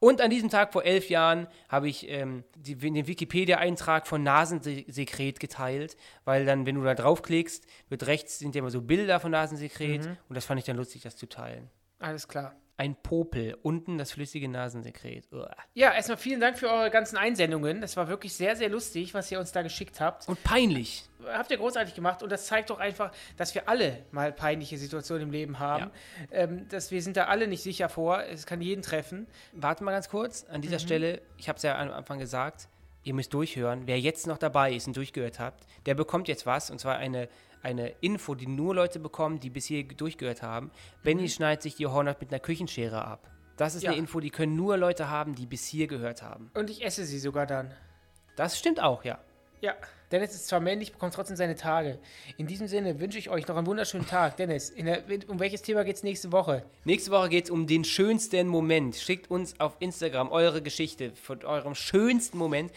Und 0.01 0.21
an 0.21 0.31
diesem 0.31 0.51
Tag 0.51 0.73
vor 0.73 0.85
elf 0.85 1.09
Jahren 1.09 1.47
habe 1.69 1.89
ich 1.89 2.09
ähm, 2.11 2.45
die, 2.57 2.77
den 2.77 3.07
Wikipedia-Eintrag 3.07 4.07
von 4.07 4.23
Nasensekret 4.23 5.41
geteilt, 5.41 5.97
weil 6.25 6.45
dann, 6.45 6.67
wenn 6.67 6.75
du 6.75 6.83
da 6.83 6.95
draufklickst, 6.95 7.67
wird 7.89 8.07
rechts 8.07 8.39
sind 8.39 8.55
ja 8.55 8.61
immer 8.61 8.71
so 8.71 8.83
Bilder 8.83 9.21
von 9.21 9.31
Nasensekret 9.31 10.07
und 10.29 10.35
das 10.35 10.45
fand 10.45 10.59
ich 10.59 10.67
dann 10.67 10.77
lustig, 10.77 11.03
das 11.03 11.17
zu 11.17 11.27
teilen. 11.27 11.71
Alles 11.99 12.29
klar. 12.29 12.55
Ein 12.77 12.97
Popel. 12.97 13.57
Unten 13.63 13.99
das 13.99 14.13
flüssige 14.13 14.49
Nasensekret. 14.49 15.27
Uah. 15.33 15.55
Ja, 15.75 15.93
erstmal 15.93 16.17
vielen 16.19 16.41
Dank 16.41 16.59
für 16.59 16.69
eure 16.71 16.91
ganzen 16.91 17.17
Einsendungen. 17.17 17.81
Das 17.81 17.97
war 17.97 18.09
wirklich 18.09 18.35
sehr, 18.35 18.57
sehr 18.57 18.69
lustig, 18.69 19.15
was 19.15 19.31
ihr 19.31 19.39
uns 19.39 19.53
da 19.53 19.63
geschickt 19.63 20.01
habt. 20.01 20.29
Und 20.29 20.43
peinlich. 20.43 21.05
Habt 21.27 21.51
ihr 21.51 21.57
großartig 21.57 21.95
gemacht 21.95 22.23
und 22.23 22.31
das 22.31 22.47
zeigt 22.47 22.71
doch 22.71 22.79
einfach, 22.79 23.11
dass 23.37 23.55
wir 23.55 23.69
alle 23.69 24.05
mal 24.11 24.33
peinliche 24.33 24.77
Situationen 24.77 25.25
im 25.29 25.31
Leben 25.31 25.59
haben. 25.59 25.91
Ähm, 26.31 26.69
dass 26.69 26.91
wir 26.91 27.01
sind 27.01 27.17
da 27.17 27.25
alle 27.27 27.47
nicht 27.47 27.63
sicher 27.63 27.89
vor. 27.89 28.23
Es 28.25 28.45
kann 28.45 28.61
jeden 28.61 28.83
treffen. 28.83 29.27
Warte 29.53 29.85
mal 29.85 29.93
ganz 29.93 30.09
kurz. 30.09 30.45
An 30.45 30.59
Mhm. 30.59 30.63
dieser 30.63 30.79
Stelle, 30.81 31.23
ich 31.39 31.49
habe 31.49 31.57
es 31.57 31.63
ja 31.63 31.79
am 31.79 31.91
Anfang 31.93 32.19
gesagt, 32.19 32.69
ihr 33.05 33.15
müsst 33.15 33.33
durchhören. 33.35 33.83
Wer 33.87 34.01
jetzt 34.01 34.27
noch 34.27 34.39
dabei 34.39 34.73
ist 34.73 34.87
und 34.87 34.97
durchgehört 34.97 35.39
habt, 35.39 35.65
der 35.87 35.95
bekommt 35.95 36.27
jetzt 36.29 36.47
was. 36.47 36.71
Und 36.71 36.81
zwar 36.81 36.97
eine, 36.97 37.29
eine 37.63 37.91
Info, 38.01 38.35
die 38.35 38.47
nur 38.47 38.75
Leute 38.75 38.99
bekommen, 38.99 39.39
die 39.41 39.51
bis 39.51 39.67
hier 39.67 39.85
durchgehört 39.87 40.43
haben. 40.43 40.71
Benny 41.03 41.29
schneidet 41.29 41.63
sich 41.63 41.77
die 41.77 41.87
Hornhaut 41.87 42.21
mit 42.21 42.31
einer 42.31 42.41
Küchenschere 42.41 43.05
ab. 43.05 43.31
Das 43.57 43.75
ist 43.77 43.83
Mhm. 43.83 43.85
Ja. 43.85 43.91
eine 43.93 43.99
Info, 44.01 44.19
die 44.21 44.31
können 44.31 44.57
nur 44.57 44.77
Leute 44.77 45.09
haben, 45.11 45.35
die 45.37 45.47
bis 45.47 45.65
hier 45.67 45.87
gehört 45.87 46.23
haben. 46.23 46.51
Und 46.55 46.71
ich 46.71 46.85
esse 46.85 47.05
sie 47.05 47.19
sogar 47.21 47.47
dann. 47.47 47.73
Das 48.37 48.59
stimmt 48.59 48.83
auch, 48.83 49.05
ja. 49.05 49.21
Ja, 49.61 49.75
Dennis 50.11 50.35
ist 50.35 50.47
zwar 50.47 50.61
männlich, 50.61 50.93
bekommt 50.93 51.15
trotzdem 51.15 51.37
seine 51.37 51.57
Tage. 51.57 51.99
In 52.37 52.47
diesem 52.47 52.69
Sinne 52.69 53.01
wünsche 53.01 53.19
ich 53.19 53.31
euch 53.31 53.47
noch 53.49 53.57
einen 53.57 53.67
wunderschönen 53.67 54.07
Tag. 54.07 54.37
Dennis, 54.37 54.73
der, 54.77 55.03
um 55.29 55.41
welches 55.41 55.63
Thema 55.63 55.85
geht 55.85 55.97
es 55.97 56.03
nächste 56.03 56.33
Woche? 56.33 56.65
Nächste 56.85 57.11
Woche 57.11 57.29
geht 57.29 57.45
es 57.45 57.51
um 57.51 57.67
den 57.67 57.85
schönsten 57.85 58.47
Moment. 58.47 58.97
Schickt 58.97 59.31
uns 59.31 59.59
auf 59.61 59.77
Instagram 59.81 60.31
eure 60.31 60.63
Geschichte 60.63 61.13
von 61.15 61.45
eurem 61.45 61.75
schönsten 61.75 62.39
Moment. 62.39 62.71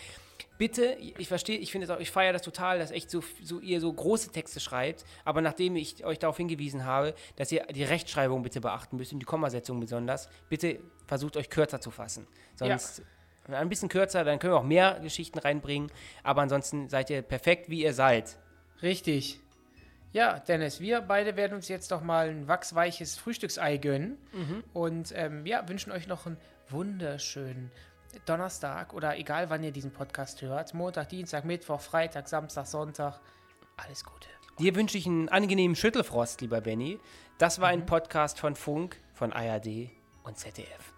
Bitte, 0.57 0.97
ich 0.99 1.27
verstehe, 1.27 1.59
ich 1.59 1.71
finde 1.71 1.85
es 1.85 1.91
auch, 1.91 1.99
ich 1.99 2.09
feiere 2.09 2.33
das 2.33 2.41
total, 2.41 2.79
dass 2.79 2.89
echt 2.89 3.11
so, 3.11 3.21
so 3.43 3.59
ihr 3.59 3.79
so 3.79 3.93
große 3.93 4.31
Texte 4.31 4.59
schreibt, 4.59 5.05
aber 5.23 5.41
nachdem 5.41 5.75
ich 5.75 6.03
euch 6.03 6.17
darauf 6.17 6.37
hingewiesen 6.37 6.83
habe, 6.83 7.13
dass 7.35 7.51
ihr 7.51 7.63
die 7.67 7.83
Rechtschreibung 7.83 8.41
bitte 8.41 8.59
beachten 8.59 8.97
müsst 8.97 9.13
und 9.13 9.19
die 9.19 9.25
Kommasetzung 9.25 9.79
besonders, 9.79 10.29
bitte 10.49 10.79
versucht 11.05 11.37
euch 11.37 11.51
kürzer 11.51 11.79
zu 11.79 11.91
fassen. 11.91 12.25
Sonst 12.55 13.03
ein 13.53 13.69
bisschen 13.69 13.89
kürzer, 13.89 14.23
dann 14.23 14.39
können 14.39 14.53
wir 14.53 14.57
auch 14.59 14.63
mehr 14.63 14.99
Geschichten 15.01 15.39
reinbringen, 15.39 15.91
aber 16.23 16.41
ansonsten 16.41 16.89
seid 16.89 17.09
ihr 17.09 17.21
perfekt, 17.21 17.69
wie 17.69 17.83
ihr 17.83 17.93
seid. 17.93 18.37
Richtig. 18.81 19.39
Ja, 20.13 20.39
Dennis, 20.39 20.79
wir 20.79 21.01
beide 21.01 21.35
werden 21.35 21.53
uns 21.53 21.67
jetzt 21.67 21.91
noch 21.91 22.01
mal 22.01 22.29
ein 22.29 22.47
wachsweiches 22.47 23.17
Frühstücksei 23.17 23.77
gönnen 23.77 24.17
und 24.73 25.13
ähm, 25.15 25.45
ja, 25.45 25.67
wünschen 25.67 25.91
euch 25.91 26.07
noch 26.07 26.25
einen 26.25 26.37
wunderschönen 26.69 27.71
Donnerstag 28.25 28.93
oder 28.93 29.17
egal 29.17 29.49
wann 29.49 29.63
ihr 29.63 29.71
diesen 29.71 29.91
Podcast 29.91 30.41
hört. 30.41 30.73
Montag, 30.73 31.09
Dienstag, 31.09 31.45
Mittwoch, 31.45 31.81
Freitag, 31.81 32.27
Samstag, 32.27 32.65
Sonntag. 32.65 33.19
Alles 33.75 34.03
Gute. 34.03 34.27
Dir 34.59 34.75
wünsche 34.75 34.97
ich 34.97 35.05
einen 35.05 35.29
angenehmen 35.29 35.75
Schüttelfrost, 35.75 36.41
lieber 36.41 36.61
Benny. 36.61 36.99
Das 37.37 37.61
war 37.61 37.67
ein 37.69 37.85
Podcast 37.85 38.39
von 38.39 38.55
Funk, 38.55 38.99
von 39.13 39.31
ARD 39.31 39.91
und 40.23 40.37
ZDF. 40.37 40.96